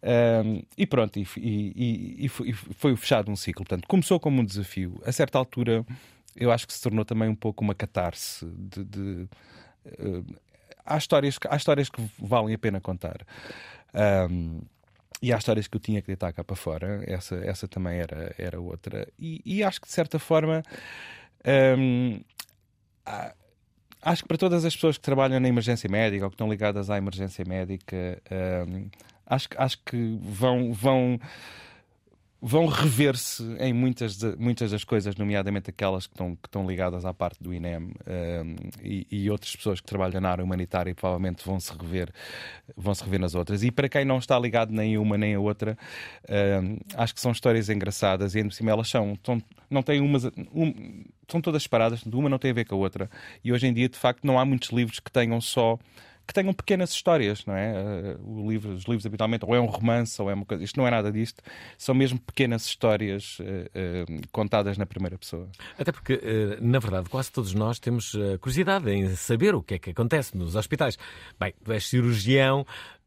Um, 0.04 0.62
e 0.78 0.86
pronto, 0.86 1.18
e, 1.18 1.26
e, 1.38 2.26
e, 2.26 2.28
foi, 2.28 2.49
e, 2.49 2.54
foi, 2.54 2.95
fechado 2.97 3.32
um 3.32 3.36
ciclo. 3.38 3.64
Portanto, 3.64 3.88
começou 3.88 4.20
como 4.20 4.41
um 4.41 4.45
desafio. 4.45 5.01
A 5.06 5.12
certa 5.14 5.38
altura, 5.38 5.86
eu 6.36 6.51
acho 6.51 6.68
que 6.68 6.74
se 6.74 6.82
tornou 6.82 7.06
também 7.06 7.30
um 7.30 7.36
pouco 7.36 7.64
uma 7.64 7.74
catarse 7.74 8.45
de. 8.45 8.84
de 8.84 9.28
uh, 9.99 10.26
há, 10.86 10.97
histórias, 10.97 11.39
há 11.49 11.56
histórias 11.56 11.89
que 11.89 12.01
valem 12.20 12.54
a 12.54 12.60
pena 12.60 12.82
contar. 12.82 13.26
Um, 14.30 14.62
e 15.22 15.32
há 15.32 15.38
histórias 15.38 15.68
que 15.68 15.78
eu 15.78 15.80
tinha 15.80 16.01
que 16.01 16.08
deitar 16.08 16.34
cá 16.34 16.43
para 16.43 16.56
fora. 16.56 17.01
Essa, 17.08 17.36
essa 17.36 17.66
também 17.66 17.97
era, 17.97 18.36
era 18.38 18.60
outra. 18.60 19.08
E, 19.18 19.64
acho 19.64 19.80
que, 19.80 19.88
de 19.88 19.93
certa 19.93 20.20
forma, 20.20 20.62
há, 23.06 23.34
acho 24.01 24.24
que 24.24 24.28
para 24.28 24.38
todas 24.38 24.66
as 24.66 24.76
pessoas 24.76 24.97
que 24.97 25.04
trabalham 25.04 25.39
na 25.39 25.47
emergência 25.47 25.89
médica 25.89 26.26
ou 26.26 26.30
que 26.30 26.36
estão 26.36 26.49
ligadas 26.49 26.89
à 26.89 26.97
emergência 26.97 27.45
médica, 27.47 28.22
acho, 29.26 29.47
acho 29.57 29.78
que 29.86 30.17
vão. 30.21 30.74
vão 30.74 31.19
vão 32.45 32.65
rever-se 32.65 33.41
em 33.57 33.71
muitas, 33.71 34.17
de- 34.17 34.36
muitas 34.36 34.71
das 34.71 34.84
coisas, 34.84 35.15
nomeadamente 35.15 35.69
aquelas 35.69 36.05
que 36.05 36.13
estão, 36.13 36.36
que 36.36 36.45
estão 36.45 36.67
ligadas 36.67 37.05
à 37.05 37.13
parte 37.13 37.41
do 37.41 37.53
INEM 37.53 37.84
um, 37.84 38.55
e, 38.84 39.07
e 39.09 39.30
outras 39.30 39.55
pessoas 39.55 39.80
que 39.80 39.86
trabalham 39.86 40.19
na 40.19 40.30
área 40.30 40.43
humanitária 40.43 40.93
provavelmente 40.93 41.41
vão 41.45 41.57
se 41.57 41.71
rever, 41.71 42.11
vão 42.76 42.93
se 42.93 43.01
rever 43.01 43.21
nas 43.21 43.34
outras. 43.34 43.63
E 43.63 43.71
para 43.71 43.88
quem 43.88 44.03
não 44.03 44.17
está 44.17 44.38
ligado 44.38 44.74
nem 44.74 44.93
a 44.95 44.99
uma 44.99 45.17
nem 45.17 45.36
a 45.36 45.39
outra, 45.39 45.78
um, 46.61 46.78
acho 46.97 47.13
que 47.15 47.21
são 47.21 47.32
histórias 47.32 47.69
engraçadas 47.69 48.36
e 48.36 48.39
ainda 48.39 48.49
por 48.49 48.55
cima 48.55 48.71
elas 48.71 48.89
são, 48.89 49.17
não 49.69 49.82
têm 49.82 50.01
umas. 50.01 50.26
um- 50.53 51.05
são 51.30 51.39
todas 51.39 51.63
separadas, 51.63 52.03
uma 52.03 52.28
não 52.28 52.38
tem 52.38 52.51
a 52.51 52.53
ver 52.53 52.65
com 52.65 52.76
a 52.76 52.78
outra. 52.78 53.09
E 53.41 53.53
hoje 53.53 53.67
em 53.67 53.74
dia, 53.74 53.88
de 53.88 53.97
facto, 53.97 54.26
não 54.28 54.38
há 54.38 54.43
muitos 54.43 54.69
livros 54.71 54.99
que 54.99 55.09
tenham 55.09 55.39
só 55.39 55.80
que 56.26 56.34
tenham 56.34 56.53
pequenas 56.53 56.91
histórias, 56.91 57.45
não 57.45 57.53
é? 57.55 57.74
Eh, 57.76 58.17
livro, 58.47 58.71
os 58.74 58.86
livros 58.86 59.05
habitualmente 59.05 59.43
ou 59.45 59.53
é 59.55 59.59
um 59.59 59.65
romance 59.65 60.21
ou 60.21 60.30
é 60.30 60.34
uma 60.34 60.45
coisa. 60.45 60.63
Isto 60.63 60.78
não 60.80 60.88
é 60.88 60.91
nada 60.91 61.11
disto. 61.11 61.41
São 61.78 61.93
mesmo 61.93 62.19
pequenas 62.19 62.65
histórias 62.65 63.38
eh, 63.41 64.05
contadas 64.32 64.78
na 64.78 64.86
primeira 64.86 65.17
pessoa. 65.17 65.49
Até 65.78 65.91
porque, 65.91 66.19
na 66.61 66.80
verdade, 66.80 67.09
quase 67.09 67.32
todos 67.32 67.53
nós 67.53 67.78
temos 67.80 68.13
curiosidade 68.39 68.89
em 68.89 69.15
saber 69.15 69.53
o 69.55 69.61
que 69.61 69.74
é 69.76 69.80
que 69.80 69.89
acontece 69.89 70.38
nos 70.38 70.55
hospitais. 70.55 70.97
Bem, 71.39 71.53
tu 71.63 71.71
és 71.71 71.86
cirurgião, 71.88 72.65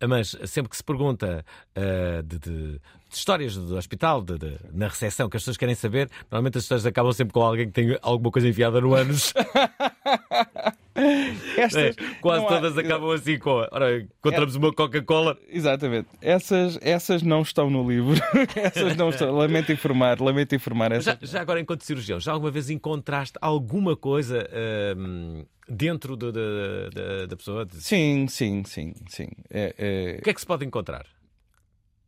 mas 0.09 0.37
sempre 0.45 0.69
que 0.71 0.77
se 0.77 0.85
pergunta 0.85 1.45
eh, 1.75 2.23
de, 2.23 2.39
de- 2.39 2.81
de 3.09 3.15
histórias 3.17 3.55
do 3.57 3.77
hospital, 3.77 4.21
de- 4.21 4.37
na 4.73 4.89
recepção, 4.89 5.29
que 5.31 5.37
as 5.37 5.43
pessoas 5.43 5.57
querem 5.57 5.75
saber, 5.77 6.11
normalmente 6.31 6.59
as 6.59 6.65
histórias 6.65 6.85
acabam 6.85 7.13
sempre 7.13 7.33
com 7.33 7.41
alguém 7.41 7.67
que 7.67 7.73
tem 7.73 7.97
alguma 8.03 8.31
coisa 8.33 8.49
enfiada 8.49 8.81
no 8.81 8.95
ânus. 8.95 9.33
Estas 11.57 11.97
É, 11.97 12.15
quase 12.21 12.45
há- 12.45 12.49
todas 12.49 12.79
acabam 12.79 13.11
assim 13.11 13.39
com. 13.39 13.67
Ora, 13.71 13.99
encontramos 14.01 14.55
uma 14.57 14.73
Coca-Cola. 14.73 15.37
Exatamente. 15.49 16.09
Essas, 16.21 16.79
essas 16.83 17.23
não 17.23 17.43
estão 17.43 17.69
no 17.71 17.89
livro. 17.89 18.15
essas 18.57 18.97
não 18.97 19.11
estão. 19.11 19.35
Lamento 19.35 19.73
informar, 19.73 20.21
lamento 20.21 20.55
informar. 20.55 20.91
Já, 21.01 21.13
Essa... 21.13 21.19
já 21.27 21.41
agora, 21.41 21.61
enquanto 21.61 21.83
cirurgião, 21.83 22.19
já 22.21 22.33
alguma 22.33 22.51
vez 22.51 22.71
encontraste 22.71 23.39
alguma 23.41 23.97
coisa 23.97 24.49
hum, 24.97 25.45
dentro 25.69 26.17
da- 26.17 27.27
da 27.29 27.37
pessoa? 27.37 27.67
Sim, 27.73 28.27
sim, 28.29 28.63
sim, 28.65 28.95
sim. 29.09 29.29
É, 29.51 29.75
é... 29.79 30.17
O 30.21 30.23
que 30.23 30.31
é 30.31 30.35
que 30.35 30.41
se 30.41 30.47
pode 30.47 30.65
encontrar? 30.65 31.07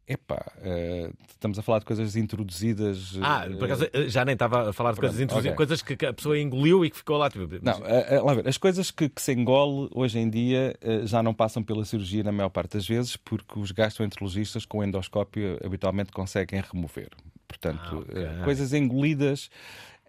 Epá, 0.09 0.43
eh, 0.63 1.11
estamos 1.29 1.59
a 1.59 1.63
falar 1.63 1.81
de 1.81 1.85
coisas 1.85 2.17
introduzidas. 2.17 3.13
Ah, 3.23 3.45
por 3.59 3.65
acaso 3.67 3.87
eh, 3.93 4.09
já 4.09 4.25
nem 4.25 4.33
estava 4.33 4.71
a 4.71 4.73
falar 4.73 4.93
de 4.93 4.97
Pronto, 4.97 5.11
coisas 5.11 5.21
introduzidas, 5.23 5.53
ok. 5.55 5.67
coisas 5.67 5.83
que 5.83 6.07
a 6.07 6.13
pessoa 6.15 6.39
engoliu 6.39 6.83
e 6.83 6.91
que 6.91 6.97
ficou 6.97 7.19
lá. 7.19 7.29
Tipo, 7.29 7.47
Não, 7.63 7.85
eh, 7.85 8.15
eh, 8.17 8.21
lá 8.21 8.33
ver, 8.33 8.49
as 8.49 8.57
coisas 8.57 8.91
que, 8.91 9.11
que 9.11 9.21
se 9.21 9.33
engole 9.33 9.91
hoje 9.95 10.19
em 10.19 10.31
dia 10.31 10.75
eh, 10.81 11.03
já 11.05 11.23
não 11.23 11.35
passam 11.35 11.63
pela 11.63 11.85
cirurgia 11.85 12.23
na 12.25 12.33
maior 12.33 12.49
parte 12.49 12.73
das 12.79 12.89
vezes, 12.89 13.17
porque 13.17 13.59
os 13.59 13.71
gastroenterologistas 13.71 14.65
com 14.65 14.83
endoscópio 14.83 15.59
habitualmente 15.63 16.11
conseguem 16.11 16.63
remover. 16.73 17.11
Portanto, 17.47 17.81
Ah, 17.83 17.97
ok. 17.99 18.23
eh, 18.25 18.45
coisas 18.45 18.73
engolidas. 18.73 19.51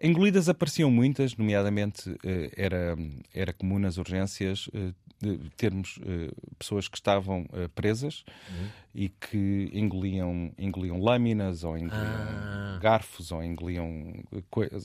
Engolidas 0.01 0.47
apareciam 0.47 0.89
muitas, 0.89 1.35
nomeadamente 1.35 2.15
eh, 2.23 2.49
era, 2.55 2.97
era 3.33 3.51
comum 3.51 3.77
nas 3.79 3.97
urgências 3.97 4.69
eh, 4.73 4.93
de 5.21 5.37
termos 5.57 5.99
eh, 6.05 6.31
pessoas 6.57 6.87
que 6.87 6.97
estavam 6.97 7.45
eh, 7.53 7.67
presas 7.75 8.23
Uhum. 8.49 8.67
e 8.95 9.09
que 9.09 9.69
engoliam, 9.73 10.51
engoliam 10.57 10.99
lâminas 10.99 11.63
ou 11.63 11.77
engoliam 11.77 12.01
Ah. 12.01 12.79
garfos 12.81 13.31
ou 13.31 13.43
engoliam 13.43 14.13
eh, 14.33 14.41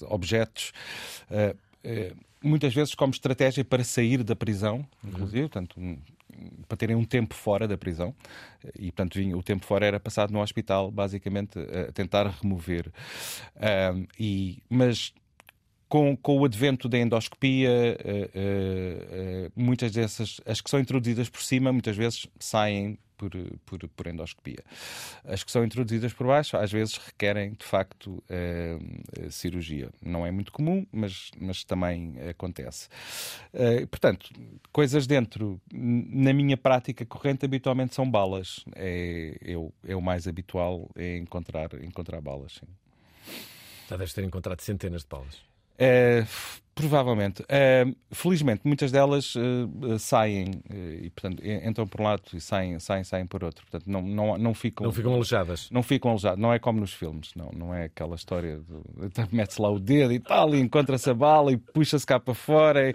objetos. 0.08 0.72
muitas 2.42 2.74
vezes 2.74 2.94
como 2.94 3.10
estratégia 3.12 3.64
para 3.64 3.82
sair 3.84 4.22
da 4.22 4.36
prisão, 4.36 4.86
inclusive, 5.02 5.42
portanto, 5.48 5.78
um- 5.80 5.98
para 6.68 6.76
terem 6.76 6.96
um 6.96 7.04
tempo 7.04 7.34
fora 7.34 7.66
da 7.68 7.76
prisão. 7.78 8.14
E, 8.78 8.86
portanto, 8.90 9.14
vinha- 9.18 9.36
o 9.36 9.42
tempo 9.42 9.64
fora 9.64 9.86
era 9.86 9.98
passado 10.00 10.30
no 10.32 10.40
hospital, 10.40 10.90
basicamente, 10.90 11.58
a 11.58 11.92
tentar 11.92 12.26
remover. 12.42 12.90
E, 14.18 14.62
mas 14.68 15.12
com, 15.94 16.16
com 16.16 16.40
o 16.40 16.44
advento 16.44 16.88
da 16.88 16.98
endoscopia, 16.98 17.70
eh, 17.70 18.30
eh, 18.34 19.50
muitas 19.54 19.92
dessas, 19.92 20.40
as 20.44 20.60
que 20.60 20.68
são 20.68 20.80
introduzidas 20.80 21.28
por 21.28 21.40
cima, 21.40 21.72
muitas 21.72 21.96
vezes 21.96 22.26
saem 22.36 22.98
por, 23.16 23.30
por, 23.64 23.88
por 23.90 24.08
endoscopia. 24.08 24.58
As 25.24 25.44
que 25.44 25.52
são 25.52 25.64
introduzidas 25.64 26.12
por 26.12 26.26
baixo, 26.26 26.56
às 26.56 26.72
vezes 26.72 26.96
requerem, 26.96 27.52
de 27.52 27.64
facto, 27.64 28.20
cirurgia. 29.30 29.88
Não 30.04 30.26
é 30.26 30.32
muito 30.32 30.50
comum, 30.50 30.84
mas, 30.90 31.30
mas 31.38 31.62
também 31.62 32.16
acontece. 32.28 32.88
Portanto, 33.88 34.30
coisas 34.72 35.06
dentro, 35.06 35.60
na 35.72 36.32
minha 36.32 36.56
prática 36.56 37.06
corrente, 37.06 37.44
habitualmente 37.44 37.94
são 37.94 38.10
balas. 38.10 38.64
É, 38.74 39.36
o, 39.56 39.72
é 39.86 39.94
o 39.94 40.02
mais 40.02 40.26
habitual 40.26 40.90
é 40.96 41.18
encontrar, 41.18 41.72
encontrar 41.84 42.20
balas. 42.20 42.54
Sim. 42.54 42.66
Já 43.88 43.96
deves 43.96 44.12
ter 44.12 44.24
encontrado 44.24 44.60
centenas 44.60 45.02
de 45.02 45.08
balas. 45.08 45.53
F- 45.78 46.62
provavelmente. 46.74 47.44
Eh, 47.48 47.86
felizmente, 48.10 48.62
muitas 48.64 48.90
delas 48.90 49.34
eh, 49.36 49.98
saem 49.98 50.60
eh, 50.68 51.00
e, 51.04 51.10
portanto, 51.10 51.40
en- 51.44 51.68
entram 51.68 51.86
por 51.86 52.00
um 52.00 52.04
lado 52.04 52.22
e 52.34 52.40
saem, 52.40 52.80
saem, 52.80 53.04
saem 53.04 53.26
por 53.26 53.44
outro. 53.44 53.64
Portanto, 53.64 53.88
não, 53.88 54.02
não, 54.02 54.36
não 54.36 54.52
ficam. 54.54 54.84
Não 54.84 54.92
ficam 54.92 55.14
alejadas. 55.14 55.70
Não 55.70 55.82
ficam 55.84 56.10
alejadas. 56.10 56.38
Não 56.38 56.52
é 56.52 56.58
como 56.58 56.80
nos 56.80 56.92
filmes. 56.92 57.30
Não, 57.36 57.50
não 57.56 57.72
é 57.72 57.84
aquela 57.84 58.16
história. 58.16 58.58
De, 58.58 59.24
mete-se 59.36 59.62
lá 59.62 59.70
o 59.70 59.78
dedo 59.78 60.12
e 60.12 60.18
tal, 60.18 60.52
e 60.54 60.58
encontra-se 60.60 61.08
a 61.08 61.14
bala 61.14 61.52
e 61.52 61.56
puxa-se 61.56 62.04
cá 62.04 62.18
para 62.18 62.34
fora. 62.34 62.92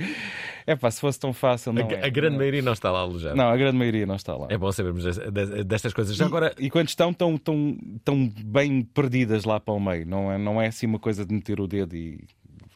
É 0.68 0.76
pá, 0.76 0.92
se 0.92 1.00
fosse 1.00 1.18
tão 1.18 1.32
fácil. 1.32 1.72
Não 1.72 1.88
a, 1.88 1.92
é. 1.94 2.06
a 2.06 2.10
grande 2.10 2.32
Não. 2.32 2.38
maioria 2.40 2.62
não 2.62 2.74
está 2.74 2.92
lá 2.92 3.00
alojada. 3.00 3.36
Não, 3.36 3.48
a 3.48 3.56
grande 3.56 3.78
maioria 3.78 4.06
não 4.06 4.16
está 4.16 4.36
lá. 4.36 4.48
É 4.50 4.58
bom 4.58 4.72
sabermos 4.74 5.04
des- 5.06 5.18
des- 5.32 5.66
destas 5.66 5.94
coisas. 5.94 6.18
Já 6.18 6.26
E- 6.26 6.28
agora, 6.28 6.54
E 6.60 6.70
quando 6.70 6.90
estão, 6.90 7.12
estão, 7.12 7.36
estão, 7.36 7.78
estão 7.96 8.30
bem 8.46 8.82
perdidas 8.82 9.46
lá 9.46 9.58
para 9.60 9.74
o 9.74 9.80
meio. 9.80 10.06
Não 10.06 10.32
é, 10.34 10.38
não 10.38 10.62
é 10.62 10.68
assim 10.68 10.86
uma 10.86 11.00
coisa 11.00 11.26
de 11.26 11.34
meter 11.34 11.62
o 11.62 11.66
dedo 11.68 11.96
e. 11.96 12.20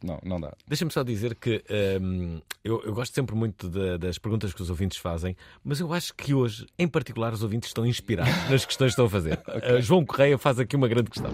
Não, 0.04 0.20
não 0.22 0.40
dá. 0.40 0.52
Deixa-me 0.68 0.92
só 0.92 1.02
dizer 1.02 1.34
que 1.36 1.64
hum, 2.02 2.42
eu, 2.62 2.82
eu 2.84 2.94
gosto 2.94 3.16
sempre 3.16 3.34
muito 3.36 3.70
da- 3.70 3.96
das 3.96 4.18
perguntas 4.18 4.54
que 4.54 4.62
os 4.62 4.70
ouvintes 4.70 4.98
fazem, 4.98 5.34
mas 5.64 5.80
eu 5.80 5.94
acho 5.94 6.14
que 6.14 6.34
hoje, 6.34 6.66
em 6.78 6.88
particular, 6.90 7.32
os 7.32 7.42
ouvintes 7.42 7.70
estão 7.70 7.86
inspirados 7.86 8.34
nas 8.52 8.66
questões 8.66 8.90
que 8.90 9.02
estão 9.02 9.06
a 9.06 9.10
fazer. 9.10 9.40
Uh, 9.48 9.82
João 9.82 10.06
Correia 10.06 10.38
faz 10.38 10.60
aqui 10.60 10.76
uma 10.76 10.90
grande 10.90 11.10
questão. 11.10 11.32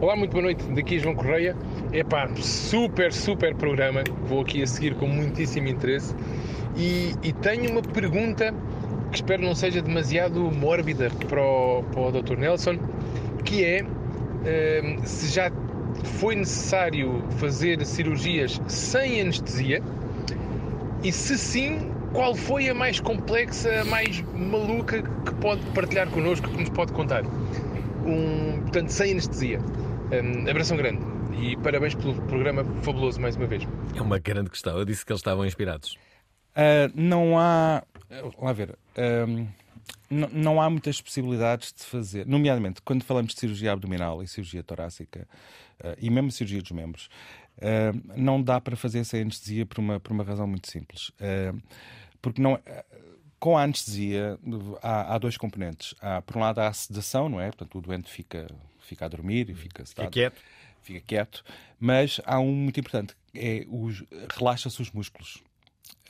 Olá, 0.00 0.16
muito 0.16 0.32
boa 0.32 0.42
noite. 0.42 0.64
Daqui 0.72 0.96
é 0.96 0.98
João 0.98 1.14
Correia. 1.14 1.56
Epá, 1.92 2.28
super, 2.36 3.12
super 3.12 3.54
programa. 3.54 4.02
Vou 4.24 4.40
aqui 4.40 4.62
a 4.62 4.66
seguir 4.66 4.96
com 4.96 5.06
muitíssimo 5.06 5.68
interesse. 5.68 6.12
E, 6.76 7.14
e 7.22 7.32
tenho 7.32 7.70
uma 7.70 7.82
pergunta 7.82 8.52
que 9.10 9.16
espero 9.16 9.42
não 9.42 9.54
seja 9.54 9.80
demasiado 9.80 10.40
mórbida 10.50 11.08
para 11.28 11.40
o, 11.40 11.82
para 11.84 12.00
o 12.00 12.12
Dr. 12.20 12.36
Nelson, 12.36 12.78
que 13.44 13.64
é 13.64 13.82
hum, 13.84 15.04
se 15.04 15.28
já 15.28 15.50
foi 16.06 16.36
necessário 16.36 17.22
fazer 17.38 17.84
cirurgias 17.84 18.60
sem 18.68 19.20
anestesia 19.20 19.82
e 21.02 21.12
se 21.12 21.38
sim, 21.38 21.90
qual 22.12 22.34
foi 22.34 22.68
a 22.68 22.74
mais 22.74 23.00
complexa, 23.00 23.80
a 23.80 23.84
mais 23.84 24.20
maluca 24.34 25.02
que 25.02 25.34
pode 25.36 25.64
partilhar 25.72 26.08
connosco, 26.10 26.48
que 26.48 26.56
nos 26.60 26.70
pode 26.70 26.92
contar? 26.92 27.24
Um, 27.24 28.60
portanto, 28.62 28.88
sem 28.90 29.12
anestesia. 29.12 29.60
Um, 29.60 30.48
abração 30.48 30.76
grande 30.76 31.00
e 31.40 31.56
parabéns 31.58 31.94
pelo 31.94 32.14
programa 32.22 32.64
fabuloso 32.82 33.20
mais 33.20 33.36
uma 33.36 33.46
vez. 33.46 33.66
É 33.94 34.02
uma 34.02 34.18
grande 34.18 34.50
questão. 34.50 34.76
Eu 34.76 34.84
disse 34.84 35.04
que 35.04 35.12
eles 35.12 35.20
estavam 35.20 35.46
inspirados. 35.46 35.96
Ah, 36.54 36.90
não 36.94 37.38
há. 37.38 37.84
Lá 38.40 38.52
ver. 38.52 38.76
ahm, 38.96 39.46
não, 40.10 40.28
não 40.32 40.60
há 40.60 40.68
muitas 40.68 41.00
possibilidades 41.00 41.72
de 41.72 41.84
fazer, 41.84 42.26
nomeadamente 42.26 42.80
quando 42.82 43.04
falamos 43.04 43.34
de 43.34 43.40
cirurgia 43.40 43.72
abdominal 43.72 44.22
e 44.22 44.26
cirurgia 44.26 44.62
torácica 44.62 45.28
ah, 45.30 45.67
e 45.98 46.10
mesmo 46.10 46.30
cirurgia 46.30 46.62
dos 46.62 46.72
membros, 46.72 47.08
ah, 47.60 47.92
não 48.16 48.42
dá 48.42 48.60
para 48.60 48.76
fazer 48.76 49.04
sem 49.04 49.22
anestesia 49.22 49.66
por 49.66 49.78
uma, 49.78 50.00
por 50.00 50.12
uma 50.12 50.24
razão 50.24 50.46
muito 50.46 50.70
simples. 50.70 51.10
Ah, 51.20 51.54
porque 52.20 52.40
não. 52.42 52.58
com 53.38 53.56
a 53.56 53.62
anestesia 53.62 54.38
há, 54.82 55.14
há 55.14 55.18
dois 55.18 55.36
componentes. 55.36 55.94
Há, 56.00 56.22
por 56.22 56.36
um 56.36 56.40
lado, 56.40 56.60
há 56.60 56.68
a 56.68 56.72
sedação, 56.72 57.28
não 57.28 57.40
é? 57.40 57.46
Portanto, 57.46 57.78
o 57.78 57.80
doente 57.80 58.10
fica, 58.10 58.48
fica 58.80 59.04
a 59.04 59.08
dormir 59.08 59.48
e 59.50 59.54
fica 59.54 59.84
sedado. 59.84 60.10
quieto. 60.10 60.40
Fica 60.82 61.00
quieto. 61.00 61.44
Mas 61.78 62.20
há 62.24 62.38
um 62.38 62.52
muito 62.52 62.80
importante: 62.80 63.14
é 63.34 63.64
os, 63.68 64.04
relaxa-se 64.36 64.80
os 64.80 64.90
músculos. 64.90 65.42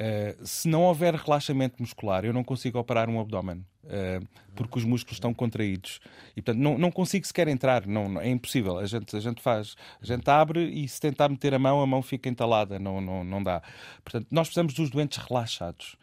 Uh, 0.01 0.47
se 0.47 0.69
não 0.69 0.83
houver 0.83 1.13
relaxamento 1.15 1.83
muscular, 1.83 2.25
eu 2.25 2.33
não 2.33 2.45
consigo 2.45 2.79
operar 2.79 3.11
um 3.11 3.19
abdômen, 3.21 3.65
uh, 3.85 4.25
porque 4.55 4.79
os 4.79 4.85
músculos 4.85 5.17
estão 5.17 5.35
contraídos. 5.35 5.99
E, 6.37 6.41
portanto, 6.41 6.63
não, 6.63 6.79
não 6.79 6.91
consigo 6.91 7.27
sequer 7.27 7.49
entrar, 7.49 7.85
não, 7.85 8.09
não- 8.09 8.21
é 8.21 8.29
impossível. 8.29 8.79
A 8.79 8.87
gente, 8.87 9.17
a 9.17 9.19
gente 9.19 9.43
faz, 9.43 9.75
a 10.01 10.07
gente 10.07 10.29
abre 10.31 10.65
e 10.71 10.87
se 10.87 11.01
tentar 11.01 11.29
meter 11.29 11.53
a 11.53 11.59
mão, 11.59 11.83
a 11.83 11.87
mão 11.87 12.01
fica 12.01 12.29
entalada, 12.29 12.79
não, 12.79 13.01
não, 13.01 13.25
não 13.25 13.43
dá. 13.43 13.61
Portanto, 14.05 14.29
nós 14.31 14.47
precisamos 14.47 14.73
dos 14.73 14.89
doentes 14.89 15.19
relaxados. 15.19 15.97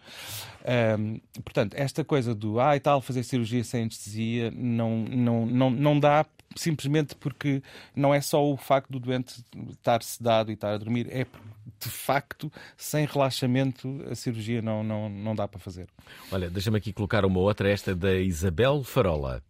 Um, 1.00 1.20
portanto, 1.42 1.74
esta 1.76 2.04
coisa 2.04 2.36
do, 2.36 2.60
ah, 2.60 2.76
e 2.76 2.82
tal, 2.82 3.00
fazer 3.02 3.24
cirurgia 3.24 3.64
sem 3.64 3.84
anestesia, 3.84 4.52
não, 4.52 5.06
não, 5.06 5.46
não, 5.46 5.70
não 5.70 6.00
dá 6.00 6.26
simplesmente 6.56 7.16
porque 7.16 7.62
não 7.96 8.14
é 8.14 8.22
só 8.22 8.44
o 8.44 8.58
facto 8.58 8.92
do 8.92 9.00
doente 9.00 9.44
estar 9.72 10.02
sedado 10.04 10.52
e 10.52 10.54
estar 10.54 10.74
a 10.74 10.78
dormir, 10.78 11.08
é 11.10 11.26
porque, 11.26 11.48
de 11.80 11.90
facto, 11.90 12.52
sem 12.78 13.06
relaxamento, 13.06 14.04
a 14.10 14.16
cirurgia 14.16 14.62
não, 14.62 14.84
não, 14.84 15.10
não 15.10 15.36
dá 15.36 15.48
para 15.48 15.60
fazer. 15.60 15.88
Olha, 16.32 16.50
deixa-me 16.50 16.78
aqui 16.78 16.94
colocar 16.94 17.26
uma 17.26 17.40
outra, 17.40 17.70
esta 17.70 17.96
da 17.96 18.16
Isabel 18.16 18.84
Farola. 18.84 19.44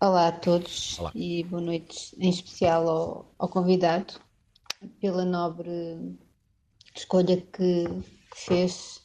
Olá 0.00 0.28
a 0.28 0.32
todos 0.32 0.98
Olá. 1.00 1.10
e 1.14 1.42
boa 1.44 1.60
noite, 1.60 2.14
em 2.18 2.30
especial 2.30 2.88
ao, 2.88 3.34
ao 3.36 3.48
convidado, 3.48 4.14
pela 5.00 5.24
nobre 5.24 5.70
escolha 6.94 7.36
que, 7.36 7.84
que 7.84 8.46
fez, 8.46 9.02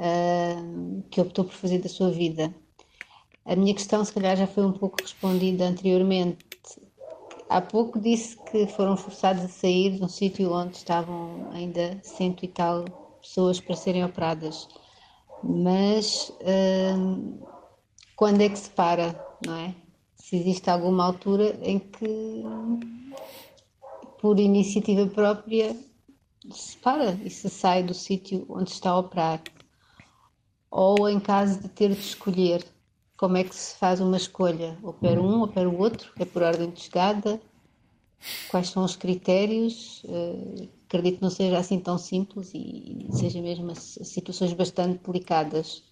ah, 0.00 0.56
que 1.10 1.20
optou 1.20 1.44
por 1.44 1.54
fazer 1.54 1.78
da 1.78 1.88
sua 1.88 2.10
vida. 2.10 2.52
A 3.44 3.54
minha 3.54 3.72
questão, 3.74 4.04
se 4.04 4.12
calhar, 4.12 4.36
já 4.36 4.46
foi 4.46 4.66
um 4.66 4.72
pouco 4.72 5.00
respondida 5.00 5.68
anteriormente. 5.68 6.45
Há 7.48 7.60
pouco 7.60 8.00
disse 8.00 8.36
que 8.50 8.66
foram 8.66 8.96
forçados 8.96 9.44
a 9.44 9.48
sair 9.48 9.96
de 9.96 10.02
um 10.02 10.08
sítio 10.08 10.52
onde 10.52 10.76
estavam 10.76 11.48
ainda 11.52 11.98
cento 12.02 12.44
e 12.44 12.48
tal 12.48 12.84
pessoas 13.20 13.60
para 13.60 13.76
serem 13.76 14.04
operadas. 14.04 14.68
Mas 15.42 16.32
ah, 16.42 17.56
quando 18.16 18.40
é 18.40 18.48
que 18.48 18.58
se 18.58 18.70
para, 18.70 19.14
não 19.44 19.54
é? 19.54 19.74
Se 20.14 20.36
existe 20.36 20.68
alguma 20.70 21.04
altura 21.04 21.56
em 21.62 21.78
que, 21.78 22.42
por 24.20 24.40
iniciativa 24.40 25.06
própria, 25.06 25.76
se 26.50 26.76
para 26.78 27.12
e 27.12 27.30
se 27.30 27.48
sai 27.48 27.82
do 27.82 27.94
sítio 27.94 28.44
onde 28.48 28.70
está 28.70 28.90
a 28.90 28.98
operar. 28.98 29.42
Ou 30.70 31.08
em 31.08 31.20
caso 31.20 31.60
de 31.60 31.68
ter 31.68 31.90
de 31.90 32.00
escolher, 32.00 32.64
como 33.16 33.36
é 33.36 33.44
que 33.44 33.54
se 33.54 33.76
faz 33.76 34.00
uma 34.00 34.16
escolha? 34.16 34.78
Opera 34.82 35.20
um, 35.20 35.42
opera 35.42 35.68
o 35.68 35.78
outro? 35.78 36.12
É 36.18 36.24
por 36.24 36.42
ordem 36.42 36.70
de 36.70 36.82
chegada? 36.82 37.40
Quais 38.48 38.68
são 38.68 38.84
os 38.84 38.96
critérios? 38.96 40.02
Eh, 40.08 40.68
acredito 40.86 41.16
que 41.16 41.22
não 41.22 41.30
seja 41.30 41.58
assim 41.58 41.80
tão 41.80 41.98
simples 41.98 42.50
e 42.54 43.06
seja 43.10 43.40
mesmo 43.40 43.74
situações 43.74 44.52
bastante 44.52 45.00
delicadas. 45.04 45.82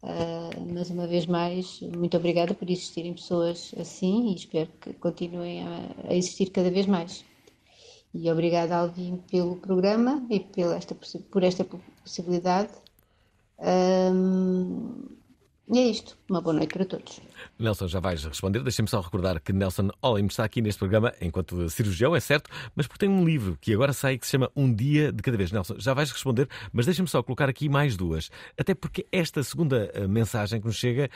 Uh, 0.00 0.72
mas 0.72 0.90
uma 0.90 1.08
vez 1.08 1.26
mais, 1.26 1.80
muito 1.80 2.16
obrigada 2.16 2.54
por 2.54 2.70
existirem 2.70 3.14
pessoas 3.14 3.74
assim 3.76 4.28
e 4.28 4.36
espero 4.36 4.70
que 4.80 4.92
continuem 4.92 5.64
a, 5.64 6.10
a 6.10 6.14
existir 6.14 6.50
cada 6.50 6.70
vez 6.70 6.86
mais. 6.86 7.24
E 8.14 8.30
obrigada, 8.30 8.76
Alvin, 8.76 9.16
pelo 9.30 9.56
programa 9.56 10.24
e 10.30 10.38
pela 10.40 10.76
esta, 10.76 10.94
por 10.94 11.42
esta 11.42 11.64
possibilidade. 11.64 12.70
Um, 13.58 15.17
e 15.70 15.78
é 15.78 15.86
isto. 15.88 16.16
Uma 16.28 16.40
boa 16.40 16.54
noite 16.54 16.72
para 16.72 16.84
todos. 16.84 17.20
Nelson, 17.58 17.88
já 17.88 18.00
vais 18.00 18.24
responder. 18.24 18.62
Deixa-me 18.62 18.88
só 18.88 19.00
recordar 19.00 19.40
que 19.40 19.52
Nelson 19.52 19.90
Olim 20.02 20.26
está 20.26 20.44
aqui 20.44 20.62
neste 20.62 20.78
programa 20.78 21.12
enquanto 21.20 21.68
cirurgião, 21.70 22.14
é 22.14 22.20
certo, 22.20 22.50
mas 22.74 22.86
porque 22.86 23.06
tem 23.06 23.08
um 23.08 23.24
livro 23.24 23.58
que 23.60 23.72
agora 23.74 23.92
sai 23.92 24.18
que 24.18 24.26
se 24.26 24.32
chama 24.32 24.50
Um 24.56 24.72
Dia 24.72 25.12
de 25.12 25.22
Cada 25.22 25.36
Vez. 25.36 25.52
Nelson, 25.52 25.74
já 25.78 25.94
vais 25.94 26.10
responder, 26.10 26.48
mas 26.72 26.86
deixa-me 26.86 27.08
só 27.08 27.22
colocar 27.22 27.48
aqui 27.48 27.68
mais 27.68 27.96
duas. 27.96 28.30
Até 28.58 28.74
porque 28.74 29.06
esta 29.12 29.42
segunda 29.42 29.90
eh, 29.92 30.06
mensagem 30.06 30.60
que 30.60 30.66
nos 30.66 30.76
chega, 30.76 31.10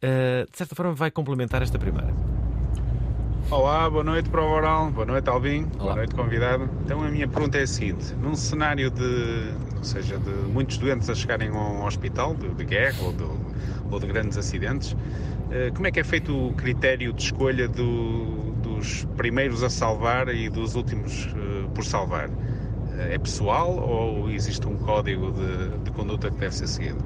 eh, 0.00 0.46
de 0.50 0.56
certa 0.56 0.74
forma, 0.74 0.94
vai 0.94 1.10
complementar 1.10 1.62
esta 1.62 1.78
primeira. 1.78 2.14
Olá, 3.48 3.88
boa 3.88 4.02
noite 4.02 4.28
para 4.28 4.42
o 4.42 4.48
Oral, 4.50 4.90
boa 4.92 5.06
noite 5.06 5.28
Alvin, 5.30 5.70
boa 5.80 5.94
noite 5.94 6.14
convidado. 6.14 6.74
Então 6.82 7.00
a 7.02 7.10
minha 7.10 7.28
pergunta 7.28 7.56
é 7.58 7.62
a 7.62 7.66
seguinte, 7.66 8.12
num 8.18 8.34
cenário 8.36 8.90
de, 8.90 9.02
ou 9.76 9.84
seja, 9.84 10.18
de 10.18 10.30
muitos 10.48 10.78
doentes 10.78 11.08
a 11.08 11.14
chegarem 11.14 11.48
a 11.50 11.52
um 11.52 11.84
hospital 11.84 12.34
de, 12.36 12.52
de 12.54 12.64
guerra 12.64 13.04
ou 13.04 13.12
de, 13.12 13.22
ou 13.88 14.00
de 14.00 14.06
grandes 14.08 14.36
acidentes, 14.36 14.96
eh, 15.48 15.70
como 15.72 15.86
é 15.88 15.92
que 15.92 16.00
é 16.00 16.04
feito 16.04 16.34
o 16.48 16.54
critério 16.54 17.12
de 17.12 17.22
escolha 17.22 17.68
do- 17.68 18.54
dos 18.56 19.06
primeiros 19.16 19.62
a 19.62 19.70
salvar 19.70 20.28
e 20.28 20.48
dos 20.50 20.74
últimos 20.74 21.32
eh, 21.36 21.68
por 21.74 21.84
salvar? 21.84 22.30
Eh, 22.86 23.14
É 23.14 23.18
pessoal 23.18 23.76
ou 23.76 24.30
existe 24.30 24.68
um 24.68 24.78
código 24.78 25.32
de, 25.32 25.80
de 25.80 25.90
conduta 25.92 26.32
que 26.32 26.38
deve 26.40 26.54
ser 26.56 26.68
seguido? 26.68 27.04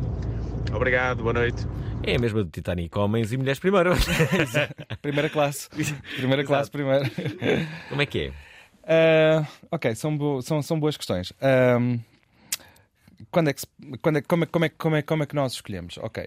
Obrigado, 0.75 1.23
boa 1.23 1.33
noite. 1.33 1.67
É 2.03 2.17
a 2.17 2.19
mesma 2.19 2.43
do 2.45 2.51
Titanic, 2.51 2.97
homens 2.97 3.33
e 3.33 3.37
mulheres 3.37 3.59
primeiro. 3.59 3.91
Primeira 5.03 5.29
classe. 5.29 5.69
Primeira 6.17 6.45
classe 6.45 6.71
primeiro. 6.71 7.05
Como 7.89 8.01
é 8.01 8.07
que 8.07 8.29
é? 8.29 8.33
Ah, 9.43 9.47
ok, 9.71 9.95
são, 9.95 10.17
bo- 10.17 10.41
são, 10.43 10.63
são 10.63 10.79
boas 10.81 10.97
questões. 10.97 11.33
Quando 13.31 13.51
é 13.51 13.53
que, 13.53 13.63
quando 14.01 14.17
é, 14.19 14.23
como, 14.23 14.45
é, 14.45 14.47
como, 14.47 14.65
é, 14.65 14.69
como, 14.71 14.97
é, 14.97 15.03
como 15.03 15.23
é 15.23 15.27
que 15.27 15.35
nós 15.35 15.53
escolhemos? 15.53 15.99
Ok. 15.99 16.27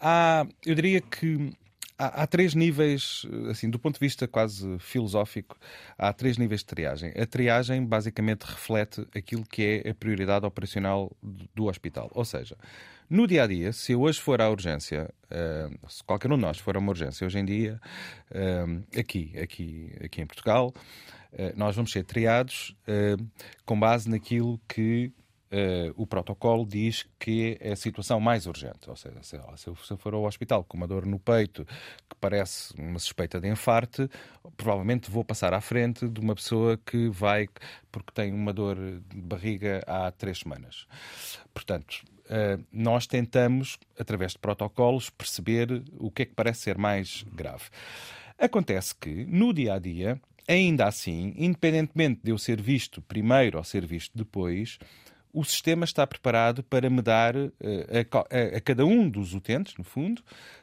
Há, 0.00 0.46
eu 0.64 0.74
diria 0.74 1.00
que 1.00 1.52
há, 1.98 2.22
há 2.22 2.26
três 2.26 2.54
níveis, 2.54 3.26
assim, 3.50 3.70
do 3.70 3.78
ponto 3.78 3.94
de 3.94 4.00
vista 4.00 4.26
quase 4.26 4.78
filosófico, 4.78 5.56
há 5.96 6.12
três 6.12 6.38
níveis 6.38 6.60
de 6.60 6.66
triagem. 6.66 7.12
A 7.16 7.26
triagem 7.26 7.84
basicamente 7.84 8.42
reflete 8.42 9.06
aquilo 9.14 9.44
que 9.44 9.82
é 9.84 9.90
a 9.90 9.94
prioridade 9.94 10.46
operacional 10.46 11.10
do, 11.22 11.66
hospital. 11.66 12.10
Ou 12.14 12.24
seja, 12.24 12.56
no 13.08 13.26
dia 13.26 13.44
a 13.44 13.46
dia, 13.46 13.72
se 13.72 13.92
eu 13.92 14.02
hoje 14.02 14.20
for 14.20 14.40
à 14.40 14.50
urgência, 14.50 15.12
ah, 15.30 15.70
se 15.88 16.02
qualquer 16.04 16.30
um 16.30 16.36
de 16.36 16.42
nós 16.42 16.58
for 16.58 16.76
a 16.76 16.78
uma 16.78 16.90
urgência 16.90 17.26
hoje 17.26 17.38
em 17.38 17.44
dia, 17.44 17.80
ah, 18.34 18.98
aqui, 18.98 19.32
aqui, 19.38 19.92
aqui 20.04 20.20
em 20.22 20.26
Portugal, 20.26 20.72
ah, 21.32 21.52
nós 21.56 21.76
vamos 21.76 21.92
ser 21.92 22.04
triados 22.04 22.76
com 23.64 23.78
base 23.78 24.08
naquilo 24.08 24.60
que 24.68 25.12
ah, 25.50 25.92
o 25.96 26.06
protocolo 26.06 26.66
diz 26.66 27.06
que 27.18 27.56
é 27.60 27.72
a 27.72 27.76
situação 27.76 28.20
mais 28.20 28.46
urgente. 28.46 28.88
Ou 28.88 28.96
seja, 28.96 29.22
se 29.22 29.36
eu, 29.68 29.74
for 29.74 30.14
ao 30.14 30.24
hospital 30.24 30.64
com 30.64 30.76
uma 30.76 30.86
dor 30.86 31.06
no 31.06 31.18
peito 31.18 31.64
que 31.64 32.16
parece 32.20 32.74
uma 32.78 32.98
suspeita 32.98 33.40
de 33.40 33.48
infarte, 33.48 34.08
provavelmente 34.56 35.10
vou 35.10 35.24
passar 35.24 35.54
à 35.54 35.60
frente 35.60 36.08
de 36.08 36.20
uma 36.20 36.34
pessoa 36.34 36.78
que 36.84 37.08
vai 37.08 37.48
porque 37.90 38.12
tem 38.12 38.32
uma 38.32 38.52
dor 38.52 38.76
de 38.76 39.20
barriga 39.20 39.82
há 39.86 40.10
três 40.10 40.38
semanas. 40.38 40.86
Portanto, 41.52 42.04
Uh, 42.26 42.60
nós 42.72 43.06
tentamos, 43.06 43.78
através 43.96 44.32
de 44.32 44.40
protocolos, 44.40 45.08
perceber 45.10 45.84
o 45.96 46.10
que 46.10 46.22
é 46.22 46.24
que 46.24 46.34
parece 46.34 46.62
ser 46.62 46.76
mais 46.76 47.24
grave. 47.32 47.66
Acontece 48.36 48.96
que, 48.96 49.24
no 49.26 49.54
dia 49.54 49.74
a 49.74 49.78
dia, 49.78 50.20
ainda 50.48 50.86
assim, 50.86 51.34
independentemente 51.36 52.20
de 52.24 52.30
eu 52.30 52.38
ser 52.38 52.60
visto 52.60 53.00
primeiro 53.02 53.58
ou 53.58 53.64
ser 53.64 53.86
visto 53.86 54.10
depois, 54.16 54.78
o 55.40 55.44
sistema 55.44 55.84
está 55.84 56.06
preparado 56.06 56.62
para 56.62 56.88
me 56.88 57.02
dar 57.02 57.36
uh, 57.36 57.52
a, 58.30 58.56
a- 58.56 58.60
cada 58.60 58.84
um 58.84 59.08
dos 59.08 59.34
utentes, 59.34 59.74
no 59.76 59.84
fundo, 59.84 60.22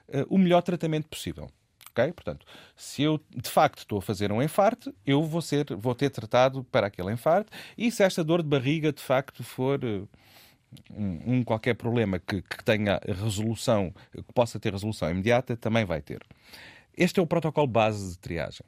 uh, 0.09 0.25
o 0.29 0.37
melhor 0.37 0.61
tratamento 0.61 1.07
possível. 1.07 1.49
Ok? 1.91 2.11
Portanto, 2.13 2.45
se 2.75 3.03
eu 3.03 3.19
de 3.35 3.49
facto 3.49 3.79
estou 3.79 3.99
a 3.99 4.01
fazer 4.01 4.31
um 4.31 4.41
infarte, 4.41 4.93
eu 5.05 5.23
vou, 5.23 5.41
ser, 5.41 5.75
vou 5.75 5.93
ter 5.93 6.09
tratado 6.09 6.63
para 6.65 6.87
aquele 6.87 7.11
infarte, 7.11 7.49
e 7.77 7.91
se 7.91 8.03
esta 8.03 8.23
dor 8.23 8.41
de 8.41 8.49
barriga 8.49 8.91
de 8.91 9.01
facto 9.01 9.43
for. 9.43 9.79
uh, 9.83 10.07
um, 10.91 11.35
um 11.35 11.43
qualquer 11.43 11.75
problema 11.75 12.17
que, 12.17 12.41
que 12.41 12.63
tenha 12.63 12.99
resolução, 13.07 13.93
que 14.11 14.33
possa 14.33 14.59
ter 14.59 14.73
resolução 14.73 15.07
imediata, 15.09 15.55
também 15.55 15.85
vai 15.85 16.01
ter. 16.01 16.19
Este 16.97 17.19
é 17.19 17.23
o 17.23 17.27
protocolo 17.27 17.67
base 17.67 18.11
de 18.11 18.17
triagem. 18.19 18.65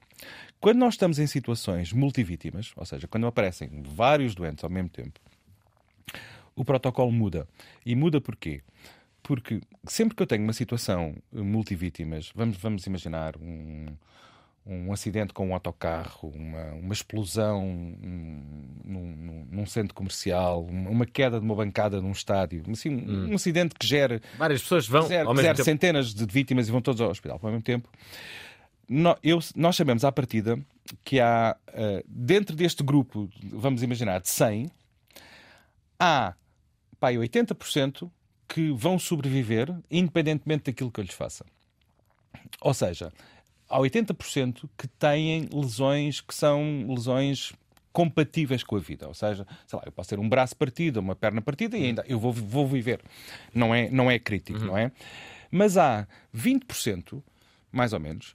Quando 0.60 0.78
nós 0.78 0.94
estamos 0.94 1.20
em 1.20 1.28
situações 1.28 1.92
multivítimas, 1.94 2.74
ou 2.76 2.86
seja, 2.86 3.08
quando 3.08 3.28
aparecem 3.28 3.82
vários 3.84 4.36
doentes 4.36 4.64
ao 4.64 4.70
mesmo 4.70 4.90
tempo, 4.90 5.20
o 6.56 6.64
protocolo 6.66 7.12
muda. 7.12 7.48
E 7.86 7.96
muda 7.96 8.20
porquê? 8.22 8.62
Porque 9.22 9.60
sempre 9.88 10.16
que 10.16 10.22
eu 10.24 10.28
tenho 10.28 10.44
uma 10.44 10.54
situação 10.54 11.16
multivítimas, 11.32 12.32
vamos, 12.36 12.58
vamos 12.58 12.86
imaginar 12.86 13.36
um, 13.38 13.88
um 14.66 14.94
acidente 14.94 15.34
com 15.34 15.50
um 15.50 15.54
autocarro, 15.54 16.30
uma, 16.30 16.74
uma 16.74 16.94
explosão 16.94 17.64
um, 17.64 18.72
num, 18.84 19.48
num- 19.52 19.66
centro 19.66 19.96
comercial, 19.96 20.64
uma 20.64 20.90
uma 20.92 21.06
queda 21.08 21.40
de 21.40 21.46
uma 21.46 21.56
bancada 21.56 22.00
num 22.00 22.12
estádio, 22.12 22.64
assim, 22.72 22.90
um, 22.96 23.32
um 23.32 23.36
acidente 23.36 23.74
que 23.74 23.86
gera 23.88 24.22
Várias 24.38 24.62
pessoas 24.62 24.88
vão 24.88 25.08
gera, 25.08 25.28
ao 25.28 25.36
gera 25.36 25.64
centenas 25.66 26.14
de 26.14 26.26
vítimas 26.26 26.68
e 26.68 26.72
vão 26.72 26.82
todos 26.82 27.02
ao 27.02 27.10
hospital 27.10 27.40
ao 27.42 27.50
mesmo 27.50 27.64
tempo. 27.64 27.90
No- 28.88 29.18
eu- 29.24 29.40
nós 29.56 29.76
sabemos 29.76 30.06
à 30.06 30.12
partida 30.12 30.60
que 31.04 31.20
há, 31.20 31.58
eh, 31.74 32.04
dentro 32.08 32.56
deste 32.56 32.84
grupo, 32.84 33.28
vamos 33.52 33.82
imaginar, 33.82 34.22
de 34.22 34.30
100, 34.30 34.70
há 36.00 36.36
pá, 37.06 37.10
aí 37.10 37.18
80% 37.18 38.10
que 38.48 38.72
vão 38.72 38.98
sobreviver 38.98 39.76
independentemente 39.92 40.66
daquilo 40.66 40.92
que 40.92 41.00
eu 41.00 41.04
lhes 41.04 41.14
faça. 41.14 41.46
Ou 42.62 42.74
seja, 42.74 43.14
há 43.70 43.80
80% 43.80 44.68
que 44.78 44.88
têm 44.88 45.48
lesões 45.54 46.22
que 46.22 46.34
são 46.34 46.88
lesões 46.90 47.54
compatíveis 47.92 48.64
com 48.64 48.76
a 48.76 48.80
vida. 48.80 49.08
Ou 49.08 49.14
seja, 49.14 49.46
sei 49.68 49.78
lá, 49.78 49.84
eu 49.86 49.92
posso 49.92 50.10
ter 50.10 50.20
um 50.20 50.28
braço 50.28 50.56
partido, 50.56 51.00
uma 51.00 51.16
perna 51.16 51.42
partida 51.42 51.78
e 51.78 51.86
ainda 51.86 52.04
eu 52.08 52.20
vou, 52.20 52.34
vou 52.34 52.68
viver. 52.68 53.02
Não 53.54 53.74
é, 53.74 53.90
não 53.90 54.10
é 54.10 54.18
crítico, 54.18 54.60
não 54.60 54.78
é? 54.78 54.92
Mas 55.52 55.78
há 55.78 56.08
20%, 56.36 57.22
mais 57.72 57.94
ou 57.94 58.00
menos, 58.00 58.34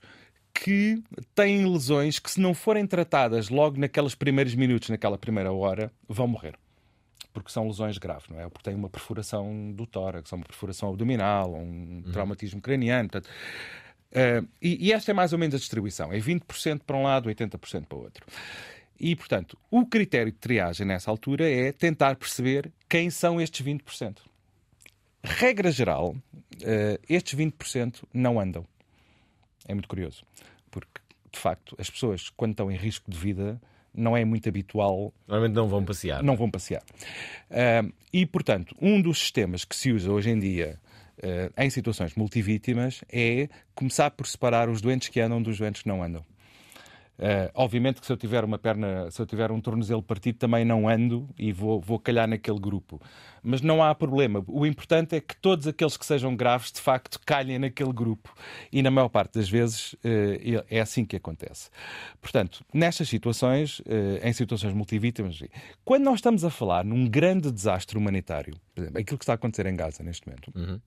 que 0.53 1.01
têm 1.35 1.65
lesões 1.65 2.19
que, 2.19 2.31
se 2.31 2.39
não 2.39 2.53
forem 2.53 2.85
tratadas 2.87 3.49
logo 3.49 3.79
naqueles 3.79 4.15
primeiros 4.15 4.55
minutos, 4.55 4.89
naquela 4.89 5.17
primeira 5.17 5.51
hora, 5.51 5.91
vão 6.07 6.27
morrer 6.27 6.55
porque 7.33 7.51
são 7.51 7.67
lesões 7.67 7.97
graves, 7.97 8.27
não 8.29 8.39
é? 8.39 8.45
Ou 8.45 8.51
porque 8.51 8.69
tem 8.69 8.75
uma 8.75 8.89
perfuração 8.89 9.71
do 9.71 9.85
tórax, 9.85 10.31
ou 10.31 10.37
uma 10.37 10.45
perfuração 10.45 10.89
abdominal, 10.89 11.51
ou 11.51 11.61
um 11.61 12.03
traumatismo 12.11 12.61
craniano. 12.61 13.09
Portanto, 13.09 13.29
eh, 14.11 14.43
e, 14.61 14.87
e 14.87 14.93
esta 14.93 15.11
é 15.11 15.13
mais 15.13 15.33
ou 15.33 15.39
menos 15.39 15.55
a 15.55 15.57
distribuição. 15.57 16.11
É 16.11 16.19
20% 16.19 16.81
para 16.85 16.97
um 16.97 17.03
lado, 17.03 17.29
80% 17.29 17.85
para 17.85 17.97
o 17.97 18.01
outro. 18.01 18.25
E, 18.99 19.15
portanto, 19.15 19.57
o 19.69 19.85
critério 19.85 20.31
de 20.31 20.37
triagem 20.37 20.85
nessa 20.85 21.09
altura 21.09 21.49
é 21.49 21.71
tentar 21.71 22.15
perceber 22.15 22.71
quem 22.87 23.09
são 23.09 23.41
estes 23.41 23.65
20%. 23.65 24.17
Regra 25.23 25.71
geral, 25.71 26.15
eh, 26.61 26.99
estes 27.09 27.37
20% 27.37 28.03
não 28.13 28.39
andam. 28.39 28.65
É 29.67 29.73
muito 29.73 29.87
curioso, 29.87 30.23
porque, 30.69 31.01
de 31.31 31.39
facto, 31.39 31.75
as 31.79 31.89
pessoas, 31.89 32.29
quando 32.29 32.51
estão 32.51 32.71
em 32.71 32.75
risco 32.75 33.09
de 33.09 33.17
vida, 33.17 33.61
não 33.93 34.15
é 34.15 34.23
muito 34.23 34.47
habitual. 34.47 35.13
Normalmente 35.27 35.55
não 35.55 35.67
vão 35.67 35.83
passear. 35.83 36.23
Não 36.23 36.35
vão 36.35 36.49
passear. 36.49 36.83
Uh, 37.49 37.91
e, 38.11 38.25
portanto, 38.25 38.75
um 38.81 39.01
dos 39.01 39.19
sistemas 39.19 39.65
que 39.65 39.75
se 39.75 39.91
usa 39.91 40.11
hoje 40.11 40.29
em 40.29 40.39
dia 40.39 40.79
uh, 41.19 41.61
em 41.61 41.69
situações 41.69 42.15
multivítimas 42.15 43.03
é 43.11 43.49
começar 43.75 44.11
por 44.11 44.27
separar 44.27 44.69
os 44.69 44.81
doentes 44.81 45.09
que 45.09 45.19
andam 45.19 45.41
dos 45.41 45.57
doentes 45.57 45.81
que 45.81 45.87
não 45.87 46.03
andam. 46.03 46.25
Uh, 47.19 47.51
obviamente 47.53 48.01
que 48.01 48.07
se 48.07 48.11
eu 48.11 48.17
tiver 48.17 48.43
uma 48.43 48.57
perna, 48.57 49.11
se 49.11 49.21
eu 49.21 49.27
tiver 49.27 49.51
um 49.51 49.61
tornozelo 49.61 50.01
partido, 50.01 50.39
também 50.39 50.65
não 50.65 50.89
ando 50.89 51.29
e 51.37 51.51
vou, 51.53 51.79
vou 51.79 51.99
calhar 51.99 52.27
naquele 52.27 52.59
grupo. 52.59 52.99
Mas 53.43 53.61
não 53.61 53.83
há 53.83 53.93
problema. 53.93 54.43
O 54.47 54.65
importante 54.65 55.15
é 55.15 55.21
que 55.21 55.35
todos 55.35 55.67
aqueles 55.67 55.95
que 55.97 56.05
sejam 56.05 56.35
graves, 56.35 56.71
de 56.71 56.81
facto, 56.81 57.19
calhem 57.23 57.59
naquele 57.59 57.93
grupo. 57.93 58.33
E 58.71 58.81
na 58.81 58.89
maior 58.89 59.09
parte 59.09 59.35
das 59.35 59.47
vezes 59.47 59.93
uh, 59.93 60.65
é 60.67 60.79
assim 60.79 61.05
que 61.05 61.15
acontece. 61.15 61.69
Portanto, 62.19 62.65
nestas 62.73 63.07
situações, 63.07 63.81
uh, 63.81 63.83
em 64.23 64.33
situações 64.33 64.73
multivítimas, 64.73 65.43
quando 65.85 66.03
nós 66.03 66.15
estamos 66.15 66.43
a 66.43 66.49
falar 66.49 66.83
num 66.83 67.07
grande 67.07 67.51
desastre 67.51 67.99
humanitário, 67.99 68.55
por 68.73 68.81
exemplo, 68.81 68.99
aquilo 68.99 69.17
que 69.19 69.23
está 69.23 69.33
a 69.33 69.35
acontecer 69.35 69.67
em 69.67 69.75
Gaza 69.75 70.03
neste 70.03 70.27
momento. 70.27 70.51
Uhum. 70.55 70.79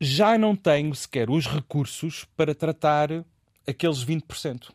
Já 0.00 0.36
não 0.38 0.56
tenho 0.56 0.94
sequer 0.94 1.28
os 1.30 1.46
recursos 1.46 2.26
para 2.36 2.54
tratar 2.54 3.24
aqueles 3.66 4.04
20%. 4.04 4.70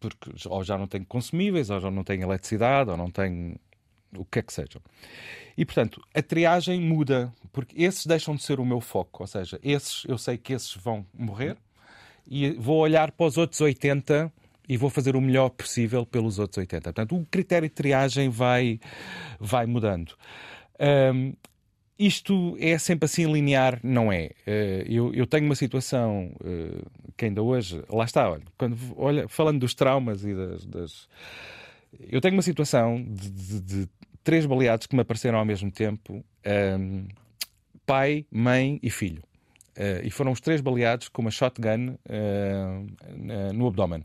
Porque 0.00 0.30
ou 0.48 0.62
já 0.62 0.78
não 0.78 0.86
tenho 0.86 1.04
consumíveis, 1.04 1.70
ou 1.70 1.80
já 1.80 1.90
não 1.90 2.04
tenho 2.04 2.22
eletricidade, 2.22 2.90
ou 2.90 2.96
não 2.96 3.10
tenho 3.10 3.58
o 4.16 4.24
que 4.24 4.38
é 4.38 4.42
que 4.42 4.52
seja. 4.52 4.80
E, 5.56 5.64
portanto, 5.64 6.00
a 6.14 6.22
triagem 6.22 6.80
muda, 6.80 7.32
porque 7.52 7.82
esses 7.82 8.06
deixam 8.06 8.36
de 8.36 8.42
ser 8.42 8.60
o 8.60 8.64
meu 8.64 8.80
foco. 8.80 9.22
Ou 9.22 9.26
seja, 9.26 9.58
esses, 9.62 10.04
eu 10.04 10.16
sei 10.16 10.38
que 10.38 10.52
esses 10.52 10.74
vão 10.74 11.04
morrer 11.12 11.56
e 12.26 12.50
vou 12.52 12.78
olhar 12.78 13.10
para 13.10 13.26
os 13.26 13.36
outros 13.36 13.60
80 13.60 14.32
e 14.68 14.76
vou 14.76 14.90
fazer 14.90 15.16
o 15.16 15.20
melhor 15.20 15.48
possível 15.48 16.04
pelos 16.06 16.38
outros 16.38 16.58
80. 16.58 16.92
Portanto, 16.92 17.16
o 17.16 17.26
critério 17.26 17.68
de 17.68 17.74
triagem 17.74 18.28
vai, 18.28 18.78
vai 19.40 19.66
mudando. 19.66 20.14
Um, 20.78 21.32
isto 21.98 22.56
é 22.60 22.78
sempre 22.78 23.06
assim 23.06 23.30
linear? 23.30 23.80
Não 23.82 24.12
é. 24.12 24.30
Eu, 24.86 25.12
eu 25.12 25.26
tenho 25.26 25.44
uma 25.44 25.54
situação 25.54 26.30
que 27.16 27.24
ainda 27.24 27.42
hoje, 27.42 27.82
lá 27.90 28.04
está, 28.04 28.30
olha, 28.30 28.44
quando, 28.56 28.78
olha 28.96 29.28
falando 29.28 29.58
dos 29.58 29.74
traumas 29.74 30.24
e 30.24 30.34
das, 30.34 30.64
das... 30.64 31.08
Eu 32.08 32.20
tenho 32.20 32.34
uma 32.34 32.42
situação 32.42 33.02
de, 33.02 33.30
de, 33.30 33.60
de, 33.60 33.88
três 34.22 34.46
baleados 34.46 34.86
que 34.86 34.94
me 34.94 35.02
apareceram 35.02 35.38
ao 35.38 35.44
mesmo 35.44 35.70
tempo: 35.70 36.24
um, 36.78 37.08
pai, 37.84 38.24
mãe 38.30 38.78
e 38.82 38.90
filho. 38.90 39.22
Uh, 39.76 40.04
e 40.04 40.10
foram 40.10 40.32
os 40.32 40.40
três 40.40 40.60
baleados 40.60 41.08
com 41.08 41.22
uma 41.22 41.30
shotgun 41.30 41.96
uh, 42.08 43.52
no 43.54 43.66
abdômen. 43.66 44.04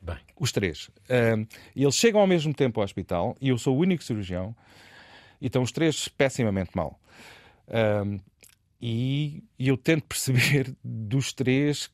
Bem. 0.00 0.16
Os 0.38 0.50
três. 0.50 0.88
Uh, 0.88 1.46
e 1.74 1.82
eles 1.82 1.96
chegam 1.96 2.20
ao 2.20 2.26
mesmo 2.26 2.54
tempo 2.54 2.80
ao 2.80 2.84
hospital 2.84 3.36
e 3.40 3.48
eu 3.48 3.58
sou 3.58 3.76
o 3.76 3.80
único 3.80 4.02
cirurgião 4.02 4.56
e 5.40 5.46
estão 5.46 5.62
os 5.62 5.72
três 5.72 6.08
pessimamente 6.08 6.70
mal. 6.74 6.98
Um, 7.68 8.18
e, 8.80 9.42
e, 9.58 9.68
eu 9.68 9.76
tento 9.76 10.04
perceber 10.04 10.74
dos 10.82 11.32
três 11.32 11.90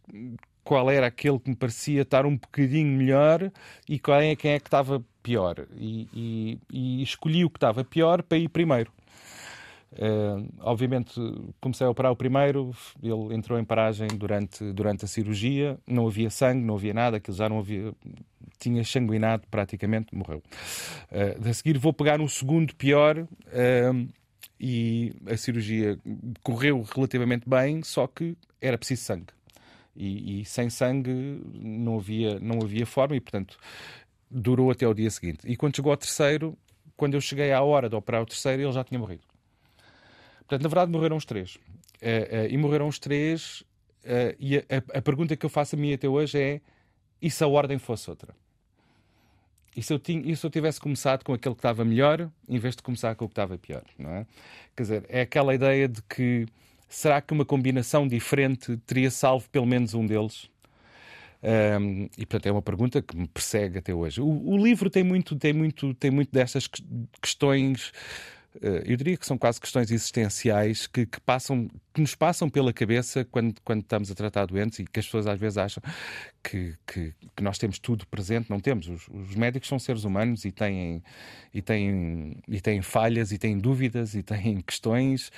qual 0.63 0.91
era 0.91 1.07
aquele 1.07 1.39
que 1.39 1.51
me 1.51 1.57
parecia 1.57 2.03
estar 2.03 2.25
um 2.25 2.37
bocadinho 2.37 2.97
melhor 2.97 3.51
e 3.89 3.99
quem 3.99 4.31
é, 4.31 4.37
quem 4.37 4.53
é 4.53 4.59
que 4.59 4.67
estava 4.67 5.05
pior. 5.23 5.67
E, 5.77 6.09
e, 6.13 6.59
e 6.71 7.03
escolhi 7.03 7.45
o 7.45 7.51
que 7.51 7.59
estava 7.59 7.85
pior 7.85 8.23
para 8.23 8.39
ir 8.39 8.49
primeiro. 8.49 8.93
Uh, 9.95 10.49
obviamente 10.61 11.15
comecei 11.61 11.87
a 11.87 11.91
operar 11.91 12.11
o 12.11 12.17
primeiro, 12.17 12.75
ele 13.01 13.35
entrou 13.35 13.59
em 13.59 13.65
paragem 13.65 14.09
durante, 14.09 14.73
durante 14.73 15.05
a 15.05 15.09
cirurgia, 15.09 15.79
não 15.87 16.09
havia 16.09 16.31
sangue, 16.31 16.65
não 16.65 16.75
havia 16.75 16.93
nada, 16.93 17.19
aquilo 17.19 17.37
já 17.37 17.49
não 17.49 17.61
havia, 17.61 17.93
tinha 18.59 18.83
sanguinado 18.85 19.47
praticamente, 19.49 20.15
morreu. 20.15 20.43
Uh, 21.13 21.49
a 21.49 21.53
seguir 21.53 21.79
vou 21.79 21.93
pegar 21.93 22.21
um 22.21 22.27
segundo 22.27 22.75
pior 22.75 23.19
uh, 23.19 24.09
e 24.59 25.15
a 25.27 25.37
cirurgia 25.37 25.99
correu 26.43 26.83
relativamente 26.83 27.49
bem, 27.49 27.83
só 27.83 28.07
que 28.07 28.37
era 28.61 28.77
preciso 28.77 29.03
sangue. 29.03 29.33
E, 29.97 30.41
e, 30.41 30.45
sem 30.45 30.69
sangue 30.71 31.41
não 31.55 31.99
havia, 31.99 32.41
não 32.41 32.59
havia 32.61 32.85
forma 32.85 33.15
e, 33.15 33.21
portanto, 33.21 33.57
durou 34.29 34.73
até 34.73 34.89
o 34.89 34.93
dia 34.93 35.09
seguinte. 35.09 35.41
E 35.45 35.55
quando 35.55 35.77
chegou 35.77 35.93
ao 35.93 35.97
terceiro, 35.97 36.59
quando 36.97 37.15
eu 37.15 37.21
cheguei 37.21 37.53
à 37.53 37.63
hora 37.63 37.89
de 37.89 37.95
operar 37.95 38.23
o 38.23 38.27
terceiro, 38.27 38.63
ele 38.63 38.73
já 38.73 38.83
tinha 38.83 38.99
morrido. 38.99 39.23
Portanto, 40.47 40.63
na 40.63 40.69
verdade, 40.69 40.93
morreram 40.93 41.17
os 41.17 41.25
três. 41.25 41.57
Uh, 41.57 41.59
uh, 41.59 42.47
e 42.51 42.57
morreram 42.57 42.89
os 42.89 42.99
três. 42.99 43.63
Uh, 44.05 44.37
e 44.39 44.59
a, 44.59 44.99
a, 44.99 45.03
pergunta 45.03 45.37
que 45.37 45.47
eu 45.47 45.51
faço 45.51 45.75
a 45.75 45.79
mim 45.79 45.93
até 45.93 46.09
hoje 46.09 46.39
é: 46.39 46.61
e 47.21 47.31
se 47.31 47.43
a 47.43 47.49
ordem 47.49 47.79
fosse 47.79 48.11
outra? 48.11 48.35
E 49.77 49.83
se 49.83 49.93
eu, 49.93 49.99
tinha, 49.99 50.23
e 50.31 50.37
se 50.37 50.47
eu 50.47 50.51
tivesse 50.51 50.79
começado 50.79 51.25
com 51.25 51.33
aquele 51.33 51.55
que 51.55 51.59
estava 51.59 51.85
melhor, 51.85 52.31
em 52.49 52.59
vez 52.59 52.77
de 52.77 52.83
começar 52.83 53.15
com 53.17 53.25
o 53.25 53.29
que 53.29 53.33
estava 53.33 53.59
pior? 53.59 53.83
Não 53.99 54.11
é? 54.11 54.27
Quer 54.77 54.83
dizer, 54.83 55.07
é 55.09 55.23
aquela 55.23 55.55
ideia 55.55 55.89
de 55.89 56.01
que 56.03 56.47
será 56.89 57.21
que 57.21 57.33
uma 57.33 57.45
combinação 57.45 58.07
diferente 58.07 58.77
teria 58.87 59.11
salvo 59.11 59.49
pelo 59.51 59.67
menos 59.67 59.95
um 59.95 60.07
deles? 60.07 60.49
Um, 61.43 62.09
e 62.17 62.25
portanto 62.25 62.47
é 62.47 62.53
uma 62.53 62.63
pergunta 62.63 63.03
que 63.03 63.17
me 63.17 63.27
persegue 63.27 63.79
até 63.79 63.93
hoje. 63.93 64.21
O, 64.21 64.49
o 64.49 64.57
livro 64.57 64.89
tem 64.89 65.03
muito, 65.03 65.37
tem 65.37 65.53
muito, 65.53 65.93
tem 65.95 66.11
muito 66.11 66.31
destas 66.33 66.69
questões 67.21 67.93
eu 68.61 68.97
diria 68.97 69.17
que 69.17 69.27
são 69.27 69.37
quase 69.37 69.61
questões 69.61 69.91
existenciais 69.91 70.87
que, 70.87 71.07
que, 71.07 71.21
passam, 71.21 71.69
que 71.93 72.01
nos 72.01 72.15
passam 72.15 72.49
pela 72.49 72.73
cabeça 72.73 73.25
quando, 73.25 73.61
quando 73.65 73.83
estamos 73.83 74.11
a 74.11 74.15
tratar 74.15 74.47
doentes 74.47 74.79
e 74.79 74.85
que 74.85 75.01
as 75.01 75.07
pessoas 75.07 75.27
às 75.27 75.39
vezes 75.39 75.59
acham 75.59 75.83
que, 76.43 76.77
que, 76.87 77.15
que 77.35 77.43
nós 77.43 77.59
temos 77.59 77.81
tudo 77.81 78.07
presente. 78.07 78.49
Não 78.49 78.61
temos. 78.61 78.89
Os, 78.89 79.09
os, 79.09 79.35
médicos 79.35 79.69
são 79.69 79.79
seres 79.79 80.05
humanos 80.05 80.45
e 80.45 80.53
têm, 80.53 81.03
e, 81.53 81.61
têm, 81.61 82.37
e 82.47 82.61
têm 82.61 82.81
falhas 82.81 83.33
e 83.33 83.39
têm 83.39 83.59
dúvidas 83.59 84.15
e 84.15 84.23
têm 84.23 84.61
questões 84.63 85.29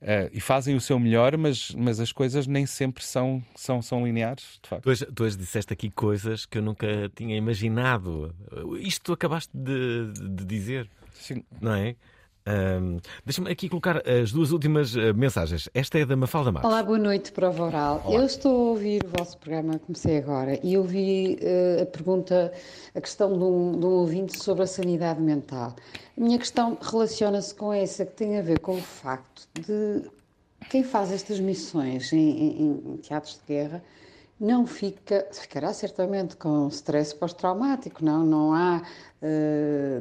uh, 0.00 0.30
e 0.32 0.40
fazem 0.40 0.76
o 0.76 0.80
seu 0.80 1.00
melhor, 1.00 1.36
mas, 1.36 1.72
mas 1.72 1.98
as 1.98 2.12
coisas 2.12 2.46
nem 2.46 2.64
sempre 2.64 3.04
são, 3.04 3.42
são, 3.56 3.82
são 3.82 4.06
lineares, 4.06 4.60
de 4.62 4.68
facto. 4.68 4.84
Tu 4.84 4.90
hoje, 4.90 5.06
tu 5.06 5.24
hoje 5.24 5.36
disseste 5.36 5.72
aqui 5.72 5.90
coisas 5.90 6.46
que 6.46 6.58
eu 6.58 6.62
nunca 6.62 7.10
tinha 7.16 7.36
imaginado. 7.36 8.32
Isto 8.78 9.02
tu 9.02 9.12
acabaste 9.14 9.50
de, 9.52 10.12
de 10.12 10.44
dizer. 10.44 10.88
Sim. 11.12 11.44
Não 11.60 11.74
é? 11.74 11.96
Um, 12.46 12.98
Deixa-me 13.24 13.50
aqui 13.50 13.68
colocar 13.68 14.02
as 14.08 14.32
duas 14.32 14.50
últimas 14.50 14.94
uh, 14.96 15.14
mensagens. 15.14 15.68
Esta 15.72 15.98
é 15.98 16.04
da 16.04 16.16
Mafalda 16.16 16.50
Matos. 16.50 16.68
Olá, 16.68 16.82
boa 16.82 16.98
noite, 16.98 17.30
Prova 17.30 17.64
Oral. 17.64 18.02
Olá. 18.04 18.16
Eu 18.16 18.26
estou 18.26 18.50
a 18.50 18.70
ouvir 18.70 19.04
o 19.04 19.18
vosso 19.18 19.38
programa, 19.38 19.78
comecei 19.78 20.18
agora, 20.18 20.58
e 20.62 20.76
ouvi 20.76 21.38
uh, 21.40 21.82
a 21.82 21.86
pergunta, 21.86 22.52
a 22.94 23.00
questão 23.00 23.32
de 23.36 23.44
um, 23.44 23.78
de 23.78 23.86
um 23.86 23.90
ouvinte 23.90 24.42
sobre 24.42 24.64
a 24.64 24.66
sanidade 24.66 25.20
mental. 25.20 25.76
A 26.16 26.20
minha 26.20 26.38
questão 26.38 26.76
relaciona-se 26.80 27.54
com 27.54 27.72
essa, 27.72 28.04
que 28.04 28.12
tem 28.12 28.38
a 28.38 28.42
ver 28.42 28.58
com 28.58 28.76
o 28.76 28.82
facto 28.82 29.46
de 29.54 30.10
quem 30.68 30.82
faz 30.82 31.12
estas 31.12 31.38
missões 31.38 32.12
em, 32.12 32.18
em, 32.18 32.82
em 32.92 32.96
teatros 32.96 33.34
de 33.34 33.54
guerra 33.54 33.82
não 34.42 34.66
fica, 34.66 35.28
ficará 35.30 35.72
certamente 35.72 36.36
com 36.36 36.66
stress 36.66 37.14
pós-traumático, 37.14 38.04
não, 38.04 38.26
não 38.26 38.52
há, 38.52 38.82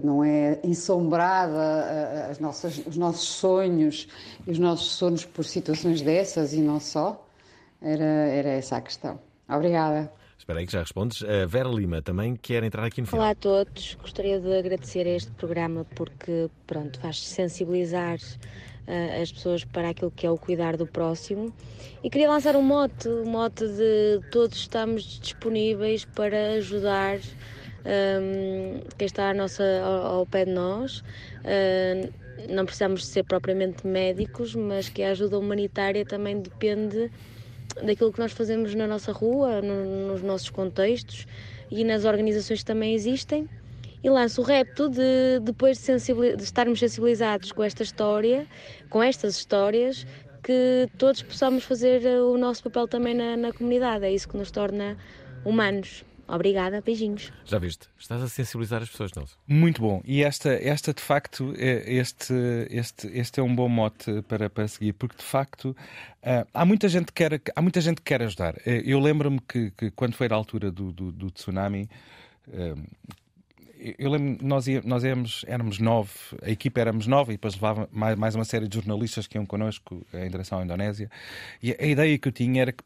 não 0.03 0.23
é 0.23 0.59
ensombrada 0.63 1.53
uh, 1.53 2.31
as 2.31 2.39
nossas, 2.39 2.81
os 2.85 2.97
nossos 2.97 3.27
sonhos 3.27 4.07
e 4.47 4.51
os 4.51 4.59
nossos 4.59 4.91
sonhos 4.93 5.25
por 5.25 5.45
situações 5.45 6.01
dessas 6.01 6.53
e 6.53 6.61
não 6.61 6.79
só. 6.79 7.27
Era, 7.81 8.03
era 8.03 8.49
essa 8.49 8.77
a 8.77 8.81
questão. 8.81 9.19
Obrigada. 9.49 10.11
Espera 10.37 10.59
aí 10.59 10.65
que 10.65 10.71
já 10.71 10.79
respondes. 10.79 11.23
A 11.23 11.45
Vera 11.45 11.69
Lima 11.69 12.01
também 12.01 12.35
quer 12.35 12.63
entrar 12.63 12.83
aqui 12.85 13.01
no 13.01 13.07
final. 13.07 13.21
Olá 13.21 13.31
a 13.31 13.35
todos. 13.35 13.95
Gostaria 14.01 14.39
de 14.39 14.57
agradecer 14.57 15.05
a 15.05 15.11
este 15.11 15.31
programa 15.31 15.85
porque, 15.95 16.49
pronto, 16.65 16.99
faz 16.99 17.19
sensibilizar 17.23 18.17
uh, 18.17 19.21
as 19.21 19.31
pessoas 19.31 19.63
para 19.63 19.89
aquilo 19.89 20.09
que 20.11 20.25
é 20.25 20.31
o 20.31 20.37
cuidar 20.37 20.77
do 20.77 20.87
próximo. 20.87 21.53
E 22.03 22.09
queria 22.09 22.29
lançar 22.29 22.55
um 22.55 22.63
mote, 22.63 23.07
um 23.07 23.25
mote 23.25 23.67
de 23.67 24.19
todos 24.31 24.57
estamos 24.57 25.03
disponíveis 25.19 26.05
para 26.05 26.53
ajudar 26.53 27.19
um, 27.85 28.81
quem 28.97 29.05
está 29.05 29.33
nossa, 29.33 29.63
ao, 29.83 30.19
ao 30.19 30.25
pé 30.25 30.45
de 30.45 30.51
nós. 30.51 30.99
Uh, 30.99 32.11
não 32.49 32.65
precisamos 32.65 33.05
ser 33.05 33.23
propriamente 33.23 33.85
médicos, 33.85 34.55
mas 34.55 34.89
que 34.89 35.03
a 35.03 35.11
ajuda 35.11 35.37
humanitária 35.37 36.05
também 36.05 36.41
depende 36.41 37.11
daquilo 37.83 38.11
que 38.11 38.19
nós 38.19 38.31
fazemos 38.31 38.73
na 38.73 38.87
nossa 38.87 39.11
rua, 39.11 39.61
no, 39.61 40.07
nos 40.07 40.21
nossos 40.21 40.49
contextos 40.49 41.25
e 41.69 41.83
nas 41.83 42.03
organizações 42.03 42.59
que 42.59 42.65
também 42.65 42.93
existem 42.93 43.47
e 44.03 44.09
lanço 44.09 44.41
o 44.41 44.43
repto 44.43 44.89
de, 44.89 45.39
depois 45.41 45.77
de, 45.77 46.35
de 46.35 46.43
estarmos 46.43 46.79
sensibilizados 46.79 47.51
com 47.51 47.63
esta 47.63 47.83
história, 47.83 48.47
com 48.89 49.01
estas 49.01 49.37
histórias, 49.37 50.07
que 50.43 50.87
todos 50.97 51.21
possamos 51.21 51.63
fazer 51.63 52.03
o 52.07 52.37
nosso 52.37 52.63
papel 52.63 52.87
também 52.87 53.13
na, 53.13 53.37
na 53.37 53.53
comunidade. 53.53 54.05
É 54.05 54.11
isso 54.11 54.27
que 54.27 54.37
nos 54.37 54.49
torna 54.49 54.97
humanos. 55.45 56.03
Obrigada, 56.33 56.79
beijinhos. 56.81 57.31
Já 57.45 57.59
viste? 57.59 57.87
Estás 57.99 58.21
a 58.23 58.29
sensibilizar 58.29 58.81
as 58.81 58.89
pessoas, 58.89 59.11
Nelson. 59.13 59.35
Muito 59.47 59.81
bom. 59.81 60.01
E 60.05 60.23
esta, 60.23 60.49
esta 60.53 60.93
de 60.93 61.01
facto, 61.01 61.53
é- 61.57 61.93
este, 61.93 62.33
este, 62.69 63.07
este 63.07 63.39
é 63.39 63.43
um 63.43 63.53
bom 63.53 63.67
mote 63.67 64.21
para, 64.27 64.49
para 64.49 64.67
seguir, 64.67 64.93
porque 64.93 65.17
de 65.17 65.23
facto 65.23 65.75
ah, 66.23 66.45
há, 66.53 66.65
muita 66.65 66.87
gente 66.87 67.07
que 67.07 67.13
quer, 67.13 67.41
há 67.55 67.61
muita 67.61 67.81
gente 67.81 67.97
que 67.97 68.03
quer 68.03 68.21
ajudar. 68.21 68.55
Eh, 68.65 68.81
Eu 68.85 68.99
lembro-me 68.99 69.39
que, 69.41 69.71
que 69.71 69.91
quando 69.91 70.13
foi 70.15 70.27
a 70.31 70.33
altura 70.35 70.71
do, 70.71 70.91
do, 70.91 71.11
do 71.11 71.29
tsunami. 71.31 71.89
ah, 72.53 72.75
eu 73.97 74.11
lembro, 74.11 74.45
nós, 74.45 74.67
ia- 74.67 74.83
nós 74.85 75.03
éramos, 75.03 75.43
éramos 75.47 75.79
nove, 75.79 76.11
a 76.43 76.51
equipa 76.51 76.79
éramos 76.79 77.07
nove 77.07 77.31
e 77.31 77.35
depois 77.35 77.55
levava 77.55 77.89
mais, 77.91 78.15
mais 78.15 78.35
uma 78.35 78.45
série 78.45 78.67
de 78.67 78.75
jornalistas 78.75 79.25
que 79.25 79.37
iam 79.39 79.45
connosco 79.45 80.05
em 80.13 80.29
direção 80.29 80.59
à 80.59 80.63
Indonésia. 80.63 81.09
E 81.63 81.75
a 81.79 81.85
ideia 81.87 82.15
que 82.19 82.27
eu 82.27 82.31
tinha 82.31 82.61
era 82.61 82.71
que 82.71 82.83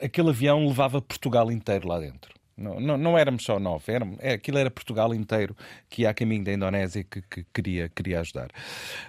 aquele 0.00 0.30
avião 0.30 0.66
levava 0.66 1.00
Portugal 1.02 1.50
inteiro 1.50 1.88
lá 1.88 1.98
dentro. 1.98 2.32
Não, 2.56 2.78
não, 2.78 2.96
não 2.98 3.16
éramos 3.18 3.42
só 3.44 3.58
nove, 3.58 3.90
éramos, 3.90 4.18
é, 4.20 4.32
aquilo 4.34 4.58
era 4.58 4.70
Portugal 4.70 5.14
inteiro 5.14 5.56
que 5.88 6.02
ia 6.02 6.10
a 6.10 6.14
caminho 6.14 6.44
da 6.44 6.52
Indonésia 6.52 7.02
que, 7.04 7.22
que 7.22 7.44
queria, 7.54 7.88
queria 7.88 8.20
ajudar. 8.20 8.50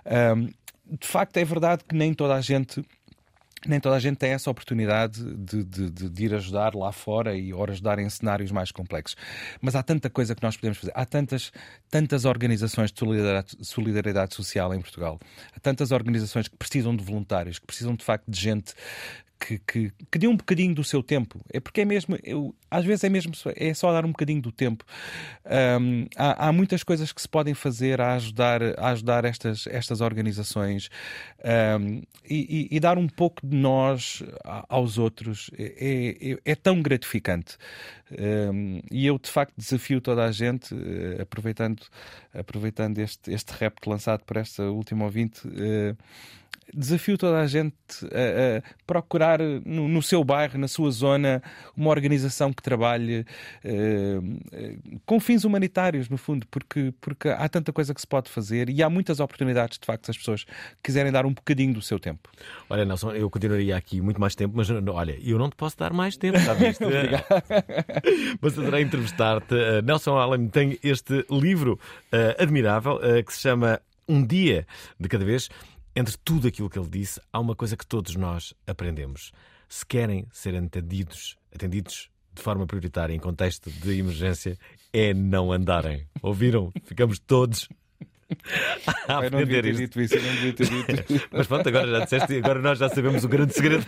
Ahm, 0.05 0.47
de 0.85 1.07
facto, 1.07 1.35
é 1.37 1.43
verdade 1.43 1.83
que 1.87 1.95
nem 1.95 2.13
toda 2.13 2.35
a 2.35 2.41
gente. 2.41 2.81
Nem 3.63 3.79
toda 3.79 3.95
a 3.95 3.99
gente 3.99 4.17
tem 4.17 4.31
essa 4.31 4.49
oportunidade 4.49 5.23
de, 5.35 5.63
de- 5.63 5.91
de- 5.91 6.09
de 6.09 6.25
ir 6.25 6.33
ajudar 6.33 6.73
lá 6.73 6.91
fora 6.91 7.37
e 7.37 7.53
ou 7.53 7.63
ajudar 7.69 7.99
em 7.99 8.09
cenários 8.09 8.51
mais 8.51 8.71
complexos. 8.71 9.15
Mas 9.61 9.75
há 9.75 9.83
tanta 9.83 10.09
coisa 10.09 10.33
que 10.33 10.41
nós 10.41 10.57
podemos 10.57 10.79
fazer. 10.79 10.91
Há 10.95 11.05
tantas, 11.05 11.51
tantas 11.87 12.25
organizações 12.25 12.91
de 12.91 12.97
solidariedade, 12.97 13.55
solidariedade 13.61 14.33
social 14.33 14.73
em 14.73 14.81
Portugal. 14.81 15.19
Há 15.55 15.59
tantas 15.59 15.91
organizações 15.91 16.47
que 16.47 16.57
precisam 16.57 16.95
de 16.95 17.03
voluntários, 17.03 17.59
que 17.59 17.67
precisam 17.67 17.93
de 17.93 18.03
facto 18.03 18.23
de 18.31 18.39
gente 18.39 18.73
que, 19.41 19.57
que, 19.59 19.91
que 20.11 20.19
dê 20.19 20.27
um 20.27 20.35
bocadinho 20.37 20.75
do 20.75 20.83
seu 20.83 21.01
tempo. 21.01 21.39
É 21.51 21.59
porque 21.59 21.81
é 21.81 21.85
mesmo, 21.85 22.15
eu, 22.23 22.53
às 22.69 22.85
vezes 22.85 23.03
é 23.03 23.09
mesmo 23.09 23.33
é 23.55 23.73
só 23.73 23.91
dar 23.91 24.05
um 24.05 24.09
bocadinho 24.09 24.41
do 24.41 24.51
tempo. 24.51 24.85
Ahm, 25.43 26.05
há, 26.15 26.47
há 26.47 26.51
muitas 26.51 26.83
coisas 26.83 27.11
que 27.11 27.21
se 27.21 27.27
podem 27.27 27.53
fazer 27.55 27.99
a 27.99 28.13
ajudar, 28.13 28.61
a 28.79 28.89
ajudar 28.89 29.25
estas, 29.25 29.65
estas 29.67 29.99
organizações 30.01 30.89
ahm, 31.43 32.01
e, 32.29 32.67
e- 32.71 32.79
dar 32.79 32.97
um 32.97 33.07
pouco 33.07 33.45
de 33.45 33.55
nós 33.55 34.23
aos 34.69 34.97
outros 34.97 35.49
é, 35.57 36.33
é- 36.33 36.51
é 36.51 36.55
tão 36.55 36.81
gratificante. 36.81 37.57
Ahm, 38.11 38.81
e 38.91 39.05
eu 39.05 39.17
de 39.17 39.29
facto 39.29 39.53
desafio 39.57 39.99
toda 40.01 40.23
a 40.25 40.31
gente, 40.31 40.73
eh, 40.75 41.21
aproveitando, 41.21 41.81
aproveitando 42.33 42.99
este, 42.99 43.31
este 43.31 43.51
repto 43.53 43.89
lançado 43.89 44.23
por 44.25 44.37
esta 44.37 44.63
última 44.63 45.05
ouvinte. 45.05 45.41
eh, 45.57 45.95
desafio 46.73 47.17
toda 47.17 47.39
a 47.39 47.47
gente 47.47 47.75
a, 48.05 48.57
a 48.57 48.63
procurar 48.85 49.39
no, 49.39 49.87
no 49.87 50.01
seu 50.01 50.23
bairro, 50.23 50.57
na 50.57 50.67
sua 50.67 50.91
zona, 50.91 51.41
uma 51.75 51.89
organização 51.89 52.53
que 52.53 52.61
trabalhe 52.61 53.25
eh, 53.63 54.19
eh, 54.51 54.75
com 55.05 55.19
fins 55.19 55.43
humanitários, 55.43 56.09
no 56.09 56.17
fundo, 56.17 56.45
porque, 56.49 56.93
porque 56.99 57.29
há 57.29 57.47
tanta 57.49 57.71
coisa 57.71 57.93
que 57.93 58.01
se 58.01 58.07
pode 58.07 58.29
fazer 58.29 58.69
e 58.69 58.83
há 58.83 58.89
muitas 58.89 59.19
oportunidades, 59.19 59.77
de 59.77 59.85
facto, 59.85 60.05
se 60.05 60.11
as 60.11 60.17
pessoas 60.17 60.45
quiserem 60.83 61.11
dar 61.11 61.25
um 61.25 61.33
bocadinho 61.33 61.73
do 61.73 61.81
seu 61.81 61.99
tempo. 61.99 62.29
Olha, 62.69 62.85
Nelson, 62.85 63.11
eu 63.11 63.29
continuaria 63.29 63.75
aqui 63.75 64.01
muito 64.01 64.19
mais 64.19 64.35
tempo, 64.35 64.53
mas 64.55 64.69
olha, 64.69 65.17
eu 65.21 65.37
não 65.37 65.49
te 65.49 65.55
posso 65.55 65.77
dar 65.77 65.93
mais 65.93 66.17
tempo, 66.17 66.39
já 66.39 66.53
viste? 66.53 66.83
Obrigado. 66.83 67.25
mas 68.41 68.57
adorei 68.57 68.83
entrevistar-te. 68.83 69.53
Uh, 69.53 69.81
Nelson 69.83 70.17
Allen 70.17 70.47
tem 70.49 70.77
este 70.83 71.25
livro 71.29 71.79
uh, 72.13 72.41
admirável 72.41 72.95
uh, 72.95 73.23
que 73.23 73.33
se 73.33 73.41
chama 73.41 73.79
Um 74.07 74.25
Dia 74.25 74.65
de 74.99 75.07
Cada 75.07 75.25
Vez. 75.25 75.49
Entre 75.95 76.15
tudo 76.23 76.47
aquilo 76.47 76.69
que 76.69 76.79
ele 76.79 76.89
disse, 76.89 77.19
há 77.31 77.39
uma 77.39 77.55
coisa 77.55 77.75
que 77.75 77.85
todos 77.85 78.15
nós 78.15 78.53
aprendemos. 78.65 79.31
Se 79.67 79.85
querem 79.85 80.27
ser 80.31 80.55
atendidos, 80.55 81.37
atendidos 81.53 82.09
de 82.33 82.41
forma 82.41 82.65
prioritária 82.65 83.13
em 83.13 83.19
contexto 83.19 83.69
de 83.69 83.99
emergência, 83.99 84.57
é 84.93 85.13
não 85.13 85.51
andarem. 85.51 86.07
Ouviram? 86.21 86.71
Ficamos 86.83 87.19
todos 87.19 87.67
a 89.07 89.23
Eu 89.23 89.31
não 89.31 89.39
devia 89.39 89.59
aprender 89.59 89.61
ter 89.61 89.75
dito 89.75 90.01
isso, 90.01 90.15
eu 90.15 90.23
não 90.23 90.33
devia 90.35 90.53
ter 90.53 90.69
dito. 90.69 91.27
Mas 91.31 91.47
pronto, 91.47 91.67
agora 91.67 91.87
já 91.87 91.99
disseste, 92.03 92.37
agora 92.37 92.61
nós 92.61 92.79
já 92.79 92.89
sabemos 92.89 93.23
o 93.23 93.27
grande 93.27 93.53
segredo. 93.53 93.85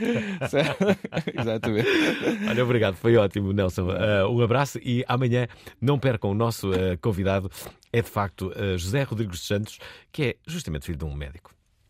Exatamente. 1.34 1.88
Olha, 2.48 2.64
obrigado, 2.64 2.96
foi 2.96 3.16
ótimo, 3.16 3.54
Nelson. 3.54 3.88
Uh, 3.90 4.30
um 4.30 4.42
abraço 4.42 4.80
e 4.84 5.04
amanhã 5.08 5.48
não 5.80 5.98
percam 5.98 6.32
o 6.32 6.34
nosso 6.34 6.72
uh, 6.72 6.98
convidado. 7.02 7.50
É 7.92 8.02
de 8.02 8.10
facto 8.10 8.48
uh, 8.50 8.78
José 8.78 9.04
Rodrigues 9.04 9.40
dos 9.40 9.48
Santos, 9.48 9.80
que 10.12 10.24
é 10.24 10.36
justamente 10.48 10.86
filho 10.86 10.98
de 10.98 11.06
um 11.06 11.14
médico. 11.14 11.54